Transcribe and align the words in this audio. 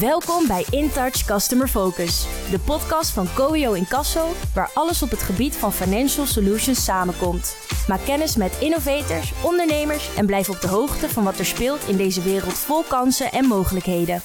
Welkom 0.00 0.46
bij 0.46 0.64
InTouch 0.70 1.24
Customer 1.24 1.68
Focus, 1.68 2.26
de 2.50 2.58
podcast 2.58 3.10
van 3.10 3.28
Coio 3.34 3.72
Incasso, 3.72 4.32
waar 4.54 4.70
alles 4.74 5.02
op 5.02 5.10
het 5.10 5.22
gebied 5.22 5.56
van 5.56 5.72
financial 5.72 6.26
solutions 6.26 6.84
samenkomt. 6.84 7.56
Maak 7.88 8.04
kennis 8.04 8.36
met 8.36 8.58
innovators, 8.60 9.32
ondernemers 9.42 10.14
en 10.16 10.26
blijf 10.26 10.48
op 10.48 10.60
de 10.60 10.68
hoogte 10.68 11.08
van 11.08 11.24
wat 11.24 11.38
er 11.38 11.46
speelt 11.46 11.88
in 11.88 11.96
deze 11.96 12.22
wereld 12.22 12.52
vol 12.52 12.82
kansen 12.82 13.32
en 13.32 13.44
mogelijkheden. 13.46 14.22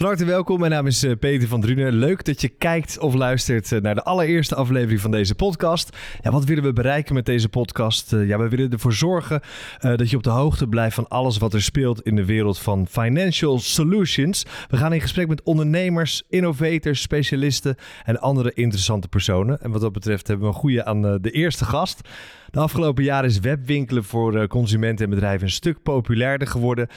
Van 0.00 0.08
harte 0.08 0.24
welkom, 0.24 0.58
mijn 0.58 0.70
naam 0.70 0.86
is 0.86 1.02
eh, 1.02 1.12
Peter 1.18 1.48
van 1.48 1.60
Drunen. 1.60 1.92
Leuk 1.92 2.24
dat 2.24 2.40
je 2.40 2.48
kijkt 2.48 2.98
of 2.98 3.14
luistert 3.14 3.72
eh, 3.72 3.80
naar 3.80 3.94
de 3.94 4.02
allereerste 4.02 4.54
aflevering 4.54 5.00
van 5.00 5.10
deze 5.10 5.34
podcast. 5.34 5.96
Ja, 6.22 6.30
wat 6.30 6.44
willen 6.44 6.62
we 6.62 6.72
bereiken 6.72 7.14
met 7.14 7.26
deze 7.26 7.48
podcast? 7.48 8.12
Eh, 8.12 8.26
ja, 8.26 8.38
we 8.38 8.48
willen 8.48 8.70
ervoor 8.70 8.92
zorgen 8.92 9.40
dat 9.80 10.10
je 10.10 10.16
op 10.16 10.22
de 10.22 10.30
hoogte 10.30 10.66
blijft 10.66 10.94
van 10.94 11.08
alles 11.08 11.38
wat 11.38 11.54
er 11.54 11.62
speelt 11.62 12.02
in 12.02 12.16
de 12.16 12.24
wereld 12.24 12.58
van 12.58 12.86
financial 12.86 13.58
solutions. 13.58 14.46
We 14.68 14.76
gaan 14.76 14.92
in 14.92 15.00
gesprek 15.00 15.28
met 15.28 15.42
ondernemers, 15.42 16.22
innovators, 16.28 17.00
specialisten 17.00 17.76
en 18.04 18.20
andere 18.20 18.52
interessante 18.52 19.08
personen. 19.08 19.60
En 19.60 19.70
wat 19.70 19.80
dat 19.80 19.92
betreft 19.92 20.26
hebben 20.26 20.46
we 20.46 20.52
een 20.52 20.60
goede 20.60 20.84
aan 20.84 21.02
de 21.02 21.30
eerste 21.30 21.64
gast. 21.64 22.08
De 22.50 22.60
afgelopen 22.60 23.04
jaren 23.04 23.30
is 23.30 23.40
webwinkelen 23.40 24.04
voor 24.04 24.46
consumenten 24.46 25.04
en 25.04 25.10
bedrijven 25.10 25.46
een 25.46 25.52
stuk 25.52 25.82
populairder 25.82 26.48
geworden. 26.48 26.88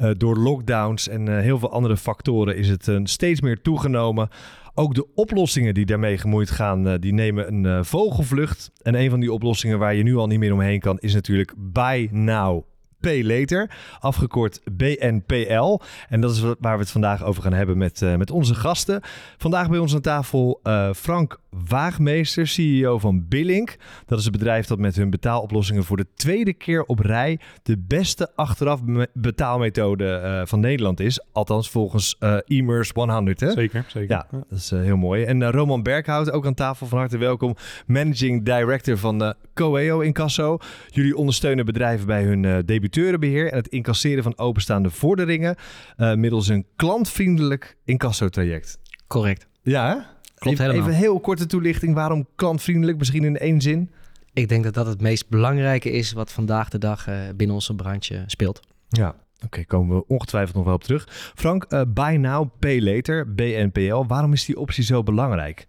Uh, 0.00 0.10
door 0.16 0.36
lockdowns 0.36 1.08
en 1.08 1.26
uh, 1.26 1.38
heel 1.38 1.58
veel 1.58 1.72
andere 1.72 1.96
factoren 1.96 2.56
is 2.56 2.68
het 2.68 2.86
uh, 2.86 3.00
steeds 3.04 3.40
meer 3.40 3.62
toegenomen. 3.62 4.28
Ook 4.74 4.94
de 4.94 5.06
oplossingen 5.14 5.74
die 5.74 5.86
daarmee 5.86 6.18
gemoeid 6.18 6.50
gaan, 6.50 6.98
die 6.98 7.12
nemen 7.12 7.66
een 7.66 7.84
vogelvlucht. 7.84 8.70
En 8.82 8.94
een 8.94 9.10
van 9.10 9.20
die 9.20 9.32
oplossingen 9.32 9.78
waar 9.78 9.94
je 9.94 10.02
nu 10.02 10.16
al 10.16 10.26
niet 10.26 10.38
meer 10.38 10.52
omheen 10.52 10.80
kan, 10.80 10.98
is 10.98 11.14
natuurlijk 11.14 11.54
Buy 11.56 12.08
Now 12.12 12.64
Pay 13.00 13.24
Later, 13.24 13.70
afgekort 13.98 14.60
BNPL. 14.72 15.80
En 16.08 16.20
dat 16.20 16.30
is 16.30 16.40
waar 16.40 16.74
we 16.74 16.82
het 16.82 16.90
vandaag 16.90 17.24
over 17.24 17.42
gaan 17.42 17.52
hebben 17.52 17.78
met, 17.78 18.00
met 18.16 18.30
onze 18.30 18.54
gasten. 18.54 19.00
Vandaag 19.36 19.68
bij 19.68 19.78
ons 19.78 19.94
aan 19.94 20.00
tafel 20.00 20.60
uh, 20.62 20.92
Frank 20.92 21.39
Waagmeester, 21.68 22.46
CEO 22.46 22.98
van 22.98 23.28
Billink. 23.28 23.76
Dat 24.06 24.18
is 24.18 24.24
een 24.24 24.32
bedrijf 24.32 24.66
dat 24.66 24.78
met 24.78 24.96
hun 24.96 25.10
betaaloplossingen 25.10 25.84
voor 25.84 25.96
de 25.96 26.06
tweede 26.14 26.52
keer 26.52 26.82
op 26.82 26.98
rij 26.98 27.40
de 27.62 27.78
beste 27.78 28.30
achteraf 28.34 28.80
betaalmethode 29.12 30.20
uh, 30.24 30.46
van 30.46 30.60
Nederland 30.60 31.00
is. 31.00 31.20
Althans 31.32 31.70
volgens 31.70 32.16
e-mers 32.44 32.90
100. 32.94 33.40
Hè? 33.40 33.50
Zeker, 33.50 33.84
zeker. 33.88 34.10
Ja, 34.10 34.26
dat 34.30 34.58
is 34.58 34.70
heel 34.70 34.96
mooi. 34.96 35.24
En 35.24 35.50
Roman 35.50 35.82
Berghout, 35.82 36.30
ook 36.30 36.46
aan 36.46 36.54
tafel 36.54 36.86
van 36.86 36.98
harte 36.98 37.18
welkom. 37.18 37.56
Managing 37.86 38.44
Director 38.44 38.98
van 38.98 39.34
Coeo 39.54 40.00
Incasso. 40.00 40.58
Jullie 40.88 41.16
ondersteunen 41.16 41.64
bedrijven 41.64 42.06
bij 42.06 42.24
hun 42.24 42.66
debiteurenbeheer 42.66 43.50
en 43.50 43.56
het 43.56 43.68
incasseren 43.68 44.22
van 44.22 44.38
openstaande 44.38 44.90
vorderingen 44.90 45.56
uh, 45.96 46.14
middels 46.14 46.48
een 46.48 46.66
klantvriendelijk 46.76 47.76
incassotraject. 47.84 48.78
Correct. 49.06 49.48
Ja, 49.62 49.88
hè? 49.88 50.19
Klopt 50.40 50.58
even, 50.58 50.70
helemaal. 50.70 50.88
Even 50.88 51.00
een 51.00 51.10
heel 51.10 51.20
korte 51.20 51.46
toelichting. 51.46 51.94
Waarom 51.94 52.26
klantvriendelijk? 52.34 52.98
Misschien 52.98 53.24
in 53.24 53.38
één 53.38 53.60
zin? 53.60 53.90
Ik 54.32 54.48
denk 54.48 54.64
dat 54.64 54.74
dat 54.74 54.86
het 54.86 55.00
meest 55.00 55.28
belangrijke 55.28 55.90
is 55.90 56.12
wat 56.12 56.32
vandaag 56.32 56.68
de 56.68 56.78
dag 56.78 57.08
uh, 57.08 57.14
binnen 57.36 57.56
onze 57.56 57.74
branche 57.74 58.24
speelt. 58.26 58.60
Ja, 58.88 59.08
Oké, 59.08 59.44
okay, 59.44 59.64
komen 59.64 59.96
we 59.96 60.06
ongetwijfeld 60.06 60.56
nog 60.56 60.64
wel 60.64 60.74
op 60.74 60.84
terug. 60.84 61.06
Frank, 61.34 61.66
uh, 61.68 61.82
buy 61.88 62.16
now, 62.16 62.48
pay 62.58 62.80
later, 62.80 63.34
BNPL. 63.34 64.04
Waarom 64.06 64.32
is 64.32 64.44
die 64.44 64.58
optie 64.58 64.84
zo 64.84 65.02
belangrijk? 65.02 65.66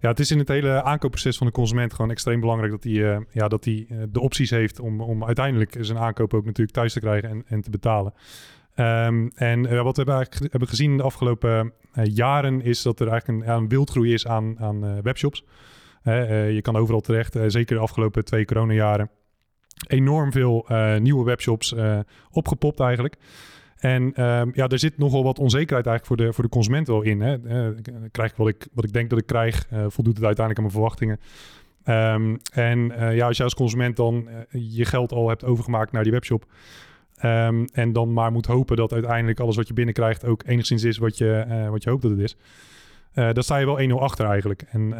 Ja, 0.00 0.08
het 0.08 0.18
is 0.18 0.30
in 0.30 0.38
het 0.38 0.48
hele 0.48 0.82
aankoopproces 0.82 1.36
van 1.36 1.46
de 1.46 1.52
consument 1.52 1.94
gewoon 1.94 2.10
extreem 2.10 2.40
belangrijk 2.40 2.72
dat 2.72 2.84
hij 2.84 2.92
uh, 2.92 3.18
ja, 3.30 3.48
dat 3.48 3.64
hij, 3.64 3.86
uh, 3.88 4.02
de 4.08 4.20
opties 4.20 4.50
heeft 4.50 4.80
om, 4.80 5.00
om 5.00 5.24
uiteindelijk 5.24 5.76
zijn 5.80 5.98
aankoop 5.98 6.34
ook 6.34 6.44
natuurlijk 6.44 6.76
thuis 6.76 6.92
te 6.92 7.00
krijgen 7.00 7.30
en, 7.30 7.44
en 7.46 7.60
te 7.60 7.70
betalen. 7.70 8.12
Um, 8.80 9.30
en 9.34 9.64
uh, 9.64 9.82
wat 9.82 9.96
we 9.96 10.02
hebben, 10.02 10.14
eigenlijk, 10.14 10.50
hebben 10.50 10.68
gezien 10.68 10.96
de 10.96 11.02
afgelopen 11.02 11.72
jaren 12.02 12.62
is 12.62 12.82
dat 12.82 13.00
er 13.00 13.08
eigenlijk 13.08 13.46
een, 13.46 13.54
een 13.54 13.68
wildgroei 13.68 14.12
is 14.12 14.26
aan, 14.26 14.58
aan 14.58 15.02
webshops. 15.02 15.44
je 16.02 16.58
kan 16.62 16.76
overal 16.76 17.00
terecht, 17.00 17.36
zeker 17.46 17.76
de 17.76 17.82
afgelopen 17.82 18.24
twee 18.24 18.44
coronajaren. 18.44 19.10
Enorm 19.86 20.32
veel 20.32 20.66
nieuwe 20.98 21.24
webshops 21.24 21.74
opgepopt 22.30 22.80
eigenlijk. 22.80 23.16
En 23.76 24.02
um, 24.02 24.50
ja, 24.54 24.68
er 24.68 24.78
zit 24.78 24.98
nogal 24.98 25.22
wat 25.22 25.38
onzekerheid 25.38 25.86
eigenlijk 25.86 26.06
voor 26.06 26.16
de, 26.26 26.32
voor 26.32 26.44
de 26.44 26.50
consument 26.50 26.86
wel 26.86 27.02
in. 27.02 27.20
Hè. 27.20 27.38
Krijg 28.10 28.30
ik 28.30 28.36
wat, 28.36 28.48
ik 28.48 28.68
wat 28.72 28.84
ik 28.84 28.92
denk 28.92 29.10
dat 29.10 29.18
ik 29.18 29.26
krijg, 29.26 29.66
voldoet 29.68 30.16
het 30.16 30.24
uiteindelijk 30.24 30.56
aan 30.56 30.62
mijn 30.62 30.70
verwachtingen. 30.70 31.20
Um, 31.84 32.38
en 32.52 32.92
ja, 33.14 33.26
als 33.26 33.36
je 33.36 33.42
als 33.42 33.54
consument 33.54 33.96
dan 33.96 34.28
je 34.50 34.84
geld 34.84 35.12
al 35.12 35.28
hebt 35.28 35.44
overgemaakt 35.44 35.92
naar 35.92 36.02
die 36.02 36.12
webshop... 36.12 36.46
Um, 37.24 37.64
en 37.72 37.92
dan 37.92 38.12
maar 38.12 38.32
moet 38.32 38.46
hopen 38.46 38.76
dat 38.76 38.92
uiteindelijk 38.92 39.40
alles 39.40 39.56
wat 39.56 39.68
je 39.68 39.74
binnenkrijgt... 39.74 40.24
ook 40.24 40.42
enigszins 40.46 40.84
is 40.84 40.98
wat 40.98 41.18
je, 41.18 41.66
wat 41.70 41.82
je 41.82 41.90
hoopt 41.90 42.02
dat 42.02 42.10
het 42.10 42.20
is. 42.20 42.36
dan 43.12 43.42
sta 43.42 43.56
je 43.56 43.66
wel 43.66 43.98
1-0 43.98 44.02
achter 44.02 44.26
eigenlijk. 44.26 44.62
En 44.62 44.94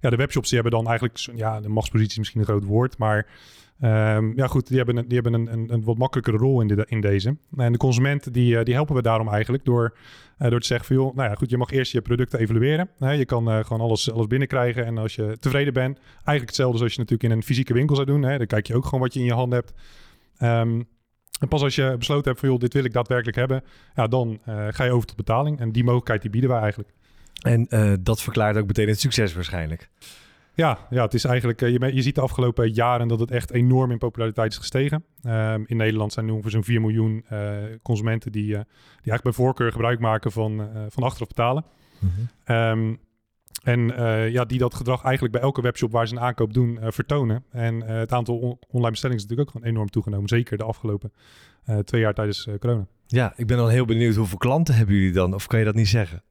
ja, 0.00 0.10
de 0.10 0.16
webshops 0.16 0.48
die 0.48 0.60
hebben 0.60 0.78
dan 0.78 0.88
eigenlijk... 0.88 1.18
Ja, 1.38 1.60
de 1.60 1.68
machtspositie 1.68 2.12
is 2.12 2.18
misschien 2.18 2.40
een 2.40 2.46
groot 2.46 2.64
woord, 2.64 2.98
maar... 2.98 3.26
Um, 3.84 4.36
ja, 4.36 4.46
goed, 4.46 4.66
die 4.66 4.76
hebben, 4.76 5.08
die 5.08 5.20
hebben 5.20 5.32
een, 5.32 5.52
een, 5.52 5.72
een 5.72 5.84
wat 5.84 5.98
makkelijkere 5.98 6.36
rol 6.36 6.60
in, 6.60 6.84
in 6.88 7.00
deze. 7.00 7.36
En 7.56 7.72
de 7.72 7.78
consument, 7.78 8.34
die, 8.34 8.64
die 8.64 8.74
helpen 8.74 8.94
we 8.94 9.02
daarom 9.02 9.28
eigenlijk 9.28 9.64
door, 9.64 9.96
uh, 10.38 10.50
door 10.50 10.60
te 10.60 10.66
zeggen 10.66 10.86
van... 10.86 10.96
joh, 10.96 11.14
nou 11.14 11.28
ja, 11.28 11.34
goed, 11.34 11.50
je 11.50 11.56
mag 11.56 11.70
eerst 11.70 11.92
je 11.92 12.00
producten 12.00 12.38
evalueren. 12.38 12.88
Hè? 12.98 13.10
Je 13.12 13.24
kan 13.24 13.48
uh, 13.48 13.64
gewoon 13.64 13.80
alles, 13.80 14.12
alles 14.12 14.26
binnenkrijgen 14.26 14.84
en 14.84 14.98
als 14.98 15.14
je 15.14 15.36
tevreden 15.38 15.72
bent... 15.72 15.98
eigenlijk 16.14 16.46
hetzelfde 16.46 16.78
zoals 16.78 16.92
je 16.92 16.98
natuurlijk 16.98 17.30
in 17.30 17.36
een 17.36 17.44
fysieke 17.44 17.72
winkel 17.72 17.94
zou 17.94 18.06
doen. 18.06 18.22
Hè? 18.22 18.38
Dan 18.38 18.46
kijk 18.46 18.66
je 18.66 18.74
ook 18.74 18.84
gewoon 18.84 19.00
wat 19.00 19.14
je 19.14 19.20
in 19.20 19.26
je 19.26 19.32
hand 19.32 19.52
hebt. 19.52 19.72
Um, 20.42 20.88
en 21.40 21.48
pas 21.48 21.62
als 21.62 21.74
je 21.74 21.94
besloten 21.98 22.28
hebt 22.28 22.40
van, 22.40 22.48
joh, 22.48 22.58
dit 22.58 22.72
wil 22.72 22.84
ik 22.84 22.92
daadwerkelijk 22.92 23.36
hebben... 23.36 23.62
ja, 23.94 24.06
dan 24.06 24.40
uh, 24.48 24.66
ga 24.70 24.84
je 24.84 24.92
over 24.92 25.06
tot 25.06 25.16
betaling. 25.16 25.60
En 25.60 25.72
die 25.72 25.84
mogelijkheid 25.84 26.22
die 26.22 26.30
bieden 26.30 26.50
wij 26.50 26.60
eigenlijk. 26.60 26.90
En 27.40 27.66
dat 28.02 28.22
verklaart 28.22 28.56
ook 28.56 28.66
meteen 28.66 28.88
het 28.88 29.00
succes 29.00 29.34
waarschijnlijk. 29.34 29.90
Ja, 30.54 30.78
ja, 30.90 31.02
het 31.02 31.14
is 31.14 31.24
eigenlijk, 31.24 31.60
je, 31.60 31.94
je 31.94 32.02
ziet 32.02 32.14
de 32.14 32.20
afgelopen 32.20 32.72
jaren 32.72 33.08
dat 33.08 33.20
het 33.20 33.30
echt 33.30 33.50
enorm 33.50 33.90
in 33.90 33.98
populariteit 33.98 34.52
is 34.52 34.58
gestegen. 34.58 35.04
Um, 35.26 35.64
in 35.66 35.76
Nederland 35.76 36.12
zijn 36.12 36.26
nu 36.26 36.32
ongeveer 36.32 36.50
zo'n 36.50 36.64
4 36.64 36.80
miljoen 36.80 37.24
consumenten 37.82 38.32
die, 38.32 38.46
die 38.46 38.54
eigenlijk 38.56 39.22
bij 39.22 39.32
voorkeur 39.32 39.72
gebruik 39.72 40.00
maken 40.00 40.32
van, 40.32 40.68
van 40.88 41.02
achteraf 41.02 41.28
betalen. 41.28 41.64
Mm 41.98 42.10
-hmm. 42.44 42.56
um, 42.56 42.98
en 43.62 43.86
ja, 44.32 44.44
die 44.44 44.58
dat 44.58 44.74
gedrag 44.74 45.02
eigenlijk 45.02 45.32
bij 45.32 45.42
elke 45.42 45.62
webshop 45.62 45.92
waar 45.92 46.08
ze 46.08 46.14
een 46.14 46.20
aankoop 46.20 46.54
doen 46.54 46.78
vertonen. 46.82 47.44
En 47.50 47.80
het 47.80 48.12
aantal 48.12 48.38
on 48.38 48.58
online 48.68 48.90
bestellingen 48.90 49.22
is 49.22 49.28
natuurlijk 49.28 49.48
ook 49.48 49.56
gewoon 49.56 49.74
enorm 49.74 49.90
toegenomen. 49.90 50.28
Zeker 50.28 50.58
de 50.58 50.64
afgelopen 50.64 51.12
twee 51.84 52.00
jaar 52.00 52.14
tijdens 52.14 52.48
corona. 52.58 52.86
Ja, 53.06 53.32
ik 53.36 53.46
ben 53.46 53.56
dan 53.56 53.68
heel 53.68 53.84
benieuwd 53.84 54.14
hoeveel 54.14 54.38
klanten 54.38 54.74
hebben 54.74 54.94
jullie 54.94 55.12
dan? 55.12 55.34
Of 55.34 55.46
kan 55.46 55.58
je 55.58 55.64
dat 55.64 55.74
niet 55.74 55.88
zeggen? 55.88 56.22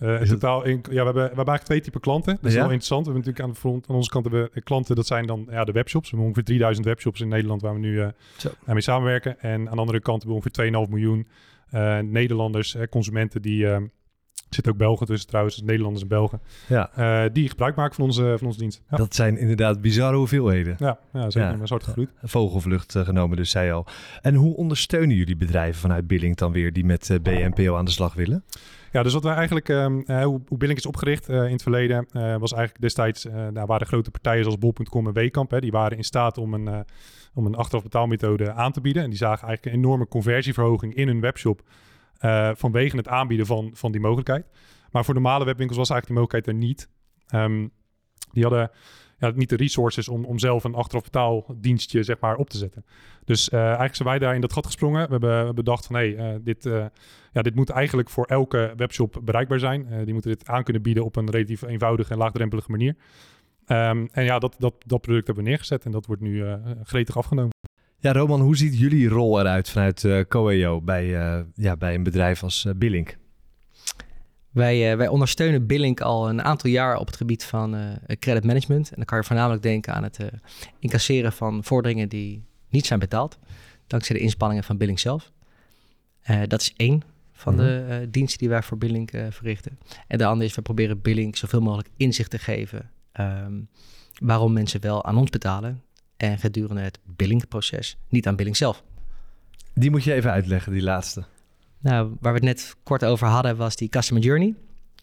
In 0.00 0.26
totaal, 0.26 0.64
in, 0.64 0.76
ja, 0.82 0.88
we 0.88 0.94
hebben, 0.96 1.14
we 1.14 1.20
hebben 1.20 1.36
eigenlijk 1.36 1.64
twee 1.64 1.80
typen 1.80 2.00
klanten. 2.00 2.34
Dat 2.34 2.44
is 2.44 2.52
ja? 2.52 2.60
wel 2.60 2.68
interessant. 2.68 3.06
We 3.06 3.12
hebben 3.12 3.30
natuurlijk 3.30 3.44
aan, 3.44 3.54
de 3.54 3.68
front, 3.68 3.88
aan 3.88 3.96
onze 3.96 4.10
kant 4.10 4.24
hebben 4.24 4.50
we 4.52 4.60
klanten, 4.60 4.96
dat 4.96 5.06
zijn 5.06 5.26
dan 5.26 5.46
ja, 5.50 5.64
de 5.64 5.72
webshops. 5.72 6.10
We 6.10 6.16
hebben 6.16 6.26
ongeveer 6.26 6.44
3000 6.44 6.86
webshops 6.86 7.20
in 7.20 7.28
Nederland 7.28 7.62
waar 7.62 7.74
we 7.74 7.78
nu 7.78 8.12
mee 8.64 8.80
samenwerken. 8.80 9.40
En 9.40 9.68
aan 9.68 9.74
de 9.74 9.80
andere 9.80 10.00
kant 10.00 10.22
hebben 10.22 10.42
we 10.42 10.48
ongeveer 10.62 10.86
2,5 10.86 10.90
miljoen 10.90 11.26
Nederlanders, 12.12 12.76
consumenten 12.90 13.42
die... 13.42 13.66
er 14.48 14.54
zitten 14.54 14.72
ook 14.72 14.78
Belgen 14.78 15.06
tussen 15.06 15.28
trouwens, 15.28 15.62
Nederlanders 15.62 16.02
en 16.02 16.08
Belgen. 16.08 16.40
Ja. 16.66 17.28
die 17.28 17.48
gebruik 17.48 17.76
maken 17.76 17.94
van 17.94 18.04
onze, 18.04 18.34
van 18.38 18.46
onze 18.46 18.58
dienst. 18.58 18.82
Ja. 18.90 18.96
Dat 18.96 19.14
zijn 19.14 19.38
inderdaad 19.38 19.80
bizarre 19.80 20.16
hoeveelheden. 20.16 20.74
Ja, 20.78 20.98
ja 21.12 21.30
zeker. 21.30 21.50
Ja. 21.50 21.60
Een 21.60 21.66
soort 21.66 21.84
gegroeid. 21.84 22.10
Vogelvlucht 22.22 22.96
genomen, 22.98 23.36
dus 23.36 23.50
zij 23.50 23.72
al. 23.72 23.86
En 24.22 24.34
hoe 24.34 24.56
ondersteunen 24.56 25.16
jullie 25.16 25.36
bedrijven 25.36 25.80
vanuit 25.80 26.06
Billing 26.06 26.36
dan 26.36 26.52
weer 26.52 26.72
die 26.72 26.84
met 26.84 27.18
BNPO 27.22 27.76
aan 27.76 27.84
de 27.84 27.90
slag 27.90 28.14
willen? 28.14 28.44
Ja, 28.92 29.02
dus 29.02 29.12
wat 29.12 29.22
wij 29.22 29.34
eigenlijk, 29.34 29.68
um, 29.68 30.04
uh, 30.06 30.24
hoe, 30.24 30.40
hoe 30.48 30.58
Billink 30.58 30.78
is 30.78 30.86
opgericht 30.86 31.30
uh, 31.30 31.44
in 31.44 31.52
het 31.52 31.62
verleden, 31.62 32.06
uh, 32.12 32.36
was 32.36 32.52
eigenlijk 32.52 32.80
destijds, 32.80 33.26
daar 33.52 33.66
waren 33.66 33.86
grote 33.86 34.10
partijen 34.10 34.42
zoals 34.42 34.58
Bol.com 34.58 35.06
en 35.06 35.12
Wekamp, 35.12 35.50
hè, 35.50 35.60
die 35.60 35.70
waren 35.70 35.96
in 35.96 36.04
staat 36.04 36.38
om 36.38 36.54
een, 36.54 36.84
om 37.34 37.46
een 37.46 37.54
achteraf 37.54 37.82
betaalmethode 37.82 38.52
aan 38.52 38.72
te 38.72 38.80
bieden. 38.80 39.02
En 39.02 39.08
die 39.08 39.18
zagen 39.18 39.46
eigenlijk 39.46 39.76
een 39.76 39.82
enorme 39.82 40.08
conversieverhoging 40.08 40.94
in 40.94 41.06
hun 41.06 41.20
webshop 41.20 41.62
vanwege 42.58 42.96
het 42.96 43.08
aanbieden 43.08 43.46
van, 43.46 43.70
van 43.74 43.92
die 43.92 44.00
mogelijkheid. 44.00 44.46
Maar 44.90 45.04
voor 45.04 45.14
normale 45.14 45.44
webwinkels 45.44 45.78
was 45.78 45.90
eigenlijk 45.90 46.06
die 46.06 46.28
mogelijkheid 46.28 46.46
er 46.46 46.66
niet. 46.68 46.88
Um, 47.44 47.72
die 48.32 48.42
hadden 48.42 48.70
ja, 49.18 49.32
niet 49.34 49.48
de 49.48 49.56
resources 49.56 50.08
om, 50.08 50.24
om 50.24 50.38
zelf 50.38 50.64
een 50.64 50.74
achteraf 50.74 51.02
betaaldienstje 51.02 52.02
zeg 52.02 52.18
maar, 52.20 52.36
op 52.36 52.50
te 52.50 52.58
zetten. 52.58 52.84
Dus 53.24 53.48
uh, 53.48 53.60
eigenlijk 53.60 53.94
zijn 53.94 54.08
wij 54.08 54.18
daar 54.18 54.34
in 54.34 54.40
dat 54.40 54.52
gat 54.52 54.66
gesprongen. 54.66 55.06
We 55.06 55.10
hebben, 55.10 55.54
bedacht 55.54 55.86
van 55.86 55.96
hé, 55.96 56.14
hey, 56.14 56.34
uh, 56.34 56.38
dit, 56.42 56.64
ja, 57.32 57.42
dit 57.42 57.54
moet 57.54 57.70
eigenlijk 57.70 58.10
voor 58.10 58.24
elke 58.24 58.72
webshop 58.76 59.20
bereikbaar 59.24 59.58
zijn. 59.58 60.04
die 60.04 60.12
moeten 60.12 60.30
dit 60.30 60.48
aan 60.48 60.64
kunnen 60.64 60.82
bieden 60.82 61.04
op 61.04 61.16
een 61.16 61.30
relatief 61.30 61.62
eenvoudige 61.62 62.12
en 62.12 62.18
laagdrempelige 62.18 62.70
manier. 62.70 62.96
Um, 63.66 64.08
en 64.12 64.24
ja, 64.24 64.38
dat, 64.38 64.56
dat, 64.58 64.74
dat 64.86 65.00
product 65.00 65.26
hebben 65.26 65.44
we 65.44 65.50
neergezet 65.50 65.84
en 65.84 65.90
dat 65.90 66.06
wordt 66.06 66.22
nu 66.22 66.44
gretig 66.82 67.16
afgenomen. 67.16 67.57
Ja, 68.00 68.12
Roman, 68.12 68.40
hoe 68.40 68.56
ziet 68.56 68.78
jullie 68.78 69.08
rol 69.08 69.40
eruit 69.40 69.70
vanuit 69.70 70.02
uh, 70.02 70.20
Coeo 70.28 70.80
bij, 70.80 71.06
ja, 71.54 71.76
bij 71.76 71.94
een 71.94 72.02
bedrijf 72.02 72.42
als 72.42 72.66
Billink? 72.76 73.16
Wij, 74.50 74.96
wij 74.96 75.08
ondersteunen 75.08 75.66
Billink 75.66 76.00
al 76.00 76.28
een 76.28 76.42
aantal 76.42 76.70
jaar 76.70 76.96
op 76.96 77.06
het 77.06 77.16
gebied 77.16 77.44
van 77.44 77.98
credit 78.18 78.44
management. 78.44 78.88
En 78.88 78.96
dan 78.96 79.04
kan 79.04 79.18
je 79.18 79.24
voornamelijk 79.24 79.62
denken 79.62 79.94
aan 79.94 80.02
het 80.02 80.18
incasseren 80.78 81.32
van 81.32 81.64
vorderingen 81.64 82.08
die 82.08 82.42
niet 82.68 82.86
zijn 82.86 82.98
betaald. 82.98 83.38
Dankzij 83.86 84.16
de 84.16 84.22
inspanningen 84.22 84.64
van 84.64 84.76
Billing 84.76 85.00
zelf. 85.00 85.32
Dat 86.46 86.60
is 86.60 86.72
één 86.76 87.02
van 87.32 87.56
de 87.56 87.86
uh, 87.88 87.96
diensten 88.10 88.38
die 88.38 88.48
wij 88.48 88.62
voor 88.62 88.78
Billing 88.78 89.12
uh, 89.12 89.26
verrichten. 89.30 89.78
En 90.06 90.18
de 90.18 90.24
andere 90.24 90.48
is, 90.48 90.54
we 90.54 90.62
proberen 90.62 91.00
Billing 91.00 91.36
zoveel 91.36 91.60
mogelijk 91.60 91.88
inzicht 91.96 92.30
te 92.30 92.38
geven... 92.38 92.90
Um, 93.20 93.68
waarom 94.18 94.52
mensen 94.52 94.80
wel 94.80 95.04
aan 95.04 95.16
ons 95.16 95.30
betalen... 95.30 95.82
en 96.18 96.38
gedurende 96.38 96.82
het 96.82 96.98
billingproces 97.04 97.96
niet 98.08 98.26
aan 98.26 98.36
Billing 98.36 98.56
zelf. 98.56 98.84
Die 99.74 99.90
moet 99.90 100.04
je 100.04 100.12
even 100.12 100.30
uitleggen, 100.30 100.72
die 100.72 100.82
laatste. 100.82 101.24
Nou, 101.78 102.16
waar 102.20 102.32
we 102.32 102.38
het 102.38 102.48
net 102.48 102.76
kort 102.82 103.04
over 103.04 103.26
hadden, 103.26 103.56
was 103.56 103.76
die 103.76 103.88
customer 103.88 104.22
journey. 104.22 104.46
Die 104.46 104.56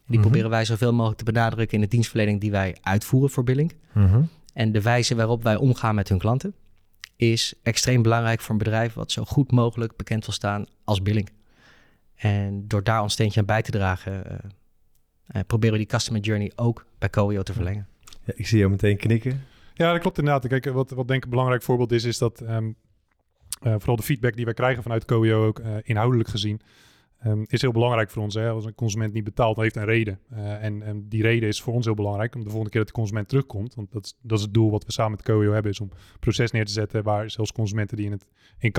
mm 0.05 0.13
-hmm. 0.13 0.21
proberen 0.21 0.49
wij 0.49 0.65
zoveel 0.65 0.93
mogelijk 0.93 1.17
te 1.17 1.23
benadrukken 1.23 1.75
in 1.75 1.83
de 1.83 1.89
dienstverlening 1.89 2.41
die 2.41 2.51
wij 2.51 2.77
uitvoeren 2.81 3.29
voor 3.29 3.43
Billing. 3.43 3.73
Mm 3.91 4.07
-hmm. 4.07 4.29
En 4.53 4.71
de 4.71 4.81
wijze 4.81 5.15
waarop 5.15 5.43
wij 5.43 5.55
omgaan 5.55 5.95
met 5.95 6.09
hun 6.09 6.17
klanten 6.17 6.53
is 7.15 7.53
extreem 7.63 8.01
belangrijk 8.01 8.41
voor 8.41 8.51
een 8.51 8.57
bedrijf 8.57 8.93
wat 8.93 9.11
zo 9.11 9.25
goed 9.25 9.51
mogelijk 9.51 9.95
bekend 9.95 10.25
wil 10.25 10.33
staan 10.33 10.65
als 10.83 11.01
Billing. 11.01 11.29
En 12.15 12.67
door 12.67 12.83
daar 12.83 13.01
ons 13.01 13.13
steentje 13.13 13.39
aan 13.39 13.45
bij 13.45 13.61
te 13.61 13.71
dragen, 13.71 14.13
uh, 14.13 14.37
uh, 15.35 15.41
proberen 15.47 15.71
we 15.71 15.77
die 15.77 15.87
customer 15.87 16.21
journey 16.21 16.51
ook 16.55 16.85
bij 16.97 17.09
Coio 17.09 17.43
te 17.43 17.53
verlengen. 17.53 17.87
Ja, 18.23 18.33
ik 18.35 18.47
zie 18.47 18.57
jou 18.57 18.71
meteen 18.71 18.97
knikken. 18.97 19.43
Ja, 19.77 19.91
dat 19.91 20.01
klopt 20.01 20.17
inderdaad. 20.17 20.47
Kijk, 20.47 20.65
wat, 20.65 20.89
wat 20.89 21.07
denk 21.07 21.19
ik 21.19 21.23
een 21.23 21.29
belangrijk 21.29 21.63
voorbeeld 21.63 21.91
is, 21.91 22.03
is 22.03 22.17
dat 22.17 22.41
um, 22.41 22.75
uh, 23.63 23.75
vooral 23.77 23.95
de 23.95 24.03
feedback 24.03 24.35
die 24.35 24.45
wij 24.45 24.53
krijgen 24.53 24.83
vanuit 24.83 25.05
Coio 25.05 25.45
ook 25.45 25.61
inhoudelijk 25.83 26.29
gezien, 26.29 26.61
Um, 27.27 27.45
is 27.47 27.61
heel 27.61 27.71
belangrijk 27.71 28.09
voor 28.09 28.23
ons. 28.23 28.33
Hè? 28.33 28.49
Als 28.49 28.65
een 28.65 28.75
consument 28.75 29.13
niet 29.13 29.23
betaalt, 29.23 29.55
dan 29.55 29.63
heeft 29.63 29.75
een 29.75 29.85
reden. 29.85 30.19
Uh, 30.33 30.63
en, 30.63 30.81
en, 30.81 31.07
die 31.09 31.21
reden 31.21 31.49
is 31.49 31.61
voor 31.61 31.73
ons 31.73 31.85
heel 31.85 31.93
belangrijk. 31.93 32.35
Om 32.35 32.39
de 32.39 32.45
volgende 32.45 32.69
keer 32.69 32.79
dat 32.79 32.89
de 32.89 32.95
consument 32.95 33.27
terugkomt. 33.27 33.75
Want 33.75 33.91
dat 33.91 34.05
is, 34.05 34.17
dat 34.21 34.37
is 34.37 34.43
het 34.43 34.53
doel 34.53 34.71
wat 34.71 34.85
we 34.85 34.91
samen 34.91 35.11
met 35.11 35.21
Coio 35.21 35.51
hebben. 35.51 35.71
Is 35.71 35.79
om 35.79 35.89
een 35.91 36.19
proces 36.19 36.51
neer 36.51 36.65
te 36.65 36.71
zetten 36.71 37.03
waar 37.03 37.29
zelfs 37.29 37.51
consumenten 37.51 37.97
die 37.97 38.05
in 38.05 38.11
het 38.11 38.25
in 38.59 38.71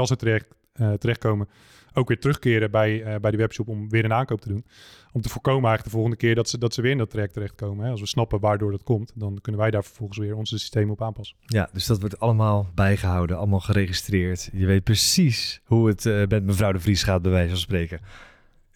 uh, 0.80 0.92
terechtkomen. 0.92 1.48
Ook 1.94 2.08
weer 2.08 2.18
terugkeren 2.18 2.70
bij, 2.70 3.06
uh, 3.06 3.20
bij 3.20 3.30
de 3.30 3.36
webshop 3.36 3.68
om 3.68 3.88
weer 3.88 4.04
een 4.04 4.12
aankoop 4.12 4.40
te 4.40 4.48
doen. 4.48 4.64
Om 5.12 5.20
te 5.20 5.28
voorkomen 5.28 5.68
eigenlijk 5.68 5.84
de 5.84 5.90
volgende 5.90 6.16
keer 6.16 6.34
dat 6.34 6.48
ze, 6.48 6.58
dat 6.58 6.74
ze 6.74 6.82
weer 6.82 6.90
in 6.90 6.98
dat 6.98 7.10
traject 7.10 7.32
terechtkomen. 7.32 7.84
Hè? 7.84 7.90
Als 7.90 8.00
we 8.00 8.06
snappen 8.06 8.40
waardoor 8.40 8.70
dat 8.70 8.82
komt, 8.82 9.12
dan 9.14 9.38
kunnen 9.42 9.60
wij 9.60 9.70
daar 9.70 9.84
vervolgens 9.84 10.18
weer 10.18 10.36
onze 10.36 10.58
systeem 10.58 10.90
op 10.90 11.02
aanpassen. 11.02 11.36
Ja, 11.46 11.68
dus 11.72 11.86
dat 11.86 12.00
wordt 12.00 12.20
allemaal 12.20 12.70
bijgehouden, 12.74 13.36
allemaal 13.36 13.60
geregistreerd. 13.60 14.50
Je 14.52 14.66
weet 14.66 14.84
precies 14.84 15.60
hoe 15.64 15.88
het 15.88 16.04
met 16.28 16.44
mevrouw 16.44 16.72
de 16.72 16.80
Vries 16.80 17.02
gaat, 17.02 17.22
bij 17.22 17.30
wijze 17.30 17.48
van 17.48 17.58
spreken. 17.58 18.00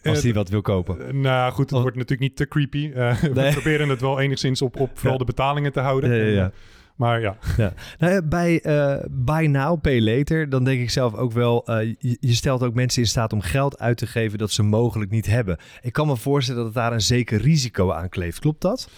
Als 0.03 0.23
hij 0.23 0.33
wat 0.33 0.49
wil 0.49 0.61
kopen. 0.61 1.15
Uh, 1.15 1.21
nou 1.21 1.51
goed, 1.51 1.65
het 1.65 1.73
oh. 1.73 1.81
wordt 1.81 1.97
natuurlijk 1.97 2.29
niet 2.29 2.35
te 2.35 2.47
creepy. 2.47 2.91
Uh, 2.95 3.21
nee. 3.21 3.31
We 3.31 3.49
proberen 3.51 3.89
het 3.89 4.01
wel 4.01 4.19
enigszins 4.19 4.61
op, 4.61 4.79
op 4.79 4.89
vooral 4.93 5.11
ja. 5.11 5.17
de 5.17 5.25
betalingen 5.25 5.71
te 5.71 5.79
houden. 5.79 6.15
Ja, 6.15 6.25
ja, 6.25 6.31
ja. 6.31 6.51
Maar 7.01 7.21
ja. 7.21 7.37
ja. 7.57 7.73
Nou, 7.99 8.21
bij 8.21 8.65
uh, 8.65 8.95
Buy 9.11 9.45
Now, 9.45 9.81
Pay 9.81 10.01
Later, 10.01 10.49
dan 10.49 10.63
denk 10.63 10.81
ik 10.81 10.89
zelf 10.89 11.15
ook 11.15 11.31
wel... 11.31 11.71
Je, 11.79 12.17
je, 12.19 12.33
stelt 12.33 12.63
ook 12.63 12.73
mensen 12.73 13.01
in 13.01 13.07
staat 13.07 13.33
om 13.33 13.41
geld 13.41 13.79
uit 13.79 13.97
te 13.97 14.07
geven 14.07 14.37
dat 14.37 14.51
ze 14.51 14.63
mogelijk 14.63 15.11
niet 15.11 15.25
hebben. 15.25 15.57
Ik 15.81 15.93
kan 15.93 16.07
me 16.07 16.17
voorstellen 16.17 16.63
dat 16.63 16.73
daar 16.73 16.93
een 16.93 17.01
zeker 17.01 17.41
risico 17.41 17.91
aan 17.91 18.09
kleeft. 18.09 18.39
Klopt 18.39 18.61
dat? 18.61 18.89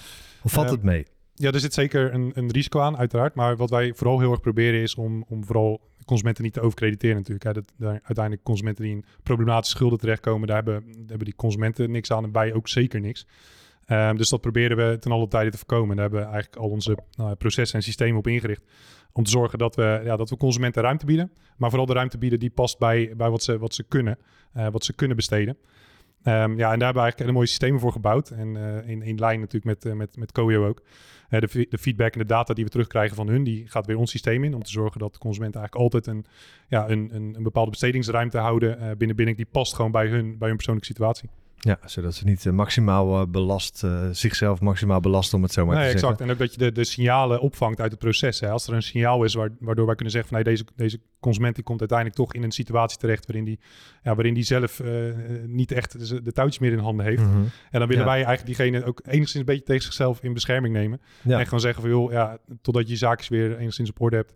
Of 0.41 0.51
valt 0.51 0.69
het 0.69 0.83
mee? 0.83 1.05
Ja, 1.33 1.51
er 1.51 1.59
zit 1.59 1.73
zeker 1.73 2.13
een, 2.13 2.31
een 2.33 2.51
risico 2.51 2.79
aan, 2.79 2.97
uiteraard. 2.97 3.35
Maar 3.35 3.55
wat 3.55 3.69
wij 3.69 3.93
vooral 3.93 4.19
heel 4.19 4.31
erg 4.31 4.41
proberen 4.41 4.81
is 4.81 4.95
om, 4.95 5.25
om 5.27 5.45
vooral 5.45 5.81
consumenten 6.05 6.43
niet 6.43 6.53
te 6.53 6.61
overcrediteren 6.61 7.15
natuurlijk. 7.15 7.45
Hè. 7.45 7.53
Dat, 7.53 7.71
daar, 7.77 7.99
uiteindelijk 8.03 8.43
consumenten 8.43 8.83
die 8.83 8.93
in 8.93 9.05
problematische 9.23 9.75
schulden 9.75 9.99
terechtkomen, 9.99 10.47
daar 10.47 10.55
hebben, 10.55 10.81
daar 10.81 11.07
hebben 11.07 11.25
die 11.25 11.35
consumenten 11.35 11.91
niks 11.91 12.11
aan 12.11 12.23
en 12.23 12.31
wij 12.31 12.53
ook 12.53 12.67
zeker 12.67 12.99
niks. 12.99 13.25
Um, 13.87 14.17
dus 14.17 14.29
dat 14.29 14.41
proberen 14.41 14.77
we 14.77 14.97
ten 14.99 15.11
alle 15.11 15.27
tijde 15.27 15.51
te 15.51 15.57
voorkomen. 15.57 15.89
En 15.89 15.95
daar 15.95 16.09
hebben 16.09 16.21
we 16.21 16.33
eigenlijk 16.33 16.63
al 16.63 16.69
onze 16.69 16.97
nou, 17.15 17.35
processen 17.35 17.77
en 17.77 17.83
systemen 17.83 18.17
op 18.17 18.27
ingericht. 18.27 18.63
Om 19.11 19.23
te 19.23 19.29
zorgen 19.29 19.57
dat 19.57 19.75
we, 19.75 20.01
ja, 20.03 20.15
dat 20.15 20.29
we 20.29 20.37
consumenten 20.37 20.81
ruimte 20.81 21.05
bieden. 21.05 21.31
Maar 21.57 21.69
vooral 21.69 21.87
de 21.87 21.93
ruimte 21.93 22.17
bieden 22.17 22.39
die 22.39 22.49
past 22.49 22.79
bij, 22.79 23.13
bij 23.17 23.29
wat, 23.29 23.43
ze, 23.43 23.57
wat 23.57 23.73
ze 23.73 23.83
kunnen. 23.83 24.17
Uh, 24.57 24.67
wat 24.67 24.85
ze 24.85 24.93
kunnen 24.93 25.15
besteden. 25.15 25.57
Um, 25.57 26.33
ja, 26.33 26.45
en 26.45 26.55
daar 26.57 26.69
hebben 26.69 26.79
we 26.79 26.83
eigenlijk 26.83 27.19
hele 27.19 27.31
mooie 27.31 27.47
systemen 27.47 27.79
voor 27.79 27.91
gebouwd. 27.91 28.29
En 28.29 28.55
uh, 28.55 28.89
in, 28.89 29.01
in 29.01 29.19
lijn 29.19 29.39
natuurlijk 29.39 29.65
met, 29.65 29.85
uh, 29.85 29.93
met, 29.93 30.17
met 30.17 30.31
Coio 30.31 30.67
ook. 30.67 30.81
De, 31.29 31.67
de, 31.69 31.77
feedback 31.77 32.13
en 32.13 32.19
de 32.19 32.25
data 32.25 32.53
die 32.53 32.63
we 32.63 32.69
terugkrijgen 32.69 33.15
van 33.15 33.27
hun, 33.27 33.43
die 33.43 33.67
gaat 33.67 33.85
weer 33.85 33.97
ons 33.97 34.11
systeem 34.11 34.43
in. 34.43 34.53
Om 34.53 34.63
te 34.63 34.71
zorgen 34.71 34.99
dat 34.99 35.13
de 35.13 35.19
consumenten 35.19 35.59
eigenlijk 35.59 35.93
altijd 35.93 36.15
een, 36.15 36.25
ja, 36.67 36.89
een, 36.89 37.09
een, 37.13 37.33
een 37.35 37.43
bepaalde 37.43 37.69
bestedingsruimte 37.69 38.37
houden 38.37 38.97
binnen 38.97 39.15
binnen. 39.15 39.35
Die 39.35 39.47
past 39.51 39.75
gewoon 39.75 39.91
bij 39.91 40.07
hun, 40.07 40.37
bij 40.37 40.47
hun 40.47 40.55
persoonlijke 40.55 40.91
situatie. 40.91 41.29
Ja, 41.65 41.79
zodat 41.85 42.15
ze 42.15 42.25
niet 42.25 42.45
uh, 42.45 42.53
maximaal 42.53 43.21
uh, 43.21 43.27
belast, 43.27 43.83
uh, 43.85 44.07
zichzelf 44.11 44.61
maximaal 44.61 44.99
belasten, 44.99 45.37
om 45.37 45.43
het 45.43 45.53
zo 45.53 45.65
maar 45.65 45.75
nee, 45.75 45.85
te 45.85 45.91
exact. 45.91 46.17
zeggen. 46.17 46.25
En 46.25 46.31
ook 46.31 46.39
dat 46.39 46.53
je 46.53 46.59
de, 46.59 46.71
de 46.71 46.83
signalen 46.83 47.41
opvangt 47.41 47.79
uit 47.81 47.91
het 47.91 47.99
proces. 47.99 48.39
Hè. 48.39 48.49
Als 48.49 48.67
er 48.67 48.73
een 48.73 48.83
signaal 48.83 49.23
is 49.23 49.33
waar, 49.33 49.49
waardoor 49.59 49.85
wij 49.85 49.95
kunnen 49.95 50.13
zeggen 50.13 50.31
van 50.33 50.41
hey, 50.41 50.51
deze, 50.51 50.65
deze 50.75 50.99
consument 51.19 51.55
die 51.55 51.63
komt 51.63 51.79
uiteindelijk 51.79 52.19
toch 52.19 52.33
in 52.33 52.43
een 52.43 52.51
situatie 52.51 52.97
terecht 52.97 53.25
waarin 53.25 53.45
die, 53.45 53.59
ja, 54.03 54.15
waarin 54.15 54.33
die 54.33 54.43
zelf 54.43 54.81
niet 55.45 55.71
echt 55.71 56.23
de, 56.23 56.31
touwtjes 56.31 56.59
meer 56.59 56.71
in 56.71 56.77
handen 56.77 57.05
heeft. 57.05 57.21
Mhm. 57.21 57.37
En 57.71 57.79
dan 57.79 57.87
willen 57.87 58.03
ja. 58.03 58.09
wij 58.09 58.23
eigenlijk 58.23 58.45
diegene 58.45 58.85
ook 58.85 59.01
enigszins 59.05 59.33
een 59.39 59.45
beetje 59.45 59.63
tegen 59.63 59.83
zichzelf 59.83 60.23
in 60.23 60.33
bescherming 60.33 60.73
nemen. 60.73 61.01
Ja. 61.21 61.39
En 61.39 61.43
gewoon 61.43 61.59
zeggen 61.59 61.81
van 61.81 61.91
joh, 61.91 62.11
ja, 62.11 62.37
totdat 62.61 62.83
je 62.83 62.91
je 62.91 62.97
zaakjes 62.97 63.27
weer 63.27 63.57
enigszins 63.57 63.89
op 63.89 64.01
orde 64.01 64.15
hebt. 64.15 64.33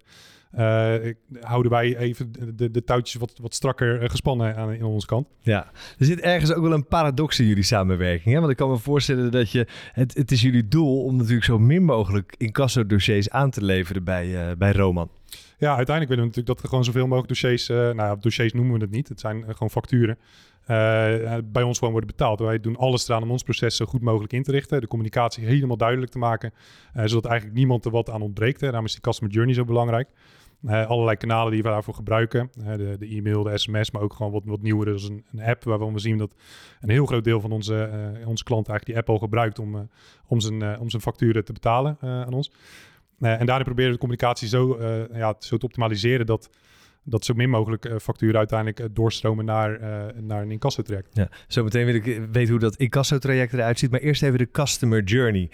Uh, 0.56 0.96
houden 1.42 1.72
wij 1.72 1.98
even 1.98 2.34
de, 2.56 2.72
de 2.72 2.84
touwtjes 2.84 3.20
wat, 3.20 3.34
wat 3.42 3.54
strakker 3.54 4.04
uh, 4.04 4.10
gespannen 4.10 4.56
aan 4.56 4.74
in 4.74 4.84
onze 4.84 5.08
kant. 5.08 5.28
Ja, 5.42 5.72
er 5.98 6.06
zit 6.06 6.20
ergens 6.20 6.54
ook 6.54 6.64
wel 6.64 6.74
een 6.74 6.88
paradox 6.88 7.40
in 7.40 7.46
jullie 7.46 7.64
samenwerking. 7.64 8.34
Hè? 8.34 8.40
Want 8.40 8.52
ik 8.52 8.58
kan 8.58 8.70
me 8.70 8.78
voorstellen 8.78 9.32
dat 9.32 9.52
je... 9.52 9.68
Het, 9.92 10.14
het 10.14 10.32
is 10.32 10.42
jullie 10.42 10.68
doel 10.68 11.04
om 11.04 11.16
natuurlijk 11.16 11.46
zo 11.46 11.60
min 11.60 11.84
mogelijk 11.84 12.36
incasso-dossiers 12.38 13.30
aan 13.30 13.50
te 13.50 13.64
leveren 13.64 14.04
bij, 14.04 14.28
uh, 14.28 14.56
bij 14.58 14.72
Roman. 14.72 15.10
Ja, 15.58 15.76
uiteindelijk 15.76 16.08
willen 16.08 16.24
we 16.24 16.30
natuurlijk 16.30 16.48
dat 16.48 16.62
er 16.62 16.70
gewoon 16.70 16.84
zoveel 16.84 17.08
mogelijk 17.08 17.28
dossiers... 17.28 17.68
nou 17.68 17.96
ja, 17.96 18.16
dossiers 18.16 18.54
noemen 18.54 18.74
we 18.74 18.82
het 18.82 18.92
niet. 18.92 19.10
Het 19.10 19.20
zijn 19.20 19.44
gewoon 19.48 19.70
facturen. 19.70 20.18
bij 21.46 21.64
ons 21.64 21.78
gewoon 21.78 21.94
worden 21.94 22.10
betaald. 22.10 22.40
Wij 22.40 22.60
doen 22.60 22.76
alles 22.76 23.08
eraan 23.08 23.24
om 23.24 23.32
ons 23.32 23.44
proces 23.44 23.76
zo 23.76 23.86
goed 23.86 24.02
mogelijk 24.02 24.34
in 24.34 24.44
te 24.44 24.52
richten. 24.52 24.82
De 24.82 24.88
communicatie 24.88 25.46
helemaal 25.46 25.78
duidelijk 25.78 26.12
te 26.12 26.18
maken. 26.18 26.54
zodat 26.94 27.26
eigenlijk 27.26 27.58
niemand 27.58 27.86
er 27.86 27.92
wat 27.92 28.10
aan 28.10 28.22
ontbreekt. 28.22 28.62
Hè. 28.62 28.68
Daarom 28.68 28.86
is 28.86 28.92
die 28.92 29.02
customer 29.02 29.34
journey 29.34 29.54
zo 29.54 29.66
belangrijk. 29.66 30.10
Uh, 30.62 30.88
allerlei 30.88 31.18
kanalen 31.18 31.52
die 31.52 31.64
we 31.64 31.70
daarvoor 31.70 31.94
gebruiken. 31.94 32.50
Uh, 32.60 32.66
de, 32.76 32.96
de, 33.00 33.08
e-mail, 33.08 33.44
de 33.44 33.58
sms, 33.58 33.92
maar 33.92 34.02
ook 34.02 34.14
gewoon 34.14 34.32
wat, 34.32 34.44
wat 34.46 34.62
nieuwer. 34.62 34.86
Dus 34.86 35.04
een, 35.04 35.26
een, 35.32 35.42
app 35.42 35.64
waarvan 35.64 35.94
we 35.94 36.00
zien 36.00 36.18
dat 36.18 36.36
een 36.82 36.90
heel 36.90 37.06
groot 37.06 37.24
deel 37.24 37.42
van 37.42 37.52
onze, 37.52 37.74
uh, 37.74 38.24
klanten 38.24 38.54
eigenlijk 38.54 38.86
die 38.86 38.98
app 38.98 39.10
al 39.10 39.18
gebruikt 39.18 39.60
om, 39.60 39.90
om, 40.28 40.40
zijn, 40.40 40.80
om 40.80 40.90
zijn 40.90 41.02
facturen 41.02 41.46
te 41.46 41.54
betalen 41.54 41.98
aan 42.00 42.34
ons. 42.34 42.52
en 43.20 43.46
daarin 43.46 43.66
proberen 43.66 43.92
we 43.92 43.98
de 43.98 44.02
communicatie 44.02 44.48
zo, 44.48 44.84
ja, 45.14 45.36
zo 45.40 45.58
te 45.58 45.66
optimaliseren 45.66 46.26
dat, 46.26 46.50
dat 47.10 47.26
zo 47.26 47.34
min 47.34 47.50
mogelijk 47.50 47.86
uh, 47.86 47.98
facturen 47.98 48.38
uiteindelijk 48.38 48.80
uh, 48.80 48.86
doorstromen 48.92 49.46
naar, 49.46 49.82
uh, 49.82 50.22
naar 50.22 50.42
een 50.42 50.52
incasso-traject. 50.52 51.10
Ja, 51.14 51.30
zometeen 51.48 51.86
wil 51.86 51.96
ik 51.96 52.04
weten 52.32 52.50
hoe 52.50 52.60
dat 52.60 52.76
incasso-traject 52.76 53.54
eruit 53.54 53.80
ziet. 53.80 53.92
Maar 53.92 54.00
eerst 54.00 54.24
even 54.24 54.38
de 54.38 54.52
customer 54.52 55.04
journey. 55.04 55.50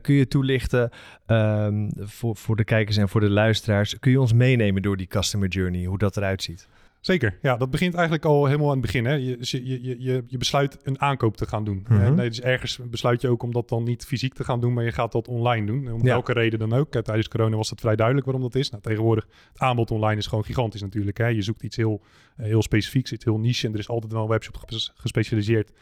kun 0.00 0.14
je 0.14 0.28
toelichten 0.28 0.90
um, 1.26 1.90
voor, 1.96 2.36
voor 2.36 2.56
de 2.56 2.64
kijkers 2.64 2.96
en 2.96 3.08
voor 3.08 3.20
de 3.20 3.30
luisteraars? 3.30 3.98
Kun 3.98 4.10
je 4.10 4.20
ons 4.20 4.32
meenemen 4.32 4.82
door 4.82 4.96
die 4.96 5.06
customer 5.06 5.48
journey, 5.48 5.84
hoe 5.84 5.98
dat 5.98 6.16
eruit 6.16 6.42
ziet? 6.42 6.68
Zeker, 7.00 7.38
ja, 7.42 7.56
dat 7.56 7.70
begint 7.70 7.94
eigenlijk 7.94 8.24
al 8.24 8.46
helemaal 8.46 8.66
aan 8.66 8.72
het 8.72 8.80
begin. 8.80 9.04
Hè. 9.04 9.12
Je, 9.12 9.36
je, 9.40 9.98
je, 10.02 10.24
je 10.26 10.38
besluit 10.38 10.78
een 10.82 11.00
aankoop 11.00 11.36
te 11.36 11.46
gaan 11.46 11.64
doen. 11.64 11.84
Mhm. 11.88 12.14
Nee, 12.14 12.28
dus 12.28 12.40
ergens 12.40 12.78
besluit 12.90 13.20
je 13.20 13.28
ook 13.28 13.42
om 13.42 13.52
dat 13.52 13.68
dan 13.68 13.82
niet 13.84 14.04
fysiek 14.04 14.34
te 14.34 14.44
gaan 14.44 14.60
doen, 14.60 14.72
maar 14.72 14.84
je 14.84 14.92
gaat 14.92 15.12
dat 15.12 15.28
online 15.28 15.66
doen. 15.66 15.92
Om 15.92 15.98
Ja. 15.98 16.04
welke 16.04 16.32
reden 16.32 16.58
dan 16.58 16.72
ook. 16.72 16.90
Tijdens 16.90 17.28
corona 17.28 17.56
was 17.56 17.68
dat 17.68 17.80
vrij 17.80 17.96
duidelijk 17.96 18.26
waarom 18.26 18.44
dat 18.44 18.54
is. 18.54 18.70
Nou, 18.70 18.82
tegenwoordig, 18.82 19.26
het 19.52 19.60
aanbod 19.60 19.90
online 19.90 20.16
is 20.20 20.26
gewoon 20.26 20.44
gigantisch 20.44 20.80
natuurlijk. 20.82 21.18
Hè. 21.18 21.26
Je 21.26 21.42
zoekt 21.42 21.62
iets 21.62 21.76
heel, 21.76 22.02
eh, 22.36 22.46
heel 22.46 22.62
specifieks, 22.62 23.12
iets 23.12 23.24
heel 23.24 23.38
niche. 23.38 23.66
En 23.66 23.72
er 23.72 23.78
is 23.78 23.88
altijd 23.88 24.12
wel 24.12 24.22
een 24.22 24.28
webshop 24.28 24.56
ges- 24.66 24.92
gespecialiseerd 24.94 25.72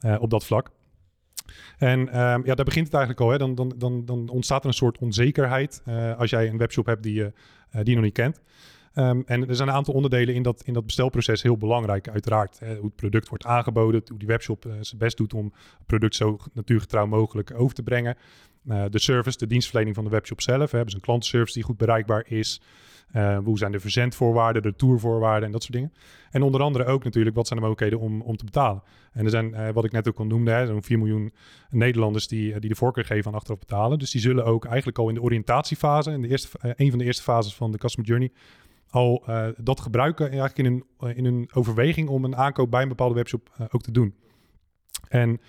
eh, 0.00 0.16
op 0.20 0.30
dat 0.30 0.44
vlak. 0.44 0.70
En 1.78 2.08
ehm, 2.08 2.40
ja, 2.44 2.54
daar 2.54 2.64
begint 2.64 2.84
het 2.86 2.94
eigenlijk 2.94 3.24
al. 3.24 3.30
Hè. 3.30 3.38
Dan, 3.38 3.54
dan, 3.54 3.72
dan, 3.76 4.04
dan 4.04 4.28
ontstaat 4.28 4.62
er 4.62 4.68
een 4.68 4.74
soort 4.74 4.98
onzekerheid 4.98 5.82
eh, 5.84 6.18
als 6.18 6.30
jij 6.30 6.48
een 6.48 6.58
webshop 6.58 6.86
hebt 6.86 7.02
die 7.02 7.14
je, 7.14 7.32
die 7.70 7.84
je 7.88 7.94
nog 7.94 8.04
niet 8.04 8.12
kent. 8.12 8.40
Um, 9.00 9.22
en 9.26 9.48
er 9.48 9.56
zijn 9.56 9.68
een 9.68 9.74
aantal 9.74 9.94
onderdelen 9.94 10.34
in 10.34 10.42
dat, 10.42 10.62
in 10.64 10.72
dat 10.72 10.86
bestelproces 10.86 11.42
heel 11.42 11.56
belangrijk, 11.56 12.08
uiteraard. 12.08 12.58
Hè, 12.58 12.74
hoe 12.74 12.84
het 12.84 12.96
product 12.96 13.28
wordt 13.28 13.44
aangeboden, 13.44 14.02
hoe 14.08 14.18
die 14.18 14.28
webshop 14.28 14.64
uh, 14.64 14.72
zijn 14.80 14.98
best 14.98 15.16
doet 15.16 15.34
om 15.34 15.44
het 15.44 15.86
product 15.86 16.14
zo 16.14 16.38
natuurgetrouw 16.52 17.06
mogelijk 17.06 17.52
over 17.56 17.74
te 17.74 17.82
brengen. 17.82 18.16
Uh, 18.68 18.84
de 18.90 18.98
service, 18.98 19.38
de 19.38 19.46
dienstverlening 19.46 19.94
van 19.94 20.04
de 20.04 20.10
webshop 20.10 20.40
zelf. 20.40 20.70
Hè, 20.70 20.76
hebben 20.76 20.90
ze 20.90 20.96
een 20.96 21.02
klantenservice 21.02 21.54
die 21.54 21.62
goed 21.62 21.76
bereikbaar 21.76 22.24
is. 22.28 22.60
Uh, 23.16 23.38
hoe 23.38 23.58
zijn 23.58 23.72
de 23.72 23.80
verzendvoorwaarden, 23.80 24.62
de 24.62 24.74
tourvoorwaarden 24.76 25.46
en 25.46 25.52
dat 25.52 25.62
soort 25.62 25.74
dingen. 25.74 25.92
En 26.30 26.42
onder 26.42 26.62
andere 26.62 26.84
ook 26.84 27.04
natuurlijk, 27.04 27.36
wat 27.36 27.46
zijn 27.46 27.58
de 27.60 27.66
mogelijkheden 27.66 28.06
om, 28.06 28.22
om 28.22 28.36
te 28.36 28.44
betalen. 28.44 28.82
En 29.12 29.24
er 29.24 29.30
zijn, 29.30 29.72
wat 29.72 29.84
ik 29.84 29.92
net 29.92 30.08
ook 30.08 30.18
al 30.18 30.26
noemde, 30.26 30.66
zo'n 30.66 30.82
4 30.82 30.98
miljoen 30.98 31.32
Nederlanders 31.70 32.28
die, 32.28 32.60
die 32.60 32.68
de 32.68 32.76
voorkeur 32.76 33.04
geven 33.04 33.30
aan 33.30 33.36
achteraf 33.36 33.58
betalen. 33.58 33.98
Dus 33.98 34.10
die 34.10 34.20
zullen 34.20 34.44
ook 34.44 34.64
eigenlijk 34.64 34.98
al 34.98 35.08
in 35.08 35.14
de 35.14 35.22
oriëntatiefase, 35.22 36.10
in 36.10 36.22
de 36.22 36.28
eerste, 36.28 36.48
een 36.60 36.90
van 36.90 36.98
de 36.98 37.04
eerste 37.04 37.22
fases 37.22 37.54
van 37.54 37.72
de 37.72 37.78
customer 37.78 38.08
journey, 38.08 38.30
al 38.90 39.24
uh, 39.28 39.46
dat 39.56 39.80
gebruiken 39.80 40.30
eigenlijk 40.30 40.58
in 40.58 40.66
een, 40.66 41.16
in 41.16 41.24
een 41.24 41.48
overweging 41.52 42.08
om 42.08 42.24
een 42.24 42.36
aankoop 42.36 42.70
bij 42.70 42.82
een 42.82 42.88
bepaalde 42.88 43.14
webshop 43.14 43.50
uh, 43.60 43.66
ook 43.70 43.82
te 43.82 43.92
doen. 43.92 44.14
En 45.08 45.40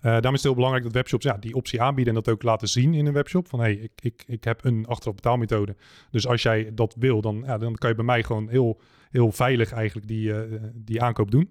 daarom 0.00 0.24
is 0.24 0.32
het 0.32 0.42
heel 0.42 0.54
belangrijk 0.54 0.84
dat 0.84 0.94
webshops 0.94 1.24
ja, 1.24 1.36
die 1.36 1.54
optie 1.54 1.82
aanbieden 1.82 2.14
en 2.14 2.22
dat 2.22 2.34
ook 2.34 2.42
laten 2.42 2.68
zien 2.68 2.94
in 2.94 3.06
een 3.06 3.12
webshop. 3.12 3.48
Van 3.48 3.60
hey, 3.60 3.72
ik, 3.74 3.92
ik, 4.00 4.24
ik 4.26 4.44
heb 4.44 4.64
een 4.64 4.86
achteraf 4.86 5.14
betaalmethode. 5.14 5.76
Dus 6.10 6.26
als 6.26 6.42
jij 6.42 6.70
dat 6.74 6.94
wil, 6.98 7.20
dan, 7.20 7.42
ja, 7.46 7.58
dan 7.58 7.74
kan 7.74 7.90
je 7.90 7.96
bij 7.96 8.04
mij 8.04 8.22
gewoon 8.22 8.48
heel, 8.48 8.80
heel 9.10 9.32
veilig 9.32 9.72
eigenlijk 9.72 10.08
die, 10.08 10.32
die 10.74 11.02
aankoop 11.02 11.30
doen. 11.30 11.50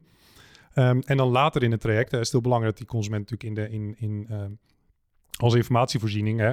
Ehm, 0.74 1.00
en 1.06 1.18
dan 1.18 1.30
later 1.30 1.64
in 1.64 1.72
het 1.72 1.82
traject 1.82 2.14
is 2.14 2.20
het 2.20 2.32
heel 2.32 2.42
belangrijk 2.42 2.78
dat 2.78 2.88
die 2.88 2.96
consument 2.96 3.30
natuurlijk 3.30 3.60
in 3.60 3.66
de, 3.66 3.76
in, 3.76 3.96
in, 3.98 4.26
ehm, 4.30 4.52
als 5.38 5.54
informatievoorziening 5.54 6.40
hè, 6.40 6.52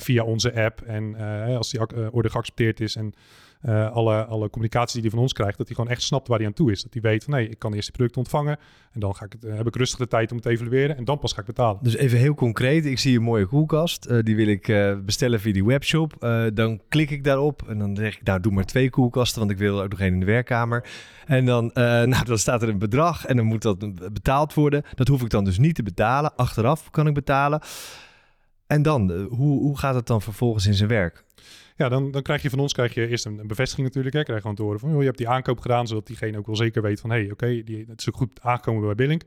via 0.00 0.24
onze 0.24 0.54
app 0.54 0.80
en 0.80 1.14
als 1.56 1.70
die 1.70 1.80
uh, 1.80 2.14
orde 2.14 2.30
geaccepteerd 2.30 2.80
is 2.80 2.96
en 2.96 3.14
alle, 3.70 4.24
alle 4.24 4.50
communicatie 4.50 4.92
die 4.92 5.02
hij 5.02 5.10
van 5.10 5.20
ons 5.20 5.32
krijgt, 5.32 5.58
dat 5.58 5.66
hij 5.66 5.76
gewoon 5.76 5.90
echt 5.90 6.02
snapt 6.02 6.28
waar 6.28 6.38
hij 6.38 6.46
aan 6.46 6.52
toe 6.52 6.70
is. 6.70 6.82
Dat 6.82 6.92
hij 6.92 7.02
weet 7.02 7.24
van 7.24 7.32
nee, 7.32 7.48
ik 7.48 7.58
kan 7.58 7.72
eerst 7.72 7.86
het 7.86 7.96
product 7.96 8.16
ontvangen 8.16 8.58
en 8.92 9.00
dan 9.00 9.14
ga 9.14 9.24
ik 9.24 9.32
het, 9.32 9.56
heb 9.56 9.66
ik 9.66 9.76
rustig 9.76 9.98
de 9.98 10.06
tijd 10.06 10.32
om 10.32 10.40
te 10.40 10.48
evalueren 10.48 10.96
en 10.96 11.04
dan 11.04 11.18
pas 11.18 11.32
ga 11.32 11.40
ik 11.40 11.46
betalen. 11.46 11.82
Dus 11.82 11.96
even 11.96 12.18
heel 12.18 12.34
concreet, 12.34 12.86
ik 12.86 12.98
zie 12.98 13.16
een 13.16 13.22
mooie 13.22 13.46
koelkast, 13.46 14.24
die 14.24 14.36
wil 14.36 14.46
ik 14.46 14.94
bestellen 15.04 15.40
via 15.40 15.52
die 15.52 15.64
webshop. 15.64 16.14
dan 16.54 16.80
klik 16.88 17.10
ik 17.10 17.24
daarop 17.24 17.68
en 17.68 17.78
dan 17.78 17.96
zeg 17.96 18.16
ik 18.16 18.22
nou 18.22 18.40
doe 18.40 18.52
maar 18.52 18.64
twee 18.64 18.90
koelkasten, 18.90 19.38
want 19.38 19.50
ik 19.50 19.58
wil 19.58 19.82
ook 19.82 19.90
nog 19.90 20.00
één 20.00 20.12
in 20.12 20.20
de 20.20 20.26
werkkamer. 20.26 20.88
En 21.26 21.44
dan, 21.44 21.70
nou, 22.12 22.24
dan 22.24 22.38
staat 22.38 22.62
er 22.62 22.68
een 22.68 22.78
bedrag 22.78 23.26
en 23.26 23.36
dan 23.36 23.46
moet 23.46 23.62
dat 23.62 23.78
betaald 24.12 24.54
worden. 24.54 24.82
Dat 24.94 25.08
hoef 25.08 25.22
ik 25.22 25.30
dan 25.30 25.44
dus 25.44 25.58
niet 25.58 25.74
te 25.74 25.82
betalen. 25.82 26.36
Achteraf 26.36 26.90
kan 26.90 27.06
ik 27.06 27.14
betalen. 27.14 27.60
En 28.66 28.82
dan, 28.82 29.12
eh, 29.12 29.24
hoe, 29.28 29.60
hoe 29.60 29.78
gaat 29.78 29.94
het 29.94 30.06
dan 30.06 30.22
vervolgens 30.22 30.66
in 30.66 30.74
zijn 30.74 30.88
werk? 30.88 31.24
Ja, 31.76 31.88
dan, 31.88 32.10
dan 32.10 32.22
krijg 32.22 32.42
je 32.42 32.50
van 32.50 32.58
ons 32.58 32.72
krijg 32.72 32.94
je 32.94 33.08
eerst 33.08 33.26
een, 33.26 33.46
bevestiging 33.46 33.86
natuurlijk. 33.86 34.14
Hè. 34.14 34.22
Krijg 34.22 34.38
je 34.38 34.42
gewoon 34.42 34.56
te 34.56 34.62
horen 34.62 34.80
van, 34.80 34.90
joh, 34.90 34.98
je 34.98 35.06
hebt 35.06 35.18
die 35.18 35.28
aankoop 35.28 35.60
gedaan, 35.60 35.86
zodat 35.86 36.06
diegene 36.06 36.38
ook 36.38 36.46
wel 36.46 36.56
zeker 36.56 36.82
weet 36.82 37.00
van, 37.00 37.10
hé, 37.10 37.20
hey, 37.20 37.30
oké, 37.30 37.46
het 37.46 38.00
is 38.00 38.08
ook 38.08 38.16
goed 38.16 38.40
aangekomen 38.40 38.82
bij 38.82 38.94
Billink. 38.94 39.22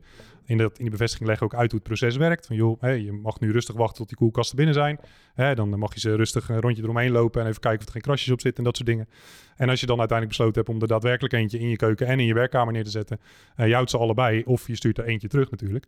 In, 0.45 0.57
dat, 0.57 0.77
in 0.77 0.81
die 0.81 0.91
bevestiging 0.91 1.27
leggen 1.27 1.47
we 1.47 1.53
ook 1.53 1.59
uit 1.59 1.71
hoe 1.71 1.79
het 1.79 1.87
proces 1.87 2.15
werkt. 2.15 2.45
Van, 2.45 2.55
joh, 2.55 2.81
hey, 2.81 3.01
je 3.01 3.11
mag 3.11 3.39
nu 3.39 3.51
rustig 3.51 3.75
wachten 3.75 3.97
tot 3.97 4.07
die 4.07 4.17
koelkasten 4.17 4.55
binnen 4.55 4.75
zijn. 4.75 4.99
Hè, 5.33 5.55
dan 5.55 5.79
mag 5.79 5.93
je 5.93 5.99
ze 5.99 6.15
rustig 6.15 6.49
een 6.49 6.61
rondje 6.61 6.83
eromheen 6.83 7.11
lopen 7.11 7.41
en 7.41 7.47
even 7.47 7.61
kijken 7.61 7.79
of 7.79 7.85
er 7.85 7.91
geen 7.91 8.01
krasjes 8.01 8.31
op 8.31 8.41
zitten 8.41 8.57
en 8.57 8.63
dat 8.63 8.75
soort 8.75 8.89
dingen. 8.89 9.07
En 9.55 9.69
als 9.69 9.79
je 9.79 9.85
dan 9.85 9.99
uiteindelijk 9.99 10.37
besloten 10.37 10.63
hebt 10.63 10.75
om 10.75 10.81
er 10.81 10.87
daadwerkelijk 10.87 11.33
eentje 11.33 11.59
in 11.59 11.69
je 11.69 11.75
keuken 11.75 12.07
en 12.07 12.19
in 12.19 12.25
je 12.25 12.33
werkkamer 12.33 12.73
neer 12.73 12.83
te 12.83 12.89
zetten, 12.89 13.19
uh, 13.57 13.67
je 13.67 13.73
houdt 13.73 13.89
ze 13.89 13.97
allebei 13.97 14.43
of 14.45 14.67
je 14.67 14.75
stuurt 14.75 14.97
er 14.97 15.05
eentje 15.05 15.27
terug 15.27 15.51
natuurlijk. 15.51 15.85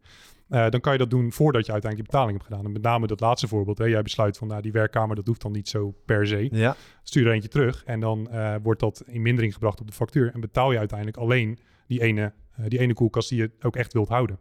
Uh, 0.49 0.69
dan 0.69 0.79
kan 0.79 0.91
je 0.91 0.97
dat 0.97 1.09
doen 1.09 1.31
voordat 1.31 1.65
je 1.65 1.71
uiteindelijk 1.71 2.11
die 2.11 2.19
betaling 2.19 2.37
hebt 2.37 2.49
gedaan. 2.49 2.65
En 2.65 2.71
met 2.71 2.81
name 2.81 3.07
dat 3.07 3.19
laatste 3.19 3.47
voorbeeld. 3.47 3.77
Hè, 3.77 3.85
jij 3.85 4.01
besluit 4.01 4.37
van 4.37 4.47
nou, 4.47 4.61
die 4.61 4.71
werkkamer, 4.71 5.15
dat 5.15 5.27
hoeft 5.27 5.41
dan 5.41 5.51
niet 5.51 5.69
zo 5.69 5.95
per 6.05 6.27
se. 6.27 6.47
Ja. 6.51 6.75
Stuur 7.03 7.27
er 7.27 7.33
eentje 7.33 7.49
terug 7.49 7.83
en 7.85 7.99
dan 7.99 8.27
uh, 8.31 8.55
wordt 8.63 8.79
dat 8.79 9.03
in 9.05 9.21
mindering 9.21 9.53
gebracht 9.53 9.79
op 9.79 9.87
de 9.87 9.93
factuur. 9.93 10.31
En 10.33 10.39
betaal 10.39 10.71
je 10.71 10.77
uiteindelijk 10.77 11.17
alleen 11.17 11.59
die 11.87 12.01
ene, 12.01 12.33
die 12.67 12.79
ene 12.79 12.93
koelkast 12.93 13.29
die 13.29 13.37
je 13.37 13.51
ook 13.61 13.75
echt 13.75 13.93
wilt 13.93 14.09
houden. 14.09 14.37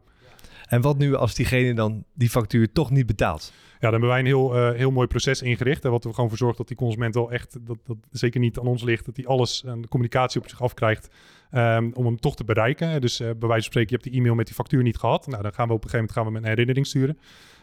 En 0.67 0.81
wat 0.81 0.99
nu 0.99 1.15
als 1.15 1.35
diegene 1.35 1.75
dan 1.75 2.05
die 2.15 2.31
factuur 2.31 2.73
toch 2.73 2.91
niet 2.91 3.07
betaalt? 3.07 3.53
Ja, 3.55 3.79
dan 3.81 3.91
hebben 3.91 4.09
wij 4.09 4.19
een 4.19 4.27
heel, 4.27 4.57
uh, 4.57 4.77
heel 4.77 4.91
mooi 4.91 5.07
proces 5.07 5.43
ingericht. 5.43 5.83
Hè, 5.83 5.91
wat 5.91 6.05
we 6.05 6.13
gewoon 6.13 6.29
voor 6.29 6.39
zorgen 6.39 6.57
dat 6.57 6.69
die 6.69 6.77
consument 6.77 7.15
wel 7.15 7.33
echt, 7.33 7.67
dat, 7.67 7.79
dat 7.85 7.97
zeker 8.11 8.41
niet 8.41 8.59
aan 8.59 8.67
ons 8.67 8.83
ligt, 8.83 9.05
dat 9.05 9.17
hij 9.17 9.27
alles, 9.27 9.63
uh, 9.67 9.73
de 9.81 9.89
communicatie 9.89 10.41
op 10.41 10.49
zich 10.49 10.63
afkrijgt 10.63 11.09
um, 11.53 11.93
om 11.95 12.05
hem 12.05 12.21
toch 12.21 12.37
te 12.37 12.45
bereiken. 12.45 13.01
Dus 13.01 13.21
uh, 13.21 13.27
bij 13.27 13.49
wijze 13.49 13.63
van 13.63 13.63
spreken, 13.63 13.91
je 13.91 13.97
hebt 13.97 14.09
die 14.09 14.19
e-mail 14.21 14.35
met 14.35 14.47
die 14.47 14.55
factuur 14.55 14.83
niet 14.83 14.97
gehad. 14.97 15.27
Nou, 15.27 15.43
dan 15.43 15.53
gaan 15.53 15.69
we 15.69 15.75
op 15.75 15.85
een 15.85 15.91
gegeven 15.91 15.99
moment 15.99 16.13
gaan 16.13 16.25
we 16.25 16.31
met 16.31 16.43
een 16.43 16.49
herinnering 16.49 16.87
sturen. 16.87 17.19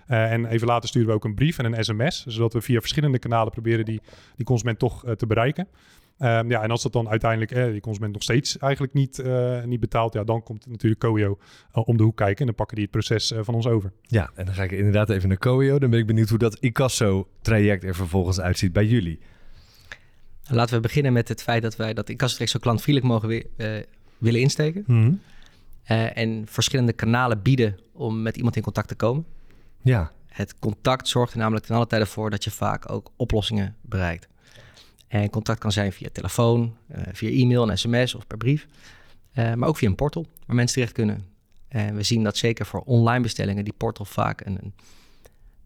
en 0.08 0.46
even 0.46 0.68
later 0.68 0.90
sturen 0.90 1.08
we 1.08 1.14
ook 1.14 1.26
een 1.26 1.36
brief 1.36 1.58
en 1.58 1.74
een 1.74 1.84
sms, 1.84 2.26
zodat 2.26 2.54
we 2.54 2.62
via 2.62 2.80
verschillende 2.80 3.20
kanalen 3.20 3.52
proberen 3.52 3.86
die, 3.86 4.02
die 4.36 4.46
consument 4.46 4.80
toch 4.80 5.16
te 5.16 5.28
bereiken. 5.28 5.68
Um, 6.20 6.50
ja, 6.50 6.62
en 6.62 6.72
als 6.72 6.82
dat 6.82 6.94
dan 6.94 7.10
uiteindelijk 7.10 7.52
eh, 7.52 7.66
die 7.66 7.82
consument 7.82 8.14
nog 8.14 8.24
steeds 8.24 8.58
eigenlijk 8.58 8.94
niet, 8.94 9.20
uh, 9.20 9.64
niet 9.64 9.80
betaalt, 9.80 10.14
ja, 10.14 10.24
dan 10.24 10.44
komt 10.44 10.68
natuurlijk 10.68 11.02
Coio 11.02 11.38
uh, 11.76 11.88
om 11.88 11.98
de 11.98 12.04
hoek 12.04 12.18
kijken 12.18 12.40
en 12.40 12.46
dan 12.46 12.56
pakken 12.56 12.76
die 12.76 12.86
het 12.86 12.94
proces 12.94 13.32
uh, 13.32 13.40
van 13.42 13.56
ons 13.56 13.68
over. 13.68 13.92
Ja, 14.02 14.32
en 14.36 14.46
dan 14.46 14.54
ga 14.54 14.64
ik 14.64 14.72
inderdaad 14.72 15.10
even 15.10 15.30
naar 15.30 15.38
Coio. 15.38 15.80
Dan 15.80 15.90
ben 15.90 16.00
ik 16.00 16.06
benieuwd 16.06 16.30
hoe 16.30 16.38
dat 16.38 16.58
Incasso-traject 16.60 17.84
er 17.84 17.96
vervolgens 17.96 18.40
uitziet 18.40 18.74
bij 18.74 18.86
jullie. 18.86 19.20
Laten 20.48 20.76
we 20.76 20.82
beginnen 20.82 21.14
met 21.14 21.28
het 21.28 21.44
feit 21.44 21.62
dat 21.62 21.76
wij 21.76 21.94
dat 21.94 22.10
Incasso-traject 22.10 22.52
zo 22.52 22.60
klantvriendelijk 22.60 23.14
mogen 23.14 23.30
we, 23.30 23.88
willen 24.18 24.42
insteken. 24.42 24.84
Mm 24.88 25.02
-hmm. 25.02 25.20
en 26.14 26.44
verschillende 26.48 26.94
kanalen 26.94 27.42
bieden 27.42 27.80
om 27.92 28.22
met 28.22 28.38
iemand 28.38 28.56
in 28.56 28.62
contact 28.62 28.88
te 28.88 28.96
komen. 28.96 29.26
Ja. 29.82 30.12
Het 30.28 30.60
contact 30.60 31.08
zorgt 31.08 31.34
er 31.34 31.40
namelijk 31.40 31.66
ten 31.66 31.76
alle 31.76 31.88
tijde 31.88 32.06
voor 32.06 32.30
dat 32.30 32.44
je 32.44 32.52
vaak 32.52 32.92
ook 32.92 33.12
oplossingen 33.16 33.76
bereikt. 33.82 34.28
En 35.14 35.30
contact 35.30 35.60
kan 35.60 35.72
zijn 35.72 35.92
via 35.92 36.10
telefoon, 36.12 36.76
uh, 36.96 37.02
via 37.12 37.30
e-mail, 37.30 37.70
en 37.70 37.78
sms 37.78 38.16
of 38.16 38.28
per 38.28 38.38
brief. 38.38 38.68
Uh, 39.36 39.54
maar 39.54 39.70
ook 39.70 39.78
via 39.78 39.88
een 39.88 39.96
portal 39.96 40.26
waar 40.46 40.56
mensen 40.56 40.76
terecht 40.76 40.94
kunnen. 40.94 41.26
En 41.68 41.96
we 41.96 42.04
zien 42.04 42.24
dat 42.24 42.38
zeker 42.38 42.66
voor 42.66 42.82
online 42.82 43.22
bestellingen 43.22 43.64
die 43.64 43.74
portal 43.78 44.06
vaak 44.06 44.46
een, 44.46 44.74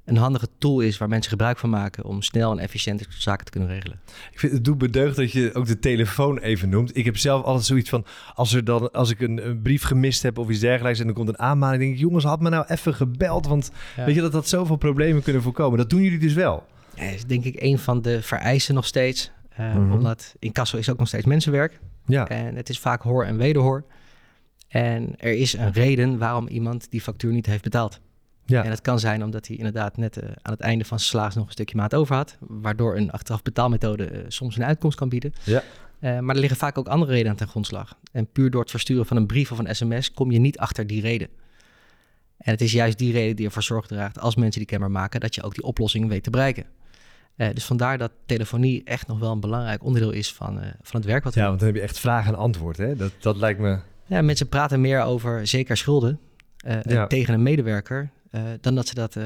een, 0.05 0.17
handige 0.17 0.47
tool 0.57 0.79
is 0.79 0.97
waar 0.97 1.07
mensen 1.07 1.31
gebruik 1.31 1.57
van 1.57 1.69
maken 1.69 2.03
om 2.03 2.21
snel 2.21 2.51
en 2.51 2.59
efficiënt 2.59 3.05
zaken 3.09 3.45
te 3.45 3.51
kunnen 3.51 3.69
regelen. 3.69 3.99
Ik 4.31 4.39
vind 4.39 4.51
het 4.51 4.63
doet 4.63 4.77
bedeugd 4.77 5.15
dat 5.15 5.31
je 5.31 5.53
ook 5.53 5.67
de 5.67 5.79
telefoon 5.79 6.37
even 6.37 6.69
noemt. 6.69 6.97
Ik 6.97 7.05
heb 7.05 7.17
zelf 7.17 7.43
altijd 7.43 7.65
zoiets 7.65 7.89
van 7.89 8.05
als 8.33 8.53
er 8.53 8.63
dan 8.63 8.91
als 8.91 9.09
ik 9.09 9.21
een, 9.21 9.47
een 9.47 9.61
brief 9.61 9.83
gemist 9.83 10.23
heb 10.23 10.37
of 10.37 10.49
iets 10.49 10.59
dergelijks 10.59 10.99
en 10.99 11.05
dan 11.05 11.15
komt 11.15 11.27
een 11.27 11.39
aanmaning, 11.39 11.81
denk 11.81 11.93
ik 11.93 11.99
jongens 11.99 12.23
had 12.23 12.41
me 12.41 12.49
nou 12.49 12.65
even 12.67 12.93
gebeld, 12.93 13.47
want 13.47 13.71
ja. 13.97 14.05
weet 14.05 14.15
je 14.15 14.21
dat 14.21 14.31
dat 14.31 14.47
zoveel 14.47 14.77
problemen 14.77 15.23
kunnen 15.23 15.41
voorkomen. 15.41 15.77
Dat 15.77 15.89
doen 15.89 16.01
jullie 16.01 16.19
dus 16.19 16.33
wel. 16.33 16.65
Ja, 16.97 17.03
is 17.03 17.25
denk 17.25 17.43
ik 17.43 17.61
een 17.61 17.79
van 17.79 18.01
de 18.01 18.21
vereisen 18.21 18.75
nog 18.75 18.85
steeds. 18.85 19.31
Uh, 19.59 19.75
mm 19.75 19.81
-hmm. 19.81 19.91
Omdat 19.91 20.35
incasso 20.39 20.77
is 20.77 20.89
ook 20.89 20.97
nog 20.97 21.07
steeds 21.07 21.25
mensenwerk. 21.25 21.79
Ja. 22.05 22.27
En 22.27 22.55
het 22.55 22.69
is 22.69 22.79
vaak 22.79 23.01
hoor 23.01 23.25
en 23.25 23.37
wederhoor. 23.37 23.83
En 24.67 25.13
er 25.17 25.33
is 25.33 25.53
een 25.53 25.71
reden 25.71 26.17
waarom 26.17 26.47
iemand 26.47 26.91
die 26.91 27.01
factuur 27.01 27.31
niet 27.31 27.45
heeft 27.45 27.63
betaald. 27.63 27.99
Ja. 28.45 28.63
En 28.63 28.69
het 28.69 28.81
kan 28.81 28.99
zijn 28.99 29.23
omdat 29.23 29.47
hij 29.47 29.55
inderdaad 29.55 29.97
net 29.97 30.17
uh, 30.17 30.29
aan 30.41 30.51
het 30.51 30.61
einde 30.61 30.85
van 30.85 30.99
zijn 30.99 31.09
salaris 31.09 31.35
nog 31.35 31.45
een 31.45 31.51
stukje 31.51 31.75
maat 31.75 31.95
over 31.95 32.15
had. 32.15 32.37
Waardoor 32.39 32.97
een 32.97 33.11
achteraf 33.11 33.41
betaalmethode 33.41 34.11
uh, 34.11 34.19
soms 34.27 34.57
een 34.57 34.65
uitkomst 34.65 34.97
kan 34.97 35.09
bieden. 35.09 35.33
Ja. 35.43 35.63
maar 35.99 36.35
er 36.35 36.41
liggen 36.41 36.57
vaak 36.57 36.77
ook 36.77 36.87
andere 36.87 37.11
redenen 37.11 37.31
aan 37.31 37.37
ten 37.37 37.47
grondslag. 37.47 37.97
En 38.11 38.31
puur 38.31 38.51
door 38.51 38.61
het 38.61 38.69
versturen 38.69 39.05
van 39.05 39.17
een 39.17 39.25
brief 39.25 39.51
of 39.51 39.59
een 39.59 39.75
sms 39.75 40.11
kom 40.11 40.31
je 40.31 40.39
niet 40.39 40.57
achter 40.57 40.87
die 40.87 41.01
reden. 41.01 41.27
En 42.37 42.51
het 42.51 42.61
is 42.61 42.71
juist 42.71 42.97
die 42.97 43.11
reden 43.11 43.35
die 43.35 43.45
ervoor 43.45 43.63
zorg 43.63 43.87
draagt 43.87 44.19
als 44.19 44.35
mensen 44.35 44.59
die 44.59 44.69
kenbaar 44.69 44.91
maken, 44.91 45.19
dat 45.19 45.35
je 45.35 45.43
ook 45.43 45.53
die 45.53 45.63
oplossing 45.63 46.07
weet 46.07 46.23
te 46.23 46.29
bereiken. 46.29 46.65
Uh, 47.37 47.47
dus 47.53 47.65
vandaar 47.65 47.97
dat 47.97 48.11
telefonie 48.25 48.83
echt 48.83 49.07
nog 49.07 49.19
wel 49.19 49.31
een 49.31 49.39
belangrijk 49.39 49.83
onderdeel 49.83 50.11
is 50.11 50.33
van, 50.33 50.57
uh, 50.57 50.63
van 50.81 50.99
het 50.99 51.05
werk 51.09 51.23
wat 51.23 51.33
we 51.33 51.39
Ja, 51.39 51.45
doen. 51.47 51.55
want 51.57 51.59
dan 51.59 51.67
heb 51.73 51.77
je 51.77 51.87
echt 51.87 51.99
vraag 51.99 52.27
en 52.27 52.35
antwoord. 52.35 52.77
Hè? 52.77 52.95
Dat, 52.95 53.11
dat 53.19 53.37
lijkt 53.37 53.59
me... 53.59 53.79
Ja, 54.05 54.21
mensen 54.21 54.47
praten 54.49 54.81
meer 54.81 55.01
over 55.01 55.47
zeker 55.47 55.77
schulden 55.77 56.19
uh, 56.67 56.81
Ja. 56.83 57.07
tegen 57.07 57.33
een 57.33 57.43
medewerker... 57.43 58.09
dan 58.61 58.75
dat 58.75 58.87
ze 58.87 58.95
dat 58.95 59.17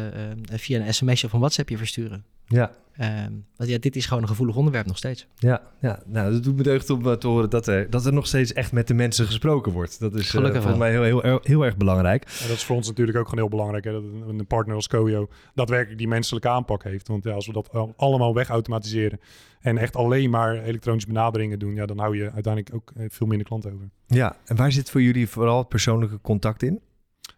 via 0.51 0.79
een 0.79 0.93
sms'je 0.93 1.27
of 1.27 1.33
een 1.33 1.39
WhatsAppje 1.39 1.77
versturen. 1.77 2.23
Ja, 2.51 2.71
Ehm, 2.91 3.31
want 3.55 3.69
ja, 3.69 3.77
dit 3.77 3.95
is 3.95 4.05
gewoon 4.05 4.21
een 4.23 4.29
gevoelig 4.29 4.55
onderwerp 4.55 4.85
nog 4.85 4.97
steeds. 4.97 5.27
ja, 5.35 5.61
ja. 5.79 5.99
Nou, 6.05 6.31
dat 6.31 6.43
doet 6.43 6.55
me 6.55 6.63
deugd 6.63 6.89
om 6.89 7.07
eh, 7.07 7.13
te 7.13 7.27
horen 7.27 7.49
dat 7.49 7.67
er, 7.67 7.89
dat 7.89 8.05
er 8.05 8.13
nog 8.13 8.27
steeds 8.27 8.53
echt 8.53 8.71
met 8.71 8.87
de 8.87 8.93
mensen 8.93 9.25
gesproken 9.25 9.71
wordt. 9.71 9.99
Dat 9.99 10.15
is 10.15 10.23
eh, 10.25 10.29
Gelukkig 10.29 10.61
volgens 10.61 10.79
mij 10.81 10.91
heel, 10.91 11.21
heel, 11.21 11.39
heel 11.43 11.65
erg 11.65 11.77
belangrijk. 11.77 12.23
En 12.23 12.47
dat 12.47 12.57
is 12.57 12.63
voor 12.63 12.75
ons 12.75 12.87
natuurlijk 12.87 13.17
ook 13.17 13.23
gewoon 13.23 13.39
heel 13.39 13.49
belangrijk. 13.49 13.83
Hè, 13.83 13.91
dat 13.91 14.03
een 14.27 14.47
partner 14.47 14.75
als 14.75 14.87
Coio 14.87 15.27
daadwerkelijk 15.53 15.97
die 15.97 16.07
menselijke 16.07 16.49
aanpak 16.49 16.83
heeft. 16.83 17.07
Want 17.07 17.23
ja, 17.23 17.31
als 17.31 17.47
we 17.47 17.53
dat 17.53 17.69
al- 17.73 17.93
allemaal 17.97 18.33
wegautomatiseren 18.33 19.19
en 19.61 19.77
echt 19.77 19.95
alleen 19.95 20.29
maar 20.29 20.63
elektronische 20.63 21.07
benaderingen 21.07 21.59
doen, 21.59 21.75
ja, 21.75 21.85
dan 21.85 21.99
hou 21.99 22.17
je 22.17 22.31
uiteindelijk 22.31 22.75
ook 22.75 22.91
eh, 22.95 23.05
veel 23.09 23.27
minder 23.27 23.47
klanten 23.47 23.73
over. 23.73 23.89
Ja, 24.07 24.35
en 24.45 24.55
waar 24.55 24.71
zit 24.71 24.89
voor 24.89 25.01
jullie 25.01 25.27
vooral 25.29 25.57
het 25.57 25.67
persoonlijke 25.69 26.19
contact 26.21 26.63
in? 26.63 26.79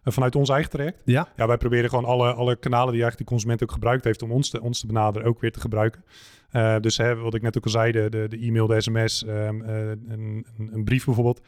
En 0.04 0.12
vanuit 0.12 0.36
ons 0.36 0.48
eigen 0.48 0.70
traject, 0.70 1.02
Ja, 1.04 1.28
ja, 1.36 1.46
wij 1.46 1.56
proberen 1.56 1.88
gewoon 1.88 2.04
alle, 2.04 2.32
alle 2.32 2.56
kanalen 2.56 2.92
die 2.92 3.02
eigenlijk 3.02 3.18
de 3.18 3.34
consument 3.34 3.62
ook 3.62 3.72
gebruikt 3.72 4.04
heeft 4.04 4.22
om 4.22 4.32
ons 4.32 4.50
te, 4.50 4.60
ons 4.60 4.80
te 4.80 4.86
benaderen 4.86 5.28
ook 5.28 5.40
weer 5.40 5.52
te 5.52 5.60
gebruiken. 5.60 6.04
Eh, 6.50 6.76
dus 6.80 6.96
hè, 6.96 7.16
wat 7.16 7.34
ik 7.34 7.42
net 7.42 7.56
ook 7.56 7.64
al 7.64 7.70
zei, 7.70 7.92
de, 7.92 8.08
de, 8.08 8.26
de 8.28 8.38
e-mail, 8.38 8.66
de 8.66 8.80
sms, 8.80 9.24
ehm, 9.24 9.62
eh, 9.62 9.88
een, 9.88 10.46
een, 10.72 10.84
brief 10.84 11.04
bijvoorbeeld. 11.04 11.40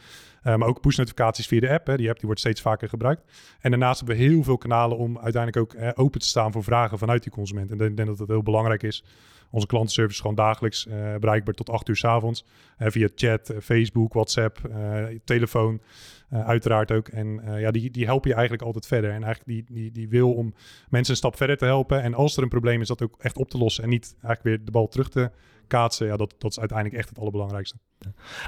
Eh, 0.43 0.57
maar 0.57 0.69
ook 0.69 0.81
push-notificaties 0.81 1.47
via 1.47 1.61
de 1.61 1.71
app. 1.71 1.87
Hè. 1.87 1.97
Die 1.97 2.09
app 2.09 2.17
die 2.17 2.27
wordt 2.27 2.41
steeds 2.41 2.61
vaker 2.61 2.89
gebruikt. 2.89 3.23
En 3.61 3.71
daarnaast 3.71 3.99
hebben 3.99 4.17
we 4.17 4.23
heel 4.23 4.43
veel 4.43 4.59
kanalen 4.59 4.97
om 4.97 5.19
uiteindelijk 5.19 5.57
ook 5.57 5.81
eh, 5.81 5.91
open 5.95 6.21
te 6.21 6.27
staan 6.27 6.53
voor 6.53 6.65
vragen 6.65 6.99
vanuit 6.99 7.23
die 7.23 7.33
consument. 7.33 7.71
En 7.71 7.81
ik 7.81 7.97
denk 7.97 8.09
dat 8.09 8.19
dat 8.19 8.29
heel 8.29 8.43
belangrijk 8.43 8.83
is. 8.83 9.05
Onze 9.51 9.67
klantenservice 9.67 10.15
is 10.15 10.21
gewoon 10.21 10.37
dagelijks 10.37 10.87
eh, 10.87 11.15
bereikbaar 11.21 11.55
tot 11.55 11.71
8 11.71 11.89
uur 11.89 11.97
s 11.97 12.05
avonds. 12.05 12.45
Eh, 12.77 12.91
via 12.91 13.09
chat, 13.15 13.51
eh, 13.51 13.57
Facebook, 13.61 14.13
WhatsApp, 14.13 14.59
eh, 14.65 15.05
telefoon. 15.25 15.81
Eh, 16.29 16.47
uiteraard 16.47 16.93
ook. 16.93 17.09
En 17.09 17.41
eh, 17.41 17.61
ja, 17.61 17.71
die, 17.71 17.91
die 17.91 18.05
helpen 18.05 18.29
je 18.29 18.35
eigenlijk 18.35 18.67
altijd 18.67 18.87
verder. 18.87 19.11
En 19.11 19.25
eigenlijk 19.25 19.47
die, 19.47 19.77
die, 19.77 19.93
die 19.93 20.09
wil 20.09 20.33
om 20.33 20.55
mensen 20.89 21.13
een 21.13 21.19
stap 21.19 21.37
verder 21.37 21.57
te 21.57 21.65
helpen. 21.65 22.03
En 22.03 22.15
als 22.15 22.37
er 22.37 22.43
een 22.43 22.49
probleem 22.49 22.81
is, 22.81 22.89
dat 22.89 23.03
ook 23.03 23.17
echt 23.19 23.37
op 23.37 23.51
te 23.51 23.59
lossen. 23.59 23.85
En 23.85 23.91
niet 23.91 24.17
eigenlijk 24.23 24.43
weer 24.43 24.65
de 24.65 24.71
bal 24.71 24.89
terug 24.89 25.09
te 25.09 25.31
kaatsen. 25.67 26.07
Ja, 26.07 26.17
dat, 26.17 26.35
dat 26.39 26.51
is 26.51 26.59
uiteindelijk 26.59 26.99
echt 26.99 27.09
het 27.09 27.19
allerbelangrijkste. 27.19 27.77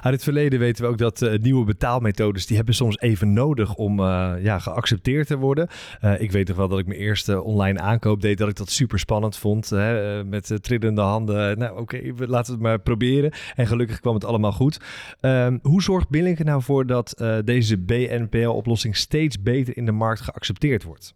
uit 0.03 0.15
het 0.15 0.23
verleden 0.23 0.59
weten 0.59 0.85
we 0.85 0.91
ook 0.91 0.99
dat 0.99 1.23
eh, 1.23 1.39
nieuwe 1.39 1.65
betaalmethodes... 1.65 2.47
die 2.47 2.57
hebben 2.57 2.75
soms 2.75 2.99
even 2.99 3.33
nodig 3.33 3.75
om 3.75 4.01
eh, 4.01 4.33
ja, 4.41 4.59
geaccepteerd 4.59 5.27
te 5.27 5.37
worden. 5.37 5.69
Eh, 6.01 6.21
ik 6.21 6.33
weet 6.33 6.49
nog 6.49 6.57
wel 6.57 6.69
dat 6.69 6.79
ik 6.79 6.87
mijn 6.87 7.01
eerste 7.01 7.43
online 7.43 7.81
aankoop 7.81 8.21
deed... 8.21 8.39
dat 8.39 8.49
ik 8.49 8.57
dat 8.57 8.71
super 8.71 8.99
spannend 8.99 9.37
vond. 9.37 9.71
Hè? 9.71 10.25
met 10.25 10.59
trillende 10.61 11.01
handen. 11.01 11.59
Nou, 11.59 11.79
oké, 11.79 12.15
we 12.15 12.29
laten 12.29 12.53
het 12.53 12.63
maar 12.63 12.81
proberen. 12.81 13.33
En 13.55 13.67
gelukkig 13.67 14.01
kwam 14.01 14.15
het 14.15 14.25
allemaal 14.25 14.53
goed. 14.53 14.81
Ehm, 15.21 15.59
hoe 15.63 15.83
zorgt 15.83 16.09
Billink 16.09 16.39
er 16.39 16.45
nou 16.45 16.63
voor 16.63 16.87
dat 16.87 17.23
deze 17.45 17.79
BNPL-oplossing... 17.79 18.97
steeds 18.97 19.43
beter 19.43 19.77
in 19.77 19.85
de 19.85 19.93
markt 19.93 20.21
geaccepteerd 20.21 20.83
wordt? 20.83 21.15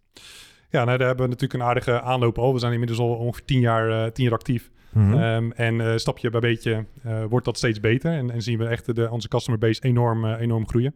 Ja, 0.70 0.84
nou, 0.84 0.98
daar 0.98 1.06
hebben 1.06 1.24
we 1.24 1.32
natuurlijk 1.32 1.60
een 1.60 1.68
aardige 1.68 2.00
aanloop 2.00 2.38
al. 2.38 2.52
We 2.52 2.58
zijn 2.58 2.72
inmiddels 2.72 3.00
al 3.00 3.14
ongeveer 3.14 3.44
tien 3.44 3.60
jaar, 3.60 4.12
tien 4.12 4.24
jaar 4.24 4.34
actief. 4.34 4.70
Mhm. 4.92 5.14
Ehm, 5.14 5.50
en 5.50 6.00
stapje 6.00 6.30
bij 6.30 6.40
beetje 6.40 6.84
wordt 7.28 7.44
dat 7.44 7.56
steeds 7.56 7.80
beter. 7.80 8.12
En, 8.12 8.30
en 8.30 8.42
zien 8.42 8.58
we 8.58 8.66
echt 8.66 8.94
de, 8.94 9.10
onze 9.10 9.28
customer 9.28 9.60
base 9.60 9.82
enorm, 9.82 10.24
enorm 10.24 10.68
groeien 10.68 10.94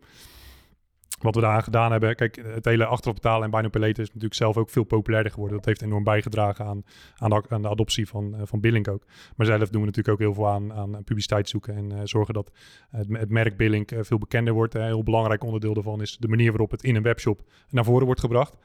wat 1.20 1.34
we 1.34 1.40
daar 1.40 1.62
gedaan 1.62 1.90
hebben. 1.90 2.16
Kijk, 2.16 2.42
het 2.44 2.64
hele 2.64 2.86
achteraf 2.86 3.14
betalen 3.14 3.52
en 3.52 3.70
Pay 3.70 3.80
Later 3.80 4.02
is 4.02 4.06
natuurlijk 4.06 4.34
zelf 4.34 4.56
ook 4.56 4.70
veel 4.70 4.84
populairder 4.84 5.32
geworden. 5.32 5.56
Dat 5.56 5.66
heeft 5.66 5.82
enorm 5.82 6.04
bijgedragen 6.04 6.64
aan, 6.64 6.84
aan, 7.16 7.62
de, 7.62 7.68
adoptie 7.68 8.08
van, 8.08 8.36
van 8.42 8.60
Billink 8.60 8.88
ook. 8.88 9.04
Maar 9.36 9.46
zelf 9.46 9.68
doen 9.68 9.80
we 9.80 9.86
natuurlijk 9.86 10.08
ook 10.08 10.18
heel 10.18 10.34
veel 10.34 10.48
aan, 10.48 10.72
aan 10.72 11.04
publiciteit 11.04 11.48
zoeken 11.48 11.76
en 11.76 12.08
zorgen 12.08 12.34
dat 12.34 12.50
het, 12.90 13.30
merk 13.30 13.56
Billink 13.56 13.90
veel 14.00 14.18
bekender 14.18 14.52
wordt. 14.52 14.74
Een 14.74 14.84
heel 14.84 15.02
belangrijk 15.02 15.44
onderdeel 15.44 15.74
daarvan 15.74 16.00
is 16.00 16.16
de 16.16 16.28
manier 16.28 16.50
waarop 16.50 16.70
het 16.70 16.82
in 16.82 16.96
een 16.96 17.02
webshop 17.02 17.42
naar 17.70 17.84
voren 17.84 18.06
wordt 18.06 18.20
gebracht. 18.20 18.56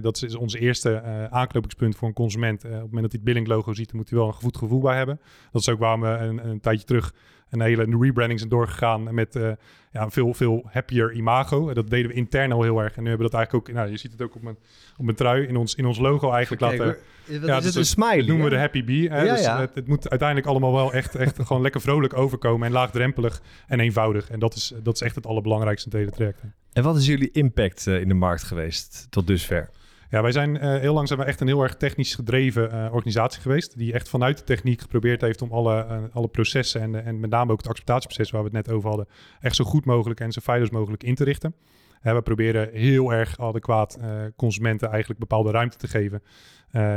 Dat 0.00 0.22
is 0.22 0.34
ons 0.34 0.54
eerste 0.54 1.02
aanknopingspunt 1.30 1.96
voor 1.96 2.08
een 2.08 2.14
consument. 2.14 2.64
op 2.64 2.70
het 2.70 2.80
moment 2.80 3.02
dat 3.02 3.12
hij 3.12 3.20
het 3.20 3.24
Billink 3.24 3.46
logo 3.46 3.72
ziet, 3.72 3.92
moet 3.92 4.10
hij 4.10 4.18
wel 4.18 4.28
een 4.28 4.34
goed 4.34 4.56
gevoel 4.56 4.80
bij 4.80 4.96
hebben. 4.96 5.20
Dat 5.52 5.60
is 5.60 5.68
ook 5.68 5.78
waar 5.78 6.00
we 6.00 6.06
een, 6.06 6.48
een 6.48 6.60
tijdje 6.60 6.86
terug 6.86 7.14
een 7.50 7.60
hele 7.60 7.96
rebranding 8.00 8.38
zijn 8.38 8.50
doorgegaan 8.50 9.14
met 9.14 9.36
uh, 9.36 9.50
ja, 9.92 10.02
een 10.02 10.10
veel, 10.10 10.34
veel 10.34 10.68
happier 10.72 11.12
imago. 11.12 11.72
Dat 11.72 11.90
deden 11.90 12.10
we 12.10 12.16
intern 12.16 12.52
al 12.52 12.62
heel 12.62 12.82
erg. 12.82 12.96
En 12.96 13.02
nu 13.02 13.08
hebben 13.08 13.26
we 13.26 13.32
dat 13.32 13.40
eigenlijk 13.40 13.68
ook, 13.68 13.74
nou, 13.74 13.90
je 13.90 13.96
ziet 13.96 14.12
het 14.12 14.22
ook 14.22 14.34
op 14.34 14.42
mijn, 14.42 14.56
op 14.96 15.04
mijn 15.04 15.16
trui, 15.16 15.46
in 15.46 15.56
ons, 15.56 15.74
in 15.74 15.86
ons 15.86 15.98
logo 15.98 16.30
eigenlijk 16.30 16.62
Kijk, 16.62 16.78
laten. 16.78 17.46
ja, 17.46 17.56
is 17.56 17.64
het 17.64 17.74
een 17.74 17.84
smiley? 17.84 18.16
Dat 18.16 18.26
noemen 18.26 18.44
we 18.44 18.50
de 18.50 18.58
happy 18.58 18.84
bee. 18.84 19.08
Hè? 19.08 19.22
Ja, 19.22 19.34
dus 19.34 19.44
ja. 19.44 19.60
Het, 19.60 19.74
het, 19.74 19.86
moet 19.86 20.10
uiteindelijk 20.10 20.48
allemaal 20.48 20.72
wel 20.72 20.92
echt, 20.92 21.14
echt 21.14 21.36
gewoon 21.46 21.62
lekker 21.62 21.80
vrolijk 21.80 22.16
overkomen 22.16 22.66
en 22.66 22.72
laagdrempelig 22.72 23.42
en 23.66 23.80
eenvoudig. 23.80 24.30
En 24.30 24.38
dat 24.38 24.54
is, 24.54 24.74
dat 24.82 24.94
is 24.94 25.00
echt 25.00 25.14
het 25.14 25.26
allerbelangrijkste 25.26 25.90
in 25.90 25.96
het 25.96 26.04
hele 26.04 26.16
traject. 26.16 26.54
En 26.72 26.82
wat 26.82 26.96
is 26.96 27.06
jullie 27.06 27.30
impact 27.30 27.86
uh, 27.86 28.00
in 28.00 28.08
de 28.08 28.14
markt 28.14 28.42
geweest 28.42 29.06
tot 29.10 29.26
dusver? 29.26 29.70
Ja, 30.10 30.22
wij 30.22 30.32
zijn 30.32 30.54
uh, 30.54 30.60
heel 30.60 30.94
lang 30.94 31.08
zijn 31.08 31.18
we 31.18 31.24
echt 31.24 31.40
een 31.40 31.46
heel 31.46 31.62
erg 31.62 31.76
technisch 31.76 32.14
gedreven 32.14 32.74
uh, 32.74 32.92
organisatie 32.92 33.40
geweest. 33.40 33.78
Die 33.78 33.92
echt 33.92 34.08
vanuit 34.08 34.38
de 34.38 34.44
techniek 34.44 34.80
geprobeerd 34.80 35.20
heeft 35.20 35.42
om 35.42 35.52
alle, 35.52 35.86
uh, 35.90 36.02
alle 36.12 36.28
processen 36.28 36.80
en, 36.80 37.04
en 37.04 37.20
met 37.20 37.30
name 37.30 37.52
ook 37.52 37.58
het 37.58 37.68
acceptatieproces 37.68 38.30
waar 38.30 38.40
we 38.40 38.46
het 38.46 38.66
net 38.66 38.74
over 38.74 38.88
hadden, 38.88 39.08
echt 39.40 39.56
zo 39.56 39.64
goed 39.64 39.84
mogelijk 39.84 40.20
en 40.20 40.32
zo 40.32 40.40
veilig 40.42 40.70
mogelijk 40.70 41.02
in 41.02 41.14
te 41.14 41.24
richten. 41.24 41.54
we 42.02 42.22
proberen 42.22 42.70
heel 42.72 43.12
erg 43.12 43.38
adequaat 43.38 43.98
consumenten 44.36 44.88
eigenlijk 44.88 45.20
bepaalde 45.20 45.50
ruimte 45.50 45.76
te 45.76 45.88
geven 45.88 46.22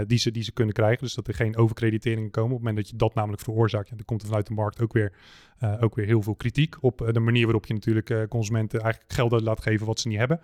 die, 0.08 0.17
ze, 0.17 0.32
die 0.32 0.43
ze 0.43 0.51
kunnen 0.51 0.74
krijgen. 0.74 1.03
Dus 1.03 1.13
dat 1.13 1.27
er 1.27 1.34
geen 1.34 1.58
overkrediteringen 1.58 2.32
komen. 2.32 2.51
Op 2.51 2.58
het 2.58 2.65
moment 2.65 2.84
dat 2.84 2.89
je 2.89 2.98
dat 2.98 3.13
namelijk 3.13 3.41
veroorzaakt, 3.41 3.89
ja, 3.89 3.96
dan 3.96 4.05
komt 4.05 4.22
er 4.22 4.27
vanuit 4.27 4.48
de 4.48 4.53
markt 4.53 4.82
ook 4.82 4.93
weer, 4.93 5.13
ook 5.79 5.96
weer 5.96 6.05
heel 6.05 6.22
veel 6.22 6.36
kritiek 6.36 6.75
op 6.82 7.10
de 7.12 7.20
manier 7.20 7.43
waarop 7.43 7.65
je 7.65 7.74
natuurlijk 7.74 8.29
consumenten 8.29 8.82
eigenlijk 8.82 9.13
geld 9.13 9.41
laat 9.41 9.62
geven 9.62 9.86
wat 9.86 10.00
ze 10.00 10.08
niet 10.08 10.17
hebben. 10.17 10.39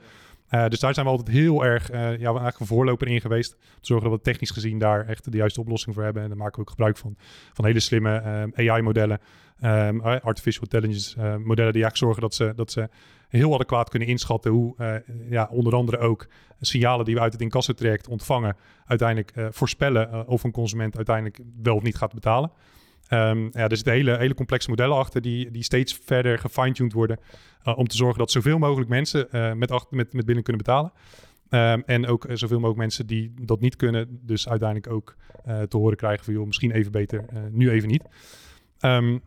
Uh, 0.50 0.68
dus 0.68 0.80
daar 0.80 0.94
zijn 0.94 1.06
we 1.06 1.12
altijd 1.12 1.38
heel 1.38 1.66
erg 1.66 1.92
uh, 1.92 1.98
ja, 1.98 2.08
eigenlijk 2.10 2.60
een 2.60 2.66
voorloper 2.66 3.08
in 3.08 3.22
geweest. 3.22 3.52
Te 3.52 3.58
zorgen 3.82 4.10
dat 4.10 4.18
we 4.18 4.24
technisch 4.24 4.52
gezien 4.52 4.80
daar 4.80 5.08
echt 5.08 5.32
de 5.32 5.38
juiste 5.38 5.62
oplossing 5.62 5.96
voor 5.96 6.04
hebben. 6.04 6.24
En 6.24 6.28
daar 6.28 6.38
maken 6.38 6.56
we 6.56 6.62
ook 6.62 6.70
gebruik 6.70 6.98
van. 6.98 7.16
Van 7.54 7.66
hele 7.66 7.80
slimme 7.80 8.50
uh, 8.56 8.70
AI-modellen, 8.70 9.20
um, 9.64 10.02
artificial 10.02 10.64
intelligence 10.64 11.20
modellen, 11.20 11.74
die 11.74 11.84
eigenlijk 11.84 11.98
zorgen 11.98 12.22
dat 12.22 12.34
ze, 12.34 12.54
dat 12.56 12.72
ze 12.72 12.90
heel 13.28 13.54
adequaat 13.54 13.90
kunnen 13.90 14.08
inschatten 14.08 14.52
hoe 14.52 15.04
ja, 15.30 15.50
onder 15.52 15.76
andere 15.76 15.98
ook 15.98 16.28
signalen 16.60 17.06
die 17.06 17.16
we 17.16 17.22
uit 17.22 17.34
het 17.34 17.42
incassotraject 17.42 18.08
ontvangen, 18.08 18.56
uiteindelijk 18.86 19.34
voorspellen 19.50 20.28
of 20.28 20.44
een 20.44 20.52
consument 20.52 20.96
uiteindelijk 20.96 21.40
wel 21.62 21.76
of 21.76 21.84
niet 21.84 21.96
gaat 21.96 22.14
betalen. 22.14 22.52
Um, 23.14 23.50
ja, 23.52 23.68
er 23.68 23.76
zitten 23.76 23.94
hele, 23.94 24.18
hele 24.18 24.34
complexe 24.34 24.70
modellen 24.70 24.98
achter 24.98 25.22
die, 25.22 25.52
die 25.52 25.64
steeds 25.64 26.00
verder 26.04 26.40
gefine-tuned 26.40 26.94
worden. 26.94 27.20
Uh, 27.64 27.78
om 27.78 27.88
te 27.88 27.96
zorgen 27.96 28.20
dat 28.20 28.32
zoveel 28.32 28.58
mogelijk 28.58 28.90
mensen 28.90 29.28
uh, 29.32 29.54
met, 29.54 29.70
met, 29.90 30.14
met 30.14 30.26
binnen 30.26 30.44
kunnen 30.44 30.64
betalen. 30.64 30.92
Um, 31.50 31.84
en 31.86 32.08
ook 32.08 32.26
uh, 32.26 32.36
zoveel 32.36 32.58
mogelijk 32.58 32.80
mensen 32.80 33.08
die 33.08 33.34
dat 33.42 33.60
niet 33.60 33.76
kunnen, 33.76 34.20
dus 34.22 34.50
uiteindelijk 34.50 34.94
ook 34.94 35.16
te 35.68 35.78
horen 35.78 35.98
krijgen 35.98 36.26
van 36.26 36.34
joh, 36.34 36.46
misschien 36.46 36.72
even 36.72 36.92
beter, 36.92 37.26
nu 37.52 37.70
even 37.70 37.90
niet. 37.90 38.04
Um, 38.82 39.22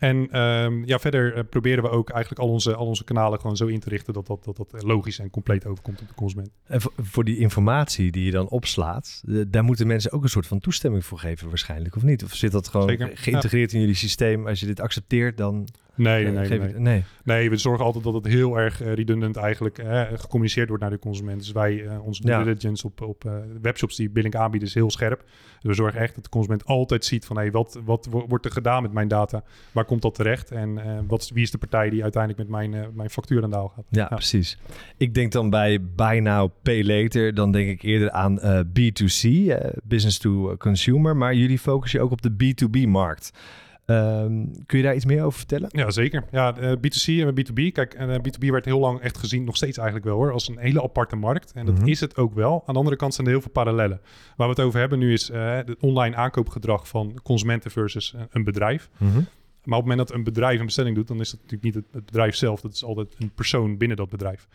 en 0.00 0.40
um, 0.40 0.84
ja, 0.86 0.98
verder 0.98 1.36
uh, 1.36 1.42
proberen 1.50 1.82
we 1.82 1.90
ook 1.90 2.10
eigenlijk 2.10 2.42
al 2.42 2.48
onze, 2.48 2.74
al 2.74 2.86
onze 2.86 3.04
kanalen 3.04 3.40
gewoon 3.40 3.56
zo 3.56 3.66
in 3.66 3.80
te 3.80 3.88
richten 3.88 4.12
dat 4.12 4.26
dat, 4.26 4.44
dat 4.44 4.56
dat 4.56 4.82
logisch 4.82 5.18
en 5.18 5.30
compleet 5.30 5.66
overkomt 5.66 6.00
op 6.00 6.08
de 6.08 6.14
consument. 6.14 6.50
En 6.66 6.80
voor, 6.80 6.92
voor 6.96 7.24
die 7.24 7.38
informatie 7.38 8.10
die 8.10 8.24
je 8.24 8.30
dan 8.30 8.48
opslaat, 8.48 9.22
uh, 9.26 9.44
daar 9.48 9.64
moeten 9.64 9.86
mensen 9.86 10.12
ook 10.12 10.22
een 10.22 10.28
soort 10.28 10.46
van 10.46 10.60
toestemming 10.60 11.04
voor 11.04 11.18
geven 11.18 11.48
waarschijnlijk, 11.48 11.96
of 11.96 12.02
niet? 12.02 12.24
Of 12.24 12.34
zit 12.34 12.52
dat 12.52 12.68
gewoon 12.68 12.88
Zeker, 12.88 13.10
geïntegreerd 13.14 13.70
ja. 13.70 13.76
in 13.76 13.82
jullie 13.82 13.98
systeem? 13.98 14.46
Als 14.46 14.60
je 14.60 14.66
dit 14.66 14.80
accepteert, 14.80 15.36
dan... 15.36 15.68
Nee, 16.02 16.24
nee, 16.24 16.48
nee, 16.48 16.58
nee. 16.58 16.72
nee. 16.74 17.04
Nee, 17.24 17.50
we 17.50 17.56
zorgen 17.56 17.84
altijd 17.84 18.04
dat 18.04 18.14
het 18.14 18.26
heel 18.26 18.56
erg 18.58 18.82
uh, 18.82 18.92
redundant 18.92 19.36
eigenlijk 19.36 19.78
uh, 19.78 20.02
gecommuniceerd 20.14 20.68
wordt 20.68 20.82
naar 20.82 20.92
de 20.92 20.98
consument. 20.98 21.38
Dus 21.38 21.52
wij, 21.52 21.88
onze 21.98 22.22
due 22.22 22.32
Ja. 22.32 22.42
diligence 22.44 22.86
op, 22.86 23.00
op 23.00 23.30
webshops 23.62 23.96
die 23.96 24.10
Billink 24.10 24.34
aanbieden 24.34 24.68
is 24.68 24.74
heel 24.74 24.90
scherp. 24.90 25.18
Dus 25.60 25.70
we 25.70 25.74
zorgen 25.74 26.00
echt 26.00 26.14
dat 26.14 26.24
de 26.24 26.30
consument 26.30 26.64
altijd 26.64 27.04
ziet 27.04 27.24
van... 27.24 27.36
Hey, 27.36 27.50
wat, 27.50 27.80
wat 27.84 28.06
wo- 28.10 28.26
wordt 28.28 28.44
er 28.44 28.50
gedaan 28.52 28.82
met 28.82 28.92
mijn 28.92 29.08
data? 29.08 29.42
Waar 29.72 29.84
komt 29.84 30.02
dat 30.02 30.14
terecht? 30.14 30.50
En 30.50 30.78
eh, 30.78 30.98
wat, 31.06 31.30
wie 31.34 31.42
is 31.42 31.50
de 31.50 31.58
partij 31.58 31.90
die 31.90 32.02
uiteindelijk 32.02 32.42
met 32.48 32.58
mijn, 32.58 32.74
eh, 32.74 32.88
mijn 32.94 33.10
factuur 33.10 33.42
aan 33.42 33.50
de 33.50 33.56
haal 33.56 33.68
gaat? 33.68 33.84
Ja, 33.88 34.06
precies. 34.06 34.58
Ik 34.96 35.14
denk 35.14 35.32
dan 35.32 35.50
bij 35.50 35.78
Buy 35.96 36.18
Now, 36.18 36.50
Pay 36.62 36.84
Later, 36.84 37.34
dan 37.34 37.52
denk 37.52 37.68
ik 37.68 37.82
eerder 37.82 38.10
aan 38.10 38.40
eh, 38.40 38.60
B2C, 38.60 39.28
eh, 39.48 39.70
Business 39.84 40.18
to 40.18 40.56
Consumer. 40.56 41.16
Maar 41.16 41.34
jullie 41.34 41.58
focussen 41.58 42.00
ook 42.00 42.10
op 42.10 42.22
de 42.22 42.30
B2B-markt. 42.32 43.30
Ehm, 43.90 44.44
kun 44.66 44.78
je 44.78 44.84
daar 44.84 44.94
iets 44.94 45.04
meer 45.04 45.24
over 45.24 45.38
vertellen? 45.38 45.68
Ja, 45.72 45.90
zeker. 45.90 46.24
Ja, 46.30 46.56
eh, 46.56 46.72
B2C 46.72 47.06
en 47.20 47.34
B2B. 47.34 47.72
Kijk, 47.72 47.94
en, 47.94 48.10
eh, 48.10 48.16
B2B 48.20 48.50
werd 48.50 48.64
heel 48.64 48.78
lang 48.78 49.00
echt 49.00 49.18
gezien, 49.18 49.44
nog 49.44 49.56
steeds 49.56 49.76
eigenlijk 49.76 50.06
wel 50.06 50.16
hoor, 50.16 50.32
als 50.32 50.48
een 50.48 50.58
hele 50.58 50.82
aparte 50.82 51.16
markt. 51.16 51.52
En 51.52 51.66
dat 51.66 51.78
Mhm. 51.78 51.88
is 51.88 52.00
het 52.00 52.16
ook 52.16 52.34
wel. 52.34 52.62
Aan 52.66 52.72
de 52.74 52.78
andere 52.78 52.96
kant 52.96 53.14
zijn 53.14 53.26
er 53.26 53.32
heel 53.32 53.42
veel 53.42 53.50
parallellen. 53.50 54.00
Waar 54.36 54.48
we 54.48 54.54
het 54.54 54.62
over 54.62 54.80
hebben 54.80 54.98
nu 54.98 55.12
is 55.12 55.30
eh, 55.30 55.54
het 55.56 55.76
online 55.80 56.16
aankoopgedrag 56.16 56.88
van 56.88 57.20
consumenten 57.22 57.70
versus 57.70 58.14
eh, 58.14 58.20
een 58.30 58.44
bedrijf. 58.44 58.88
Maar 59.64 59.78
op 59.78 59.84
het 59.84 59.90
moment 59.94 60.08
dat 60.08 60.18
een 60.18 60.24
bedrijf 60.24 60.58
een 60.60 60.64
bestelling 60.66 60.96
doet, 60.96 61.08
dan 61.08 61.20
is 61.20 61.30
dat 61.30 61.40
natuurlijk 61.42 61.74
niet 61.74 61.84
het 61.92 62.04
bedrijf 62.04 62.34
zelf. 62.34 62.60
Dat 62.60 62.72
is 62.72 62.84
altijd 62.84 63.14
een 63.18 63.30
persoon 63.34 63.76
binnen 63.76 63.96
dat 63.96 64.08
bedrijf. 64.08 64.48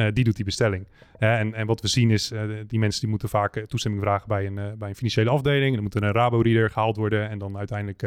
Eh, 0.00 0.06
die 0.12 0.24
doet 0.24 0.36
die 0.36 0.44
bestelling. 0.44 0.86
En, 1.18 1.54
en 1.54 1.66
wat 1.66 1.80
we 1.80 1.88
zien 1.88 2.10
is, 2.10 2.30
eh, 2.30 2.42
die 2.66 2.78
mensen 2.78 3.00
die 3.00 3.10
moeten 3.10 3.28
vaak 3.28 3.56
eh, 3.56 3.64
toestemming 3.64 4.02
vragen 4.02 4.28
bij 4.28 4.46
een, 4.46 4.54
bij 4.54 4.88
een 4.88 4.94
financiële 4.94 5.30
afdeling. 5.30 5.74
Dan 5.74 5.82
moet 5.82 5.94
er 5.94 6.02
een 6.02 6.12
Rabo-reader 6.12 6.70
gehaald 6.70 6.96
worden. 6.96 7.28
En 7.28 7.38
dan 7.38 7.58
uiteindelijk 7.58 8.02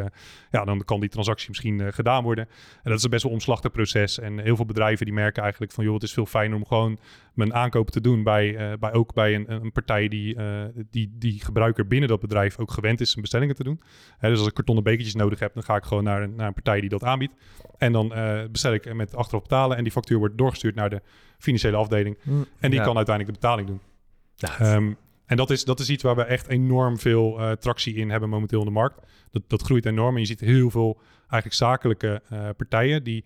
ja, 0.51 0.65
dan 0.65 0.85
kan 0.85 0.99
die 0.99 1.09
transactie 1.09 1.49
misschien 1.49 1.93
gedaan 1.93 2.23
worden. 2.23 2.47
En 2.83 2.89
dat 2.89 2.97
is 2.97 3.03
een 3.03 3.09
best 3.09 3.23
wel 3.23 3.31
omslachtig 3.31 3.71
proces. 3.71 4.19
En 4.19 4.39
heel 4.39 4.55
veel 4.55 4.65
bedrijven 4.65 5.05
die 5.05 5.13
merken 5.13 5.41
eigenlijk 5.41 5.71
van... 5.71 5.83
joh, 5.83 5.93
het 5.93 6.03
is 6.03 6.13
veel 6.13 6.25
fijner 6.25 6.57
om 6.57 6.65
gewoon 6.65 6.99
mijn 7.33 7.53
aankoop 7.53 7.89
te 7.89 8.01
doen... 8.01 8.23
bij, 8.23 8.77
bij 8.79 8.93
ook 8.93 9.13
bij 9.13 9.35
een, 9.35 9.51
een 9.51 9.71
partij 9.71 10.07
die, 10.07 10.37
die 10.89 11.11
die 11.17 11.43
gebruiker 11.43 11.87
binnen 11.87 12.09
dat 12.09 12.19
bedrijf... 12.19 12.59
ook 12.59 12.71
gewend 12.71 13.01
is 13.01 13.09
zijn 13.09 13.21
bestellingen 13.21 13.55
te 13.55 13.63
doen. 13.63 13.81
Dus 14.19 14.39
als 14.39 14.47
ik 14.47 14.53
kartonnen 14.53 14.83
bekertjes 14.83 15.15
nodig 15.15 15.39
heb... 15.39 15.53
dan 15.53 15.63
ga 15.63 15.75
ik 15.75 15.83
gewoon 15.83 16.03
naar 16.03 16.21
een, 16.21 16.35
naar 16.35 16.47
een 16.47 16.53
partij 16.53 16.79
die 16.79 16.89
dat 16.89 17.03
aanbiedt. 17.03 17.33
En 17.77 17.91
dan 17.91 18.13
bestel 18.51 18.73
ik 18.73 18.93
met 18.93 19.15
achteraf 19.15 19.41
betalen... 19.41 19.77
en 19.77 19.83
die 19.83 19.91
factuur 19.91 20.17
wordt 20.17 20.37
doorgestuurd 20.37 20.75
naar 20.75 20.89
de 20.89 21.01
financiële 21.43 21.77
afdeling. 21.77 22.17
En 22.59 22.69
die 22.69 22.79
Ja. 22.79 22.85
kan 22.85 22.95
uiteindelijk 22.97 23.35
de 23.35 23.41
betaling 23.41 23.67
doen. 23.67 23.79
Ja, 24.35 24.59
Ehm, 24.59 24.93
en 25.25 25.37
dat 25.37 25.49
is, 25.49 25.63
dat 25.65 25.79
is 25.79 25.89
iets 25.89 26.03
waar 26.03 26.15
we 26.15 26.23
echt 26.23 26.47
enorm 26.47 26.99
veel 26.99 27.39
eh, 27.39 27.51
tractie 27.51 27.95
in 27.95 28.09
hebben 28.09 28.29
momenteel 28.29 28.59
in 28.59 28.65
de 28.65 28.71
markt. 28.71 28.99
Dat, 29.31 29.41
dat 29.47 29.61
groeit 29.61 29.85
enorm. 29.85 30.13
En 30.15 30.21
je 30.21 30.27
ziet 30.27 30.39
heel 30.39 30.69
veel 30.69 30.99
eigenlijk 31.19 31.53
zakelijke 31.53 32.21
eh, 32.29 32.49
partijen 32.57 33.03
die 33.03 33.25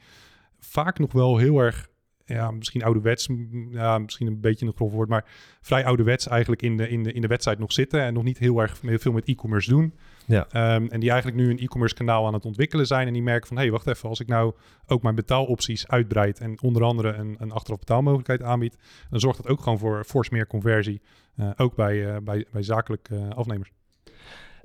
vaak 0.60 1.00
nog 1.00 1.12
wel 1.12 1.38
heel 1.38 1.60
erg, 1.60 1.88
ja, 2.28 2.52
misschien 2.52 2.84
ouderwets, 2.84 3.30
ja, 3.70 3.98
misschien 3.98 4.28
een 4.28 4.40
beetje 4.40 4.66
een 4.66 4.74
grof 4.76 4.92
woord, 4.92 5.10
maar 5.10 5.26
vrij 5.62 5.86
ouderwets 5.86 6.28
eigenlijk 6.28 6.62
in 6.62 6.78
de, 6.78 6.90
in 6.90 7.04
de, 7.04 7.14
in 7.14 7.22
de 7.22 7.28
wedstrijd 7.28 7.60
nog 7.60 7.74
zitten 7.74 8.02
en 8.02 8.14
nog 8.14 8.24
niet 8.24 8.38
heel 8.38 8.62
erg 8.62 8.82
heel 8.82 9.00
veel 9.00 9.12
met 9.12 9.28
e-commerce 9.28 9.70
doen. 9.70 9.94
Ja. 10.26 10.48
Ehm, 10.52 10.86
en 10.88 11.00
die 11.00 11.10
eigenlijk 11.10 11.42
nu 11.42 11.50
een 11.50 11.60
e-commerce 11.60 11.96
kanaal 11.96 12.28
aan 12.28 12.34
het 12.34 12.46
ontwikkelen 12.46 12.88
zijn 12.88 13.08
en 13.08 13.14
die 13.14 13.22
merken 13.22 13.48
van, 13.48 13.58
hé, 13.58 13.64
hey, 13.64 13.72
wacht 13.72 13.88
even, 13.88 14.10
als 14.10 14.20
ik 14.20 14.28
nou 14.28 14.54
ook 14.86 15.02
mijn 15.02 15.16
betaalopties 15.16 15.88
uitbreid 15.88 16.40
en 16.40 16.62
onder 16.62 16.84
andere 16.84 17.14
een, 17.14 17.36
een 17.40 17.52
achteraf 17.52 17.80
betaalmogelijkheid 17.80 18.44
aanbied, 18.44 18.78
dan 19.10 19.20
zorgt 19.20 19.44
dat 19.44 19.52
ook 19.52 19.62
gewoon 19.62 19.80
voor 19.80 20.04
fors 20.04 20.30
meer 20.30 20.48
conversie, 20.48 21.02
eh, 21.36 21.50
ook 21.58 21.76
bij, 21.76 22.14
eh, 22.14 22.22
bij, 22.22 22.46
bij 22.52 22.64
zakelijke 22.64 23.16
eh, 23.16 23.30
afnemers. 23.30 23.72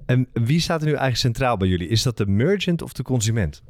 En 0.07 0.29
wie 0.33 0.61
staat 0.61 0.81
er 0.81 0.87
nu 0.87 0.92
eigenlijk 0.92 1.20
centraal 1.20 1.57
bij 1.57 1.68
jullie? 1.68 1.88
Is 1.88 2.03
dat 2.03 2.16
de 2.16 2.27
merchant 2.27 2.83
of 2.83 2.92
de 2.92 3.03
consument? 3.03 3.62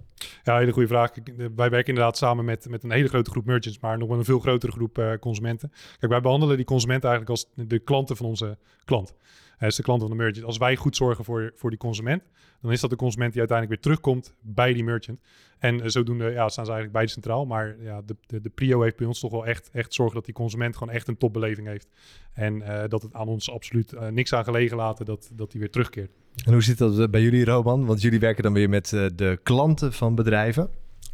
Ja, 0.43 0.59
hele 0.59 0.73
goede 0.73 0.89
vraag. 0.89 1.11
De- 1.13 1.53
Wij 1.57 1.71
werken 1.71 1.89
inderdaad 1.89 2.17
samen 2.17 2.45
met, 2.45 2.69
met 2.69 2.85
een 2.85 2.91
hele 2.91 3.09
grote 3.09 3.31
groep 3.31 3.45
merchants, 3.45 3.79
maar 3.81 3.99
nog 3.99 4.09
wel 4.09 4.19
een 4.19 4.25
veel 4.25 4.39
grotere 4.41 4.73
groep 4.73 4.99
eh, 4.99 5.13
consumenten. 5.21 5.73
Kijk, 5.99 6.13
wij 6.13 6.21
behandelen 6.21 6.57
die 6.57 6.65
consumenten 6.65 7.11
eigenlijk 7.11 7.39
als 7.41 7.67
de 7.67 7.79
klanten 7.79 8.17
van 8.17 8.27
onze 8.27 8.59
klant. 8.85 9.15
Hij 9.57 9.69
is 9.69 9.77
de 9.77 9.83
klant 9.83 10.01
van 10.01 10.11
de 10.11 10.17
merchant. 10.17 10.47
Als 10.47 10.59
wij 10.59 10.77
goed 10.77 10.97
zorgen 10.97 11.25
voor, 11.25 11.53
voor 11.57 11.71
die 11.71 11.79
consument, 11.79 12.23
dan 12.61 12.73
is 12.73 12.81
dat 12.81 12.91
de 12.91 12.97
consument 12.97 13.31
die 13.33 13.41
uiteindelijk 13.41 13.83
weer 13.83 13.93
terugkomt 13.93 14.35
bij 14.41 14.73
die 14.73 14.85
merchant. 14.85 15.21
En 15.59 15.81
eh, 15.81 15.89
zodoende 15.89 16.25
ja, 16.25 16.49
staan 16.49 16.65
ze 16.65 16.73
eigenlijk 16.73 16.93
beide 16.93 17.11
centraal. 17.11 17.47
Maar 17.47 17.77
ja, 17.81 18.03
de, 18.03 18.17
de, 18.27 18.41
de 18.41 18.51
prio 18.51 18.83
heeft 18.83 18.97
bij 18.97 19.07
ons 19.07 19.21
toch 19.21 19.31
wel 19.31 19.47
echt, 19.47 19.71
echt 19.73 19.95
zorgen 19.95 20.15
dat 20.15 20.25
die 20.25 20.35
consument 20.35 20.77
gewoon 20.77 20.95
echt 20.95 21.09
een 21.09 21.17
topbeleving 21.17 21.67
heeft. 21.67 21.89
En 22.33 22.63
eh, 22.63 22.89
dat 22.89 23.03
het 23.03 23.15
aan 23.15 23.29
ons 23.29 23.51
absoluut 23.51 23.93
eh, 23.93 24.09
niks 24.09 24.33
aan 24.33 24.45
gelegen 24.45 24.77
laten 24.77 25.05
dat, 25.05 25.31
dat 25.33 25.51
die 25.51 25.61
weer 25.61 25.71
terugkeert. 25.71 26.11
En 26.45 26.53
hoe 26.53 26.63
zit 26.63 26.79
dat 26.79 27.11
bij 27.11 27.23
jullie, 27.23 27.45
Roman? 27.45 27.87
Want 27.87 28.01
jullie 28.01 28.21
werken 28.21 28.43
dan 28.43 28.53
weer 28.53 28.69
met 28.69 28.93
eh, 28.93 29.07
de 29.15 29.41
klanten 29.43 29.93
van 29.93 30.15
bedrijven. 30.15 30.71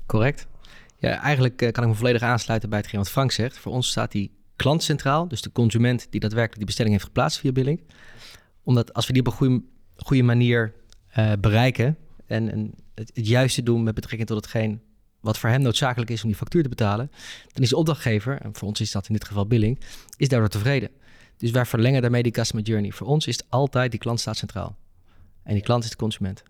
Correct. 0.07 0.47
Ja, 0.97 1.23
eigenlijk 1.23 1.57
kan 1.57 1.83
ik 1.83 1.89
me 1.89 1.95
volledig 1.95 2.23
aansluiten 2.23 2.69
bij 2.69 2.79
hetgeen 2.79 3.01
wat 3.01 3.11
Frank 3.11 3.31
zegt. 3.31 3.59
Voor 3.59 3.73
ons 3.73 3.89
staat 3.89 4.13
die 4.13 4.31
klant 4.59 4.83
centraal. 4.83 5.29
Dus 5.29 5.43
de 5.43 5.53
consument 5.53 6.07
die 6.11 6.21
daadwerkelijk 6.21 6.57
die 6.57 6.67
bestelling 6.67 6.95
heeft 6.95 7.07
geplaatst 7.07 7.39
via 7.39 7.53
billing. 7.53 7.81
Omdat 8.63 8.95
als 8.95 9.07
we 9.07 9.13
die 9.13 9.25
op 9.25 9.41
een 9.41 9.65
goede, 9.97 10.23
manier 10.23 10.75
uh, 11.19 11.33
bereiken... 11.41 11.97
en, 12.27 12.51
en 12.51 12.75
het, 12.95 13.11
het, 13.15 13.27
juiste 13.27 13.63
doen 13.63 13.83
met 13.83 13.95
betrekking 13.95 14.29
tot 14.29 14.37
hetgeen 14.37 14.81
wat 15.21 15.39
voor 15.39 15.51
hem 15.51 15.63
noodzakelijk 15.63 16.11
is 16.11 16.23
om 16.23 16.29
die 16.29 16.39
factuur 16.39 16.63
te 16.63 16.69
betalen... 16.69 17.11
dan 17.53 17.63
is 17.63 17.69
de 17.69 17.77
opdrachtgever, 17.77 18.41
en 18.41 18.55
voor 18.55 18.69
ons 18.69 18.81
is 18.81 18.91
dat 18.91 19.09
in 19.09 19.15
dit 19.15 19.25
geval 19.25 19.47
billing, 19.47 19.81
is 20.17 20.29
daardoor 20.29 20.49
tevreden. 20.49 20.91
Dus 21.37 21.51
wij 21.51 21.65
verlengen 21.65 22.03
daarmee 22.03 22.23
die 22.23 22.33
customer 22.33 22.65
journey. 22.65 22.91
Voor 22.91 23.07
ons 23.07 23.27
is 23.27 23.37
het 23.37 23.47
altijd 23.49 23.91
die 23.91 24.01
klant 24.01 24.21
staat 24.21 24.37
centraal. 24.37 24.77
En 25.43 25.55
die 25.55 25.63
klant 25.63 25.85
is 25.85 25.91
de 25.91 25.97
consument. 25.97 26.43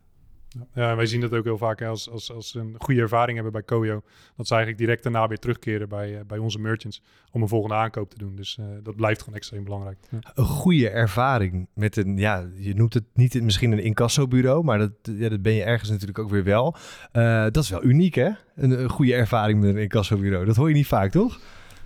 Ja, 0.75 0.97
wij 0.97 1.07
zien 1.07 1.21
dat 1.21 1.33
ook 1.33 1.45
heel 1.45 1.59
vaak 1.59 1.83
als, 1.83 2.11
als, 2.11 2.33
als 2.33 2.51
ze 2.51 2.59
een 2.59 2.75
goede 2.79 3.01
ervaring 3.01 3.35
hebben 3.35 3.53
bij 3.53 3.63
Koyo. 3.63 4.03
Dat 4.37 4.47
ze 4.47 4.55
eigenlijk 4.55 4.83
direct 4.83 5.03
daarna 5.03 5.29
weer 5.29 5.39
terugkeren 5.39 5.89
bij, 5.89 6.13
uh, 6.13 6.21
bij 6.27 6.39
onze 6.39 6.59
merchants 6.59 7.03
om 7.33 7.43
een 7.43 7.49
volgende 7.49 7.75
aankoop 7.75 8.11
te 8.11 8.19
doen. 8.19 8.37
Dus 8.37 8.57
uh, 8.61 8.67
dat 8.83 8.97
blijft 8.97 9.21
gewoon 9.21 9.35
extreem 9.35 9.65
belangrijk. 9.65 9.99
Een 10.35 10.45
goede 10.45 10.91
ervaring 10.91 11.69
met 11.75 11.97
een, 11.97 12.17
ja, 12.17 12.49
je 12.57 12.75
noemt 12.75 12.95
het 12.95 13.05
niet 13.15 13.43
misschien 13.43 13.73
een 13.73 13.83
incassobureau, 13.83 14.65
maar 14.65 14.79
dat, 14.79 14.93
ja, 15.03 15.29
dat 15.29 15.43
ben 15.43 15.53
je 15.53 15.63
ergens 15.63 15.91
natuurlijk 15.91 16.19
ook 16.19 16.31
weer 16.31 16.45
wel. 16.45 16.77
Uh, 17.13 17.43
dat 17.43 17.57
is 17.57 17.71
wel 17.71 17.85
uniek 17.85 18.15
hè, 18.15 18.31
een, 18.55 18.71
een 18.71 18.89
goede 18.89 19.15
ervaring 19.15 19.61
met 19.61 19.71
een 19.71 19.81
incassobureau. 19.83 20.45
Dat 20.45 20.57
hoor 20.57 20.69
je 20.69 20.75
niet 20.75 20.87
vaak 20.87 21.11
toch? 21.11 21.41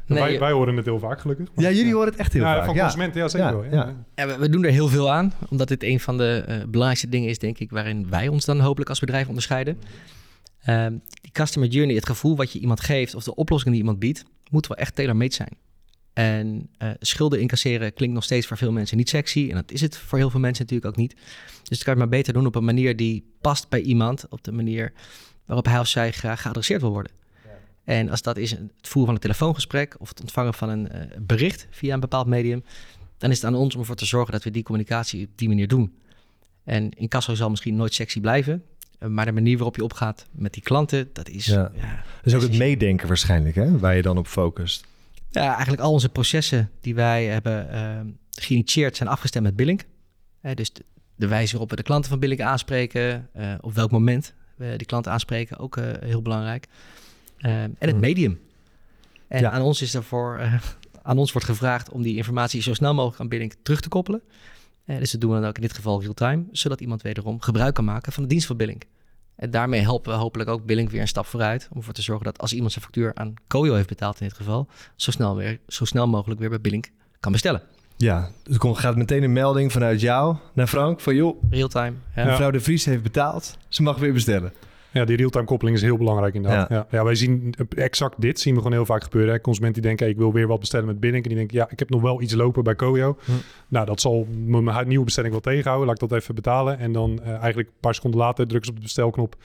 Nee, 0.06 0.18
wij, 0.18 0.38
wij, 0.38 0.52
horen 0.52 0.76
het 0.76 0.84
heel 0.84 0.98
vaak, 0.98 1.20
gelukkig. 1.20 1.48
Maar, 1.54 1.64
ja, 1.64 1.70
jullie 1.70 1.92
horen 1.92 2.08
het 2.08 2.18
echt 2.18 2.32
heel 2.32 2.42
ja, 2.42 2.54
vaak. 2.54 2.64
Van 2.64 2.78
consumenten, 2.78 3.20
ja, 3.20 3.28
zeker 3.28 3.60
wel. 3.60 3.64
Ja. 3.64 3.94
We, 4.14 4.36
we, 4.38 4.48
doen 4.48 4.64
er 4.64 4.70
heel 4.70 4.88
veel 4.88 5.12
aan, 5.12 5.32
omdat 5.48 5.68
dit 5.68 5.82
een 5.82 6.00
van 6.00 6.18
de 6.18 6.44
uh, 6.48 6.54
belangrijkste 6.54 7.08
dingen 7.08 7.28
is, 7.28 7.38
denk 7.38 7.58
ik, 7.58 7.70
waarin 7.70 8.10
wij 8.10 8.28
ons 8.28 8.44
dan 8.44 8.60
hopelijk 8.60 8.90
als 8.90 9.00
bedrijf 9.00 9.28
onderscheiden. 9.28 9.78
Um, 10.68 11.02
die 11.20 11.32
customer 11.32 11.68
journey, 11.68 11.94
het 11.94 12.06
gevoel 12.06 12.36
wat 12.36 12.52
je 12.52 12.58
iemand 12.58 12.80
geeft 12.80 13.14
of 13.14 13.24
de 13.24 13.34
oplossing 13.34 13.70
die 13.70 13.80
iemand 13.80 13.98
biedt, 13.98 14.24
moet 14.50 14.66
wel 14.66 14.76
echt 14.76 14.94
tailor-made 14.94 15.34
zijn. 15.34 15.56
En 16.12 16.68
uh, 16.78 16.90
schulden 16.98 17.40
incasseren 17.40 17.92
klinkt 17.92 18.14
nog 18.14 18.24
steeds 18.24 18.46
voor 18.46 18.56
veel 18.56 18.72
mensen 18.72 18.96
niet 18.96 19.08
sexy. 19.08 19.46
En 19.48 19.54
dat 19.54 19.72
is 19.72 19.80
het 19.80 19.96
voor 19.96 20.18
heel 20.18 20.30
veel 20.30 20.40
mensen 20.40 20.64
natuurlijk 20.64 20.90
ook 20.90 21.00
niet. 21.00 21.14
Dus 21.62 21.68
dat 21.68 21.82
kan 21.82 21.92
je 21.92 21.98
maar 21.98 22.08
beter 22.08 22.32
doen 22.32 22.46
op 22.46 22.54
een 22.54 22.64
manier 22.64 22.96
die 22.96 23.32
past 23.40 23.68
bij 23.68 23.80
iemand. 23.80 24.26
Op 24.28 24.44
de 24.44 24.52
manier 24.52 24.92
waarop 25.46 25.66
hij 25.66 25.78
of 25.78 25.86
zij 25.86 26.12
graag 26.12 26.42
geadresseerd 26.42 26.80
wil 26.80 26.90
worden. 26.90 27.12
En 27.84 28.08
als 28.08 28.22
dat 28.22 28.36
is 28.36 28.50
het 28.50 28.60
voeren 28.80 29.04
van 29.04 29.14
een 29.14 29.20
telefoongesprek 29.20 29.96
of 29.98 30.08
het 30.08 30.20
ontvangen 30.20 30.54
van 30.54 30.68
een 30.68 30.88
uh, 30.92 31.00
bericht 31.20 31.66
via 31.70 31.94
een 31.94 32.00
bepaald 32.00 32.26
medium, 32.26 32.64
dan 33.18 33.30
is 33.30 33.36
het 33.36 33.46
aan 33.46 33.54
ons 33.54 33.74
om 33.74 33.80
ervoor 33.80 33.96
te 33.96 34.04
zorgen 34.04 34.32
dat 34.32 34.44
we 34.44 34.50
die 34.50 34.62
communicatie 34.62 35.26
op 35.26 35.38
die 35.38 35.48
manier 35.48 35.68
doen. 35.68 35.94
En 36.64 36.90
incasso 36.90 37.34
zal 37.34 37.50
misschien 37.50 37.76
nooit 37.76 37.94
sexy 37.94 38.20
blijven, 38.20 38.62
uh, 39.00 39.08
maar 39.08 39.24
de 39.24 39.32
manier 39.32 39.56
waarop 39.56 39.76
je 39.76 39.84
opgaat 39.84 40.26
met 40.32 40.52
die 40.52 40.62
klanten, 40.62 41.10
dat 41.12 41.28
is... 41.28 41.46
Ja. 41.46 41.72
Is 42.22 42.34
ook 42.34 42.42
het 42.42 42.58
meedenken 42.58 43.08
waarschijnlijk, 43.08 43.54
hè, 43.54 43.78
waar 43.78 43.96
je 43.96 44.02
dan 44.02 44.18
op 44.18 44.26
focust. 44.26 44.84
Ja, 45.30 45.52
eigenlijk 45.52 45.82
al 45.82 45.92
onze 45.92 46.08
processen 46.08 46.70
die 46.80 46.94
wij 46.94 47.24
hebben 47.24 47.68
uh, 47.74 48.12
geïnitieerd 48.30 48.96
zijn 48.96 49.08
afgestemd 49.08 49.44
met 49.44 49.56
Billink. 49.56 49.84
dus 50.54 50.72
de, 50.72 50.84
de, 51.14 51.26
wijze 51.26 51.50
waarop 51.50 51.70
we 51.70 51.76
de 51.76 51.82
klanten 51.82 52.10
van 52.10 52.18
Billink 52.18 52.40
aanspreken, 52.40 53.28
uh, 53.36 53.54
op 53.60 53.74
welk 53.74 53.90
moment 53.90 54.34
we 54.56 54.74
die 54.76 54.86
klanten 54.86 55.12
aanspreken, 55.12 55.58
ook 55.58 55.76
heel 56.00 56.22
belangrijk. 56.22 56.66
Uh, 57.42 57.62
en 57.62 57.76
het 57.78 58.00
medium. 58.00 58.40
En 59.28 59.40
ja. 59.40 59.50
aan 59.50 59.62
ons 59.62 59.83
is 59.83 59.90
daarvoor, 59.90 60.38
uh, 60.40 60.55
aan 61.02 61.18
ons 61.18 61.33
wordt 61.33 61.46
gevraagd 61.46 61.90
om 61.90 62.02
die 62.02 62.16
informatie 62.16 62.62
zo 62.62 62.74
snel 62.74 62.94
mogelijk 62.94 63.20
aan 63.20 63.28
Billink 63.28 63.55
terug 63.62 63.81
te 63.81 63.88
koppelen. 63.88 64.22
Uh, 64.87 64.98
dus 64.98 65.11
dat 65.11 65.20
doen 65.20 65.31
we 65.31 65.40
dan 65.40 65.48
ook 65.48 65.57
in 65.57 65.62
dit 65.62 65.72
geval 65.72 66.00
real-time, 66.00 66.44
zodat 66.52 66.81
iemand 66.81 67.02
wederom 67.02 67.40
gebruik 67.40 67.74
kan 67.74 67.85
maken 67.85 68.12
van 68.12 68.22
de 68.22 68.28
dienst 68.28 68.46
van 68.46 68.57
Billink. 68.57 68.83
En 69.37 69.50
daarmee 69.50 69.81
helpen 69.81 70.12
we 70.12 70.18
hopelijk 70.18 70.50
ook 70.50 70.64
Billink 70.64 70.90
weer 70.90 71.00
een 71.00 71.09
stap 71.09 71.26
vooruit. 71.26 71.68
Om 71.70 71.76
ervoor 71.76 71.94
te 71.94 72.02
zorgen 72.02 72.24
dat 72.24 72.38
als 72.38 72.52
iemand 72.52 72.72
zijn 72.72 72.85
factuur 72.85 73.14
aan 73.14 73.35
Koyo 73.46 73.74
heeft 73.74 73.88
betaald 73.88 74.20
in 74.20 74.26
dit 74.26 74.37
geval, 74.37 74.68
zo 74.96 75.11
snel, 75.11 75.37
weer, 75.37 75.61
zo 75.68 75.85
snel 75.85 76.09
mogelijk 76.09 76.40
weer 76.40 76.48
bij 76.48 76.61
Billink 76.61 76.90
kan 77.20 77.33
bestellen. 77.33 77.62
Ja, 77.96 78.31
dus 78.42 78.57
er 78.59 78.76
gaat 78.76 78.96
meteen 78.96 79.22
een 79.22 79.33
melding 79.33 79.72
vanuit 79.72 80.00
jou 80.00 80.37
naar 80.52 80.66
Frank 80.66 81.00
van 81.00 81.14
joh, 81.14 81.42
real-time. 81.50 81.96
Ja. 82.16 82.24
Mevrouw 82.24 82.50
de 82.50 82.61
Vries 82.61 82.85
heeft 82.85 83.02
betaald, 83.02 83.57
ze 83.68 83.83
mag 83.83 83.98
weer 83.98 84.12
bestellen. 84.12 84.52
Ja, 84.92 85.05
die 85.05 85.16
real-time 85.16 85.44
koppeling 85.44 85.76
is 85.76 85.83
heel 85.83 85.96
belangrijk 85.96 86.35
inderdaad. 86.35 86.68
Ja. 86.68 86.76
Ja. 86.76 86.87
ja, 86.90 87.05
wij 87.05 87.14
zien 87.14 87.55
exact 87.76 88.20
dit, 88.20 88.40
zien 88.40 88.55
we 88.55 88.61
gewoon 88.61 88.76
heel 88.76 88.87
vaak 88.87 89.02
gebeuren. 89.02 89.33
Hè. 89.33 89.40
Consumenten 89.40 89.81
die 89.81 89.90
denken, 89.90 90.07
hey, 90.07 90.14
ik 90.14 90.20
wil 90.20 90.33
weer 90.33 90.46
wat 90.46 90.61
bestellen 90.61 90.87
met 90.87 91.00
Billink. 91.00 91.22
En 91.22 91.28
die 91.28 91.38
denken, 91.38 91.57
ja, 91.57 91.70
ik 91.70 91.78
heb 91.78 91.90
nog 91.90 92.02
wel 92.02 92.22
iets 92.22 92.35
lopen 92.35 92.64
bij 92.64 92.74
Koyo. 92.74 93.18
Hm. 93.24 93.31
Nou, 93.68 93.87
dat 93.87 94.00
zal 94.00 94.26
mijn 94.44 94.88
nieuwe 94.88 95.05
bestelling 95.05 95.33
wel 95.33 95.42
tegenhouden. 95.42 95.87
Laat 95.87 96.02
ik 96.02 96.09
dat 96.09 96.18
even 96.18 96.35
betalen. 96.35 96.78
En 96.78 96.92
dan 96.92 97.20
uh, 97.22 97.28
eigenlijk 97.28 97.68
een 97.68 97.81
paar 97.81 97.94
seconden 97.94 98.20
later 98.20 98.46
drukken 98.46 98.64
ze 98.64 98.70
op 98.70 98.76
de 98.76 98.83
bestelknop 98.83 99.37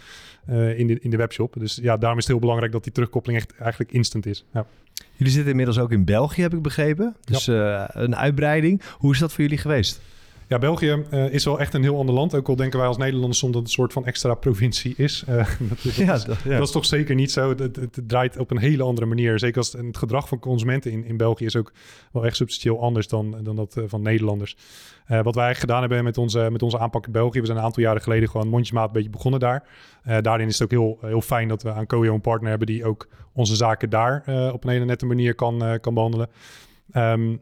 uh, 0.50 0.80
in, 0.80 0.88
de, 0.88 1.00
in 1.00 1.10
de 1.10 1.18
webshop. 1.18 1.56
Dus 1.60 1.80
ja, 1.82 1.98
daarom 1.98 2.18
is 2.18 2.24
het 2.24 2.32
heel 2.32 2.42
belangrijk 2.42 2.72
dat 2.72 2.84
die 2.84 2.94
terugkoppeling 2.94 3.42
echt 3.42 3.56
eigenlijk 3.56 3.92
instant 3.92 4.26
is. 4.26 4.46
Ja. 4.54 4.66
Jullie 5.16 5.34
zitten 5.34 5.52
inmiddels 5.52 5.80
ook 5.80 5.92
in 5.92 6.06
België, 6.06 6.42
heb 6.42 6.54
ik 6.54 6.62
begrepen. 6.62 7.16
Dus 7.24 7.48
uh, 7.48 7.84
een 7.88 8.16
uitbreiding. 8.16 8.82
Hoe 8.98 9.14
is 9.14 9.20
dat 9.20 9.34
voor 9.34 9.44
jullie 9.44 9.58
geweest? 9.58 10.02
Ja, 10.50 10.58
België 10.58 11.04
uh, 11.12 11.34
is 11.34 11.46
wel 11.46 11.60
echt 11.60 11.74
een 11.74 11.82
heel 11.82 11.98
ander 11.98 12.16
land. 12.16 12.36
Ook 12.36 12.48
al 12.48 12.56
denken 12.56 12.80
wij 12.80 12.88
als 12.88 12.98
Nederlanders 12.98 13.38
soms 13.38 13.54
dat 13.54 13.62
het 13.62 13.70
een 13.70 13.78
soort 13.78 13.94
van 13.94 14.06
extra 14.06 14.34
provincie 14.34 14.94
is. 14.98 15.24
Uh, 15.28 15.48
dat, 15.60 15.84
is, 15.84 15.96
ja, 15.96 16.18
dat, 16.18 16.38
ja. 16.44 16.58
dat, 16.58 16.68
is 16.68 16.72
toch 16.72 16.86
zeker 16.86 17.16
niet 17.16 17.32
zo. 17.32 17.50
Het, 17.50 17.60
het, 17.60 17.76
het, 17.76 18.00
draait 18.08 18.38
op 18.38 18.52
een 18.52 18.58
hele 18.58 18.84
andere 18.84 19.08
manier. 19.08 19.40
Zeker 19.40 19.58
als 19.58 19.74
het, 19.74 19.98
gedrag 19.98 20.28
van 20.28 20.40
consumenten 20.40 20.92
in, 20.92 21.06
in 21.06 21.18
België 21.18 21.46
is 21.46 21.56
ook 21.56 21.74
wel 22.12 22.26
echt 22.26 22.36
substantieel 22.36 22.82
anders 22.82 23.08
dan, 23.08 23.36
dan 23.44 23.56
dat 23.56 23.76
uh, 23.78 23.84
van 23.88 24.02
Nederlanders. 24.02 24.58
wat 25.08 25.36
wij 25.36 25.46
eigenlijk 25.46 25.60
gedaan 25.60 25.80
hebben 25.80 26.04
met 26.04 26.18
onze, 26.18 26.48
met 26.52 26.64
onze 26.64 26.80
aanpak 26.80 27.06
in 27.06 27.12
België. 27.12 27.40
We 27.40 27.46
zijn 27.46 27.58
een 27.58 27.64
aantal 27.64 27.84
jaren 27.84 28.02
geleden 28.02 28.30
gewoon 28.30 28.48
mondjesmaat 28.48 28.88
een 28.88 28.94
beetje 28.94 29.10
begonnen 29.10 29.40
daar. 29.40 29.64
daarin 30.22 30.48
is 30.48 30.60
het 30.60 30.64
ook 30.64 30.80
heel, 30.80 31.10
heel 31.10 31.22
fijn 31.22 31.48
dat 31.48 31.64
we 31.64 31.72
aan 31.72 31.86
Koyo 31.86 32.14
een 32.14 32.22
partner 32.22 32.50
hebben 32.50 32.68
die 32.68 32.86
ook 32.86 33.08
onze 33.34 33.56
zaken 33.56 33.90
daar 33.90 34.24
op 34.54 34.64
een 34.64 34.70
hele 34.70 34.86
nette 34.86 35.06
manier 35.06 35.36
kan, 35.36 35.80
kan 35.82 35.94
behandelen. 35.94 36.30
Um, 36.94 37.42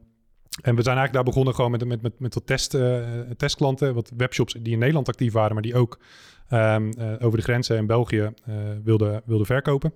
en 0.61 0.75
we 0.75 0.83
zijn 0.83 0.97
eigenlijk 0.97 1.13
daar 1.13 1.23
begonnen 1.23 1.55
gewoon 1.55 1.71
met, 1.71 1.85
met, 1.85 2.01
met, 2.01 2.19
met 2.19 2.33
wat 2.33 2.47
test, 2.47 2.73
uh, 2.73 3.19
testklanten, 3.37 3.93
wat 3.93 4.11
webshops 4.17 4.53
die 4.53 4.73
in 4.73 4.79
Nederland 4.79 5.07
actief 5.07 5.33
waren, 5.33 5.53
maar 5.53 5.61
die 5.61 5.75
ook 5.75 5.99
um, 6.51 6.91
uh, 6.97 7.13
over 7.19 7.37
de 7.37 7.43
grenzen 7.43 7.77
in 7.77 7.87
België 7.87 8.33
wilden, 8.83 9.21
wilden 9.25 9.45
verkopen. 9.45 9.93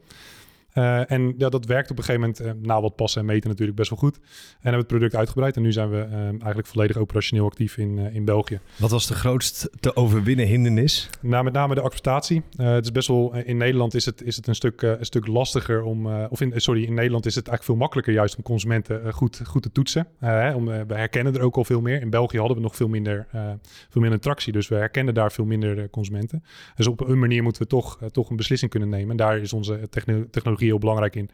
Uh, 0.79 1.11
en 1.11 1.33
ja, 1.37 1.49
dat 1.49 1.65
werkt 1.65 1.91
op 1.91 1.97
een 1.97 2.03
gegeven 2.03 2.33
moment, 2.35 2.57
uh, 2.61 2.67
na 2.67 2.81
wat 2.81 2.95
passen 2.95 3.21
en 3.21 3.27
meten 3.27 3.49
natuurlijk 3.49 3.77
best 3.77 3.89
wel 3.89 3.99
goed. 3.99 4.15
En 4.15 4.23
hebben 4.51 4.71
we 4.71 4.77
het 4.77 4.87
product 4.87 5.15
uitgebreid 5.15 5.55
en 5.55 5.61
nu 5.61 5.71
zijn 5.71 5.89
we 5.89 6.07
uh, 6.09 6.17
eigenlijk 6.23 6.67
volledig 6.67 6.97
operationeel 6.97 7.45
actief 7.45 7.77
in, 7.77 7.97
in 7.97 8.25
België. 8.25 8.59
Wat 8.75 8.91
was 8.91 9.07
de 9.07 9.13
grootst 9.13 9.69
te 9.79 9.95
overwinnen 9.95 10.45
hindernis? 10.45 11.09
Nou, 11.21 11.43
met 11.43 11.53
name 11.53 11.75
de 11.75 11.81
acceptatie. 11.81 12.43
het 12.55 12.85
is 12.85 12.91
best 12.91 13.07
wel, 13.07 13.35
in 13.35 13.57
Nederland 13.57 13.93
is 13.93 14.05
het, 14.05 14.23
is 14.23 14.35
het 14.35 14.47
een, 14.47 14.55
stuk, 14.55 14.81
een 14.81 15.05
stuk 15.05 15.27
lastiger 15.27 15.83
om, 15.83 16.07
of 16.15 16.41
in, 16.41 16.53
sorry, 16.55 16.83
in 16.83 16.93
Nederland 16.93 17.25
is 17.25 17.35
het 17.35 17.47
eigenlijk 17.47 17.63
veel 17.63 17.75
makkelijker 17.75 18.13
juist 18.13 18.37
om 18.37 18.43
consumenten 18.43 19.13
goed, 19.13 19.41
goed 19.45 19.61
te 19.61 19.71
toetsen. 19.71 20.07
Hè, 20.19 20.53
om, 20.53 20.65
we 20.65 20.93
herkennen 20.93 21.35
er 21.35 21.41
ook 21.41 21.55
al 21.55 21.63
veel 21.63 21.81
meer. 21.81 22.01
In 22.01 22.09
België 22.09 22.37
hadden 22.37 22.57
we 22.57 22.63
nog 22.63 22.75
veel 22.75 22.87
minder, 22.87 23.27
veel 23.89 24.01
minder 24.01 24.19
tractie, 24.19 24.53
dus 24.53 24.67
we 24.67 24.75
herkennen 24.75 25.13
daar 25.13 25.31
veel 25.31 25.45
minder 25.45 25.89
consumenten. 25.89 26.43
Dus 26.75 26.87
op 26.87 27.07
een 27.07 27.19
manier 27.19 27.43
moeten 27.43 27.61
we 27.61 27.67
toch, 27.67 27.99
toch 28.11 28.29
een 28.29 28.35
beslissing 28.35 28.71
kunnen 28.71 28.89
nemen. 28.89 29.11
En 29.11 29.17
daar 29.17 29.37
is 29.39 29.53
onze 29.53 29.87
technologie 30.31 30.68
heel 30.69 30.79
belangrijk 30.79 31.15
in. 31.15 31.29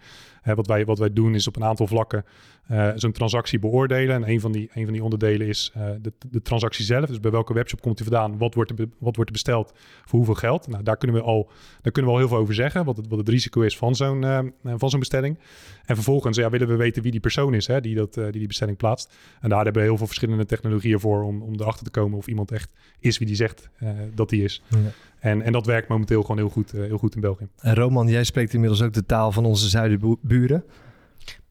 Wat, 0.53 0.67
wij, 0.67 0.85
wat 0.85 0.99
wij 0.99 1.13
doen 1.13 1.35
is 1.35 1.47
op 1.47 1.55
een 1.55 1.63
aantal 1.63 1.87
vlakken 1.87 2.25
uh, 2.71 2.91
zo'n 2.95 3.11
transactie 3.11 3.59
beoordelen. 3.59 4.15
En 4.15 4.29
een 4.29 4.39
van 4.39 4.51
die, 4.51 4.69
een 4.73 4.83
van 4.83 4.93
die 4.93 5.03
onderdelen 5.03 5.47
is 5.47 5.73
uh, 5.77 5.83
de, 6.01 6.13
de 6.31 6.41
transactie 6.41 6.85
zelf. 6.85 7.05
Dus 7.05 7.19
bij 7.19 7.31
welke 7.31 7.53
webshop 7.53 7.81
komt 7.81 7.97
die 7.97 8.05
vandaan? 8.05 8.37
Wat 8.37 8.53
wordt 8.53 8.71
er, 8.71 8.75
wat 8.77 9.15
wordt 9.15 9.19
er 9.19 9.31
besteld? 9.31 9.73
Voor 10.05 10.17
hoeveel 10.17 10.35
geld? 10.35 10.67
Nou, 10.67 10.83
daar 10.83 10.97
kunnen 10.97 11.15
we 11.17 11.21
al, 11.21 11.49
daar 11.81 11.91
kunnen 11.91 12.11
we 12.11 12.17
al 12.17 12.23
heel 12.23 12.31
veel 12.33 12.41
over 12.41 12.53
zeggen. 12.53 12.85
Wat 12.85 12.97
het, 12.97 13.07
wat 13.07 13.17
het 13.17 13.29
risico 13.29 13.61
is 13.61 13.77
van 13.77 13.95
zo'n, 13.95 14.51
van 14.63 14.89
zo'n 14.89 14.99
bestelling. 14.99 15.39
En 15.85 15.95
vervolgens 15.95 16.37
ja, 16.37 16.49
willen 16.49 16.67
we 16.67 16.75
weten 16.75 17.01
wie 17.01 17.11
die 17.11 17.19
persoon 17.19 17.53
is 17.53 17.67
hè, 17.67 17.81
die, 17.81 17.95
dat, 17.95 18.13
die 18.13 18.31
die 18.31 18.47
bestelling 18.47 18.77
plaatst. 18.77 19.15
En 19.41 19.49
daar 19.49 19.63
hebben 19.63 19.81
we 19.81 19.87
heel 19.87 19.97
veel 19.97 20.07
verschillende 20.07 20.45
technologieën 20.45 20.99
voor 20.99 21.23
om, 21.23 21.41
om 21.41 21.53
erachter 21.53 21.85
te 21.85 21.91
komen 21.91 22.17
of 22.17 22.27
iemand 22.27 22.51
echt 22.51 22.69
is 22.99 23.17
wie 23.17 23.27
die 23.27 23.35
zegt 23.35 23.69
dat 24.13 24.29
hij 24.29 24.39
is. 24.39 24.61
Ja. 24.67 24.77
En, 25.19 25.41
en 25.41 25.51
dat 25.51 25.65
werkt 25.65 25.87
momenteel 25.87 26.21
gewoon 26.21 26.37
heel 26.37 26.49
goed, 26.49 26.71
heel 26.71 26.97
goed 26.97 27.15
in 27.15 27.21
België. 27.21 27.47
En 27.57 27.75
Roman, 27.75 28.07
jij 28.07 28.23
spreekt 28.23 28.53
inmiddels 28.53 28.81
ook 28.81 28.93
de 28.93 29.05
taal 29.05 29.31
van 29.31 29.45
onze 29.45 29.69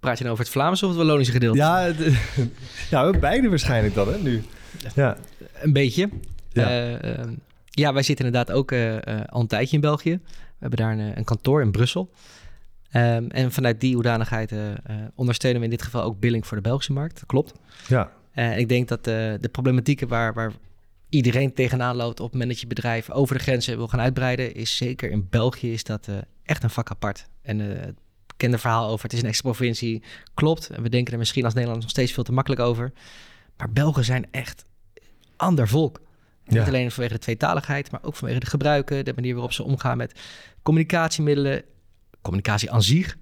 Praat 0.01 0.18
je 0.18 0.25
nou 0.25 0.35
over 0.35 0.44
het 0.44 0.55
Vlaams 0.55 0.83
of 0.83 0.88
het 0.88 0.99
Wallonische 0.99 1.33
gedeelte? 1.33 1.59
Ja, 1.59 1.92
ja 2.90 3.11
beide 3.11 3.49
waarschijnlijk 3.49 3.94
dan, 3.94 4.09
hè, 4.09 4.18
nu. 4.18 4.42
Ja. 4.94 5.16
Een 5.62 5.73
beetje. 5.73 6.09
Ja, 6.53 6.70
uh, 6.70 6.92
uh, 6.92 7.33
ja 7.70 7.92
wij 7.92 8.03
zitten 8.03 8.27
inderdaad 8.27 8.57
ook 8.57 8.73
uh, 8.73 8.97
al 9.27 9.40
een 9.40 9.47
tijdje 9.47 9.75
in 9.75 9.81
België. 9.81 10.20
We 10.25 10.59
hebben 10.59 10.79
daar 10.79 10.92
een, 10.92 11.18
een 11.18 11.25
kantoor 11.25 11.61
in 11.61 11.70
Brussel. 11.70 12.11
Um, 12.92 13.31
en 13.31 13.53
vanuit 13.53 13.81
die 13.81 13.94
hoedanigheid 13.94 14.55
ondersteunen 15.14 15.61
we 15.61 15.66
in 15.66 15.73
dit 15.73 15.83
geval 15.83 16.03
ook 16.03 16.20
billing 16.20 16.47
voor 16.47 16.57
de 16.57 16.62
Belgische 16.62 16.92
markt. 16.92 17.14
Dat 17.14 17.27
klopt. 17.27 17.53
Ja. 17.88 18.11
ik 18.57 18.68
denk 18.68 18.88
dat 18.88 19.05
de 19.05 19.49
problematieken 19.53 20.09
waar, 20.09 20.35
waar 20.35 20.53
iedereen 21.09 21.53
tegenaan 21.53 21.97
loopt 21.97 22.20
op 22.20 22.25
het 22.25 22.33
moment 22.33 22.51
dat 22.51 22.61
je 22.61 22.66
bedrijf 22.66 23.11
over 23.11 23.37
de 23.37 23.42
grenzen 23.42 23.77
wil 23.77 23.88
gaan 23.88 24.01
uitbreiden, 24.01 24.55
is 24.55 24.77
zeker 24.77 25.11
in 25.11 25.27
België 25.31 25.73
is 25.73 25.85
dat 25.85 26.09
echt 26.42 26.62
een 26.62 26.70
vak 26.70 26.90
apart. 26.90 27.29
En 27.42 27.59
het 27.59 27.99
bekende 28.37 28.59
verhaal 28.59 28.88
over 28.88 29.03
het 29.05 29.12
is 29.12 29.20
een 29.23 29.29
extra 29.29 29.51
provincie. 29.51 30.03
Klopt. 30.35 30.70
En 30.70 30.83
we 30.83 30.88
denken 30.88 31.12
er 31.12 31.18
misschien 31.18 31.44
als 31.44 31.55
Nederlanders 31.55 31.92
nog 31.92 31.97
steeds 31.97 32.14
veel 32.14 32.25
te 32.25 32.33
makkelijk 32.33 32.62
over. 32.62 32.92
Maar 33.57 33.73
Belgen 33.73 34.05
zijn 34.05 34.27
echt 34.31 34.64
ander 35.37 35.68
volk. 35.68 36.01
Ja. 36.44 36.59
Niet 36.59 36.68
alleen 36.68 36.90
vanwege 36.90 37.14
de 37.14 37.20
tweetaligheid, 37.20 37.90
maar 37.90 38.03
ook 38.03 38.16
vanwege 38.16 38.40
de 38.40 38.47
gebruiken, 38.47 39.05
de 39.05 39.12
manier 39.14 39.33
waarop 39.33 39.53
ze 39.53 39.62
omgaan 39.62 39.97
met 39.97 40.20
communicatiemiddelen, 40.62 41.62
communicatie 42.23 42.70
aan 42.70 42.83
zich. 42.83 43.16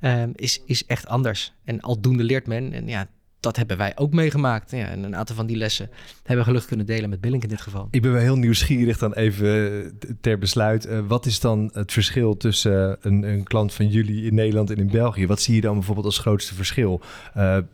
ehm, 0.00 0.30
is, 0.34 0.62
is 0.66 0.86
echt 0.86 1.06
anders. 1.06 1.52
En 1.64 1.80
aldoende 1.80 2.24
leert 2.24 2.46
men. 2.46 2.72
En 2.72 2.86
ja, 2.86 3.08
dat 3.44 3.56
hebben 3.56 3.76
wij 3.76 3.92
ook 3.96 4.12
meegemaakt. 4.12 4.70
Ja, 4.70 4.86
en 4.86 5.02
een 5.02 5.16
aantal 5.16 5.36
van 5.36 5.46
die 5.46 5.56
lessen 5.56 5.90
hebben 6.16 6.36
we 6.36 6.44
gelukkig 6.44 6.68
kunnen 6.68 6.86
delen 6.86 7.10
met 7.10 7.20
Billink 7.20 7.42
in 7.42 7.48
dit 7.48 7.60
geval. 7.60 7.88
Ik 7.90 8.02
ben 8.02 8.12
wel 8.12 8.20
heel 8.20 8.36
nieuwsgierig 8.36 8.98
dan 8.98 9.12
even 9.12 9.82
eh, 9.84 9.90
ter 10.20 10.38
besluit. 10.38 10.86
Uh, 10.86 10.98
wat 11.06 11.26
is 11.26 11.40
dan 11.40 11.70
het 11.72 11.92
verschil 11.92 12.36
tussen 12.36 12.88
uh, 12.88 12.94
een, 13.00 13.22
een, 13.22 13.42
klant 13.42 13.72
van 13.74 13.88
jullie 13.88 14.24
in 14.24 14.34
Nederland 14.34 14.70
en 14.70 14.76
in 14.76 14.90
België? 14.90 15.26
Wat 15.26 15.40
zie 15.40 15.54
je 15.54 15.60
dan 15.60 15.74
bijvoorbeeld 15.74 16.06
als 16.06 16.18
grootste 16.18 16.54
verschil? 16.54 17.00